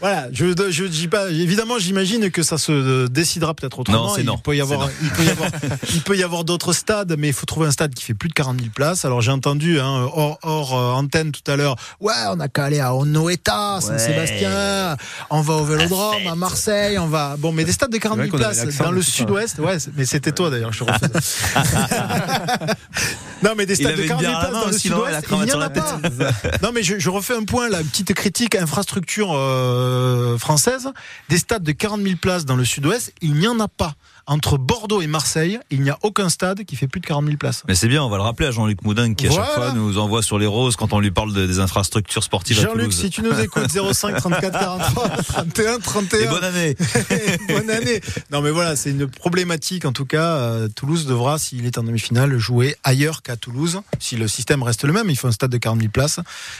Voilà, 0.00 0.28
je 0.30 0.46
je 0.70 0.84
dis 0.84 1.08
pas. 1.08 1.30
Évidemment, 1.30 1.78
j'imagine 1.78 2.30
que 2.30 2.42
ça 2.42 2.58
se 2.58 3.06
décidera 3.06 3.54
peut-être 3.54 3.78
autrement. 3.78 4.08
Non, 4.08 4.14
c'est 4.14 4.20
il 4.20 4.26
non. 4.26 4.36
peut 4.36 4.54
y 4.54 4.60
avoir, 4.60 4.88
C'est 4.88 4.94
il 5.02 5.10
peut 5.10 5.24
y 5.24 5.30
avoir, 5.30 5.50
il 5.94 6.00
peut 6.02 6.16
y 6.18 6.22
avoir 6.22 6.44
d'autres 6.44 6.72
stades, 6.74 7.14
mais 7.18 7.28
il 7.28 7.32
faut 7.32 7.46
trouver 7.46 7.66
un 7.66 7.70
stade 7.70 7.94
qui 7.94 8.04
fait 8.04 8.12
plus 8.14 8.28
de 8.28 8.34
40 8.34 8.58
000 8.58 8.70
places. 8.74 9.04
Alors 9.06 9.22
j'ai 9.22 9.30
entendu 9.30 9.80
hein, 9.80 10.06
hors, 10.12 10.38
hors, 10.42 10.74
euh, 10.78 10.92
antenne 10.92 11.32
tout 11.32 11.50
à 11.50 11.56
l'heure. 11.56 11.76
Ouais, 12.00 12.12
on 12.30 12.40
a 12.40 12.48
qu'à 12.48 12.64
aller 12.64 12.80
à 12.80 12.94
Onoeta, 12.94 13.78
Saint-Sébastien. 13.80 14.96
On 15.30 15.40
va 15.40 15.54
au 15.54 15.64
Vélodrome, 15.64 16.26
à 16.30 16.34
Marseille. 16.34 16.98
On 16.98 17.06
va. 17.08 17.36
Bon, 17.38 17.52
mais 17.52 17.64
des 17.64 17.72
stades 17.72 17.90
de 17.90 17.98
40 17.98 18.18
C'est 18.18 18.24
000 18.26 18.36
vrai 18.36 18.44
qu'on 18.44 18.50
avait 18.50 18.62
places 18.66 18.78
dans 18.78 18.90
le 18.92 19.02
sud-ouest. 19.02 19.58
Ouais, 19.60 19.78
mais 19.96 20.04
c'était 20.04 20.32
toi 20.32 20.50
d'ailleurs. 20.50 20.72
Je 20.74 20.84
refais. 20.84 21.06
non, 23.42 23.52
mais 23.56 23.64
des 23.66 23.76
stades 23.76 23.88
de 23.88 23.92
avait 23.92 24.02
une 24.02 24.08
40 24.08 24.22
000 24.22 24.32
bière 24.32 24.38
à 24.38 24.42
la 24.42 24.48
places 24.50 24.62
dans 24.62 24.70
le 24.70 24.78
sud-ouest, 24.78 25.26
il 25.30 25.36
n'y 25.44 25.52
en 25.52 25.60
a 25.60 25.70
pas. 25.70 25.85
Non, 26.62 26.70
mais 26.72 26.82
je, 26.82 27.10
refais 27.10 27.34
un 27.34 27.44
point, 27.44 27.68
une 27.70 27.88
petite 27.88 28.14
critique 28.14 28.54
infrastructure 28.54 29.32
euh, 29.32 30.38
française. 30.38 30.90
Des 31.28 31.38
stades 31.38 31.62
de 31.62 31.72
40 31.72 32.02
000 32.02 32.16
places 32.16 32.44
dans 32.44 32.56
le 32.56 32.64
sud-ouest, 32.64 33.12
il 33.20 33.34
n'y 33.34 33.48
en 33.48 33.58
a 33.60 33.68
pas. 33.68 33.94
Entre 34.28 34.58
Bordeaux 34.58 35.00
et 35.02 35.06
Marseille, 35.06 35.58
il 35.70 35.82
n'y 35.82 35.90
a 35.90 35.98
aucun 36.02 36.28
stade 36.28 36.64
qui 36.64 36.74
fait 36.74 36.88
plus 36.88 37.00
de 37.00 37.06
40 37.06 37.24
000 37.26 37.36
places. 37.36 37.62
Mais 37.68 37.74
c'est 37.76 37.86
bien, 37.86 38.02
on 38.02 38.08
va 38.08 38.16
le 38.16 38.22
rappeler 38.24 38.46
à 38.48 38.50
Jean-Luc 38.50 38.82
Moudin 38.82 39.14
qui 39.14 39.28
à 39.28 39.30
chaque 39.30 39.54
fois 39.54 39.72
nous 39.72 39.98
envoie 39.98 40.22
sur 40.22 40.38
les 40.38 40.46
roses 40.46 40.74
quand 40.76 40.92
on 40.92 40.98
lui 41.00 41.10
parle 41.12 41.32
de- 41.32 41.46
des 41.46 41.60
infrastructures 41.60 42.24
sportives 42.24 42.60
Jean-Luc, 42.60 42.92
si 42.92 43.08
tu 43.10 43.22
nous 43.22 43.38
écoutes, 43.38 43.70
05 43.70 44.16
34 44.16 44.58
43 44.58 45.08
31 45.08 45.78
31. 45.78 46.18
Et 46.20 46.26
bonne 46.26 46.44
année. 46.44 46.76
bonne 47.48 47.70
année. 47.70 48.00
Non, 48.32 48.40
mais 48.42 48.50
voilà, 48.50 48.74
c'est 48.76 48.90
une 48.90 49.06
problématique. 49.06 49.84
En 49.84 49.92
tout 49.92 50.06
cas, 50.06 50.26
Euh, 50.36 50.68
Toulouse 50.74 51.06
devra, 51.06 51.38
s'il 51.38 51.64
est 51.66 51.78
en 51.78 51.82
demi-finale, 51.84 52.36
jouer 52.38 52.76
ailleurs 52.84 53.22
qu'à 53.22 53.36
Toulouse. 53.36 53.80
Si 54.00 54.16
le 54.16 54.26
système 54.28 54.62
reste 54.62 54.84
le 54.84 54.92
même, 54.92 55.08
il 55.08 55.16
faut 55.16 55.28
un 55.28 55.32
stade 55.32 55.50
de 55.50 55.58
40 55.58 55.78
000 55.80 55.90
places. 55.92 56.18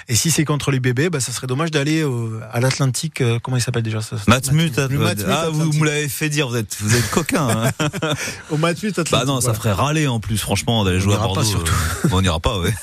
Et 0.08 0.14
si 0.14 0.30
c'est 0.30 0.44
contre 0.44 0.70
les 0.70 0.80
bébés, 0.80 1.10
bah, 1.10 1.18
ça 1.20 1.32
serait 1.32 1.46
dommage 1.48 1.70
d'aller 1.72 2.04
à 2.52 2.60
l'Atlantique. 2.60 3.20
euh, 3.20 3.38
comment 3.42 3.56
il 3.56 3.60
s'appelle 3.60 3.82
déjà 3.82 4.00
ça 4.00 4.16
Matmut, 4.28 4.78
ah, 4.78 5.48
vous 5.50 5.72
me 5.72 5.84
l'avez 5.86 6.08
fait 6.08 6.28
dire, 6.28 6.48
vous 6.48 6.56
êtes, 6.56 6.76
vous 6.80 6.94
êtes 6.94 7.10
coquin. 7.10 7.55
Hein. 7.56 7.70
Au 8.50 8.56
match 8.56 8.78
8, 8.82 9.00
Bah 9.10 9.24
non, 9.26 9.40
ça 9.40 9.54
ferait 9.54 9.72
râler 9.72 10.06
en 10.06 10.20
plus, 10.20 10.38
franchement, 10.38 10.84
d'aller 10.84 11.00
jouer 11.00 11.14
à 11.14 11.18
Bordeaux. 11.18 11.40
pas, 11.40 11.44
surtout. 11.46 11.72
euh, 12.04 12.08
on 12.12 12.20
n'ira 12.22 12.40
pas, 12.40 12.58
ouais. 12.58 12.74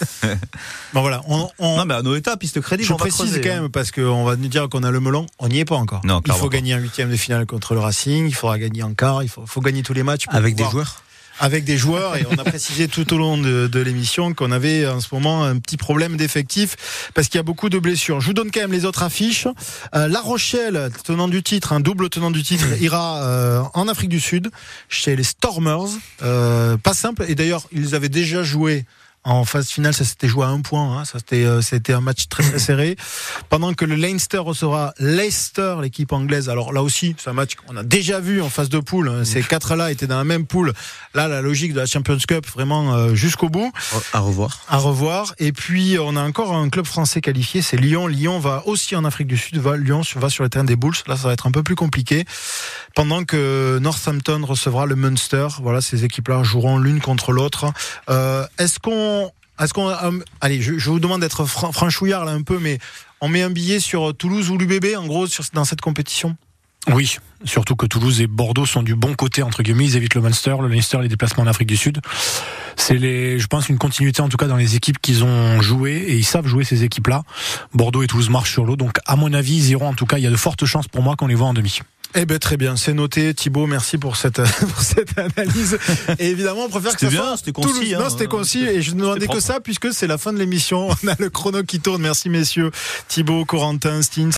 Bon 0.93 1.01
voilà, 1.01 1.21
on, 1.27 1.49
on- 1.59 1.77
Non, 1.77 1.85
mais 1.85 1.93
à 1.93 2.01
Noeta, 2.01 2.37
piste 2.37 2.59
crédit, 2.61 2.83
je 2.83 2.93
on 2.93 2.97
précise 2.97 3.17
creuser, 3.25 3.41
quand 3.41 3.49
hein. 3.49 3.61
même 3.61 3.69
parce 3.71 3.91
qu'on 3.91 4.23
va 4.23 4.35
nous 4.35 4.47
dire 4.47 4.69
qu'on 4.69 4.83
a 4.83 4.91
le 4.91 4.99
melon, 4.99 5.25
on 5.39 5.47
n'y 5.47 5.59
est 5.59 5.65
pas 5.65 5.75
encore. 5.75 6.01
Non, 6.05 6.21
il 6.25 6.31
faut 6.33 6.49
pas. 6.49 6.55
gagner 6.57 6.73
un 6.73 6.79
huitième 6.79 7.09
de 7.09 7.15
finale 7.15 7.45
contre 7.45 7.73
le 7.73 7.79
Racing, 7.79 8.27
il 8.27 8.35
faudra 8.35 8.57
gagner 8.59 8.83
en 8.83 8.93
quart, 8.93 9.23
il 9.23 9.29
faut, 9.29 9.45
faut 9.45 9.61
gagner 9.61 9.83
tous 9.83 9.93
les 9.93 10.03
matchs. 10.03 10.25
pour 10.25 10.35
Avec 10.35 10.55
des 10.55 10.63
joueurs 10.69 11.01
avec 11.43 11.65
des 11.65 11.77
joueurs 11.77 12.15
et 12.15 12.25
on 12.31 12.39
a 12.39 12.45
précisé 12.45 12.87
tout 12.87 13.13
au 13.13 13.17
long 13.17 13.37
de, 13.37 13.67
de 13.67 13.79
l'émission 13.81 14.33
qu'on 14.33 14.49
avait 14.49 14.87
en 14.87 15.01
ce 15.01 15.09
moment 15.11 15.43
un 15.43 15.59
petit 15.59 15.75
problème 15.75 16.15
d'effectif 16.15 17.09
parce 17.13 17.27
qu'il 17.27 17.37
y 17.37 17.39
a 17.41 17.43
beaucoup 17.43 17.67
de 17.67 17.77
blessures. 17.79 18.21
Je 18.21 18.27
vous 18.27 18.33
donne 18.33 18.49
quand 18.49 18.61
même 18.61 18.71
les 18.71 18.85
autres 18.85 19.03
affiches. 19.03 19.45
Euh, 19.93 20.07
la 20.07 20.21
Rochelle, 20.21 20.89
tenant 21.03 21.27
du 21.27 21.43
titre, 21.43 21.73
un 21.73 21.81
double 21.81 22.09
tenant 22.09 22.31
du 22.31 22.43
titre, 22.43 22.65
ira 22.81 23.23
euh, 23.23 23.61
en 23.73 23.89
Afrique 23.89 24.07
du 24.07 24.21
Sud 24.21 24.51
chez 24.87 25.17
les 25.17 25.23
Stormers. 25.23 25.89
Euh, 26.21 26.77
pas 26.77 26.93
simple 26.93 27.25
et 27.27 27.35
d'ailleurs 27.35 27.67
ils 27.73 27.93
avaient 27.93 28.07
déjà 28.07 28.41
joué. 28.41 28.85
En 29.25 29.45
phase 29.45 29.69
finale, 29.69 29.93
ça 29.93 30.03
s'était 30.03 30.27
joué 30.27 30.45
à 30.45 30.49
un 30.49 30.61
point. 30.61 30.99
Hein. 30.99 31.05
Ça 31.05 31.19
c'était, 31.19 31.45
euh, 31.45 31.61
c'était 31.61 31.93
un 31.93 32.01
match 32.01 32.27
très 32.27 32.43
très 32.43 32.59
serré. 32.59 32.95
Pendant 33.49 33.73
que 33.73 33.85
le 33.85 33.95
Leinster 33.95 34.39
recevra 34.39 34.93
Leicester, 34.99 35.75
l'équipe 35.81 36.11
anglaise. 36.11 36.49
Alors 36.49 36.73
là 36.73 36.83
aussi, 36.83 37.15
c'est 37.17 37.29
un 37.29 37.33
match 37.33 37.55
qu'on 37.55 37.77
a 37.77 37.83
déjà 37.83 38.19
vu 38.19 38.41
en 38.41 38.49
phase 38.49 38.69
de 38.69 38.79
poule. 38.79 39.09
hein. 39.09 39.23
Ces 39.23 39.41
quatre-là 39.41 39.91
étaient 39.91 40.07
dans 40.07 40.17
la 40.17 40.23
même 40.23 40.45
poule. 40.45 40.73
Là, 41.13 41.27
la 41.27 41.41
logique 41.41 41.73
de 41.73 41.79
la 41.79 41.85
Champions 41.85 42.17
Cup, 42.27 42.45
vraiment 42.47 42.93
euh, 42.93 43.15
jusqu'au 43.15 43.49
bout. 43.49 43.71
À 44.13 44.19
revoir. 44.19 44.59
À 44.67 44.77
revoir. 44.77 45.33
Et 45.39 45.51
puis, 45.51 45.97
on 45.99 46.15
a 46.15 46.21
encore 46.21 46.53
un 46.53 46.69
club 46.69 46.85
français 46.85 47.21
qualifié, 47.21 47.61
c'est 47.61 47.77
Lyon. 47.77 48.07
Lyon 48.07 48.39
va 48.39 48.63
aussi 48.67 48.95
en 48.95 49.05
Afrique 49.05 49.27
du 49.27 49.37
Sud. 49.37 49.57
Va, 49.57 49.77
Lyon 49.77 50.01
va 50.15 50.29
sur 50.29 50.43
le 50.43 50.49
terrain 50.49 50.63
des 50.65 50.75
Bulls. 50.75 50.95
Là, 51.07 51.15
ça 51.15 51.27
va 51.27 51.33
être 51.33 51.47
un 51.47 51.51
peu 51.51 51.63
plus 51.63 51.75
compliqué. 51.75 52.25
Pendant 52.95 53.23
que 53.23 53.79
Northampton 53.81 54.41
recevra 54.45 54.85
le 54.85 54.95
Munster. 54.95 55.47
Voilà, 55.61 55.81
ces 55.81 56.03
équipes-là 56.03 56.43
joueront 56.43 56.77
l'une 56.77 56.99
contre 56.99 57.31
l'autre. 57.31 57.71
Euh, 58.09 58.45
est-ce 58.57 58.79
qu'on, 58.79 59.12
euh, 59.59 60.19
allez, 60.41 60.61
je, 60.61 60.89
vous 60.89 60.99
demande 60.99 61.21
d'être 61.21 61.45
fran- 61.45 61.71
franchouillard 61.71 62.25
là 62.25 62.31
un 62.31 62.41
peu, 62.41 62.59
mais 62.59 62.79
on 63.21 63.29
met 63.29 63.41
un 63.41 63.49
billet 63.49 63.79
sur 63.79 64.15
Toulouse 64.15 64.49
ou 64.49 64.57
l'UBB 64.57 64.95
en 64.97 65.05
gros 65.05 65.27
dans 65.53 65.65
cette 65.65 65.81
compétition? 65.81 66.35
Oui, 66.91 67.17
surtout 67.45 67.77
que 67.77 67.85
Toulouse 67.85 68.19
et 68.19 68.27
Bordeaux 68.27 68.65
sont 68.65 68.83
du 68.83 68.93
bon 68.93 69.13
côté 69.13 69.41
entre 69.41 69.63
guillemets, 69.63 69.85
ils 69.85 69.95
évitent 69.95 70.15
le 70.15 70.21
Munster, 70.21 70.55
le 70.61 70.67
Leinster, 70.67 70.97
les 71.01 71.07
déplacements 71.07 71.43
en 71.43 71.47
Afrique 71.47 71.69
du 71.69 71.77
Sud. 71.77 72.01
C'est 72.75 72.97
je 72.99 73.47
pense, 73.47 73.69
une 73.69 73.77
continuité 73.77 74.21
en 74.21 74.27
tout 74.27 74.35
cas 74.35 74.47
dans 74.47 74.57
les 74.57 74.75
équipes 74.75 74.99
qu'ils 74.99 75.23
ont 75.23 75.61
joué 75.61 75.93
et 75.93 76.17
ils 76.17 76.25
savent 76.25 76.47
jouer 76.47 76.65
ces 76.65 76.83
équipes-là. 76.83 77.23
Bordeaux 77.73 78.03
et 78.03 78.07
Toulouse 78.07 78.29
marchent 78.29 78.51
sur 78.51 78.65
l'eau, 78.65 78.75
donc 78.75 78.97
à 79.05 79.15
mon 79.15 79.31
avis, 79.31 79.69
ils 79.69 79.77
en 79.77 79.93
tout 79.93 80.05
cas. 80.05 80.17
Il 80.17 80.23
y 80.23 80.27
a 80.27 80.31
de 80.31 80.35
fortes 80.35 80.65
chances 80.65 80.89
pour 80.89 81.01
moi 81.03 81.15
qu'on 81.15 81.27
les 81.27 81.35
voit 81.35 81.47
en 81.47 81.53
demi. 81.53 81.79
Eh 82.15 82.25
ben 82.25 82.37
très 82.37 82.57
bien, 82.57 82.75
c'est 82.75 82.93
noté. 82.93 83.33
Thibaut, 83.33 83.65
merci 83.65 83.97
pour 83.97 84.15
cette 84.17 84.41
pour 84.59 84.81
cette 84.81 85.17
analyse. 85.17 85.77
Et 86.19 86.29
évidemment, 86.29 86.65
on 86.65 86.69
préfère 86.69 86.93
que 86.93 86.99
ça 86.99 87.07
bien, 87.07 87.23
soit 87.23 87.37
c'était 87.37 87.51
concis, 87.51 87.95
hein. 87.95 87.99
non, 87.99 88.09
c'était 88.09 88.27
concis. 88.27 88.65
Et 88.65 88.81
je 88.81 88.93
ne 88.93 89.01
demandais 89.01 89.27
que 89.27 89.39
ça 89.39 89.59
puisque 89.59 89.93
c'est 89.93 90.07
la 90.07 90.17
fin 90.17 90.31
de 90.31 90.37
l'émission. 90.37 90.89
On 91.03 91.07
a 91.07 91.15
le 91.17 91.29
chrono 91.29 91.63
qui 91.63 91.79
tourne. 91.79 92.01
Merci 92.01 92.29
messieurs. 92.29 92.71
Thibaut, 93.07 93.45
Corentin, 93.45 94.01
Stins. 94.01 94.29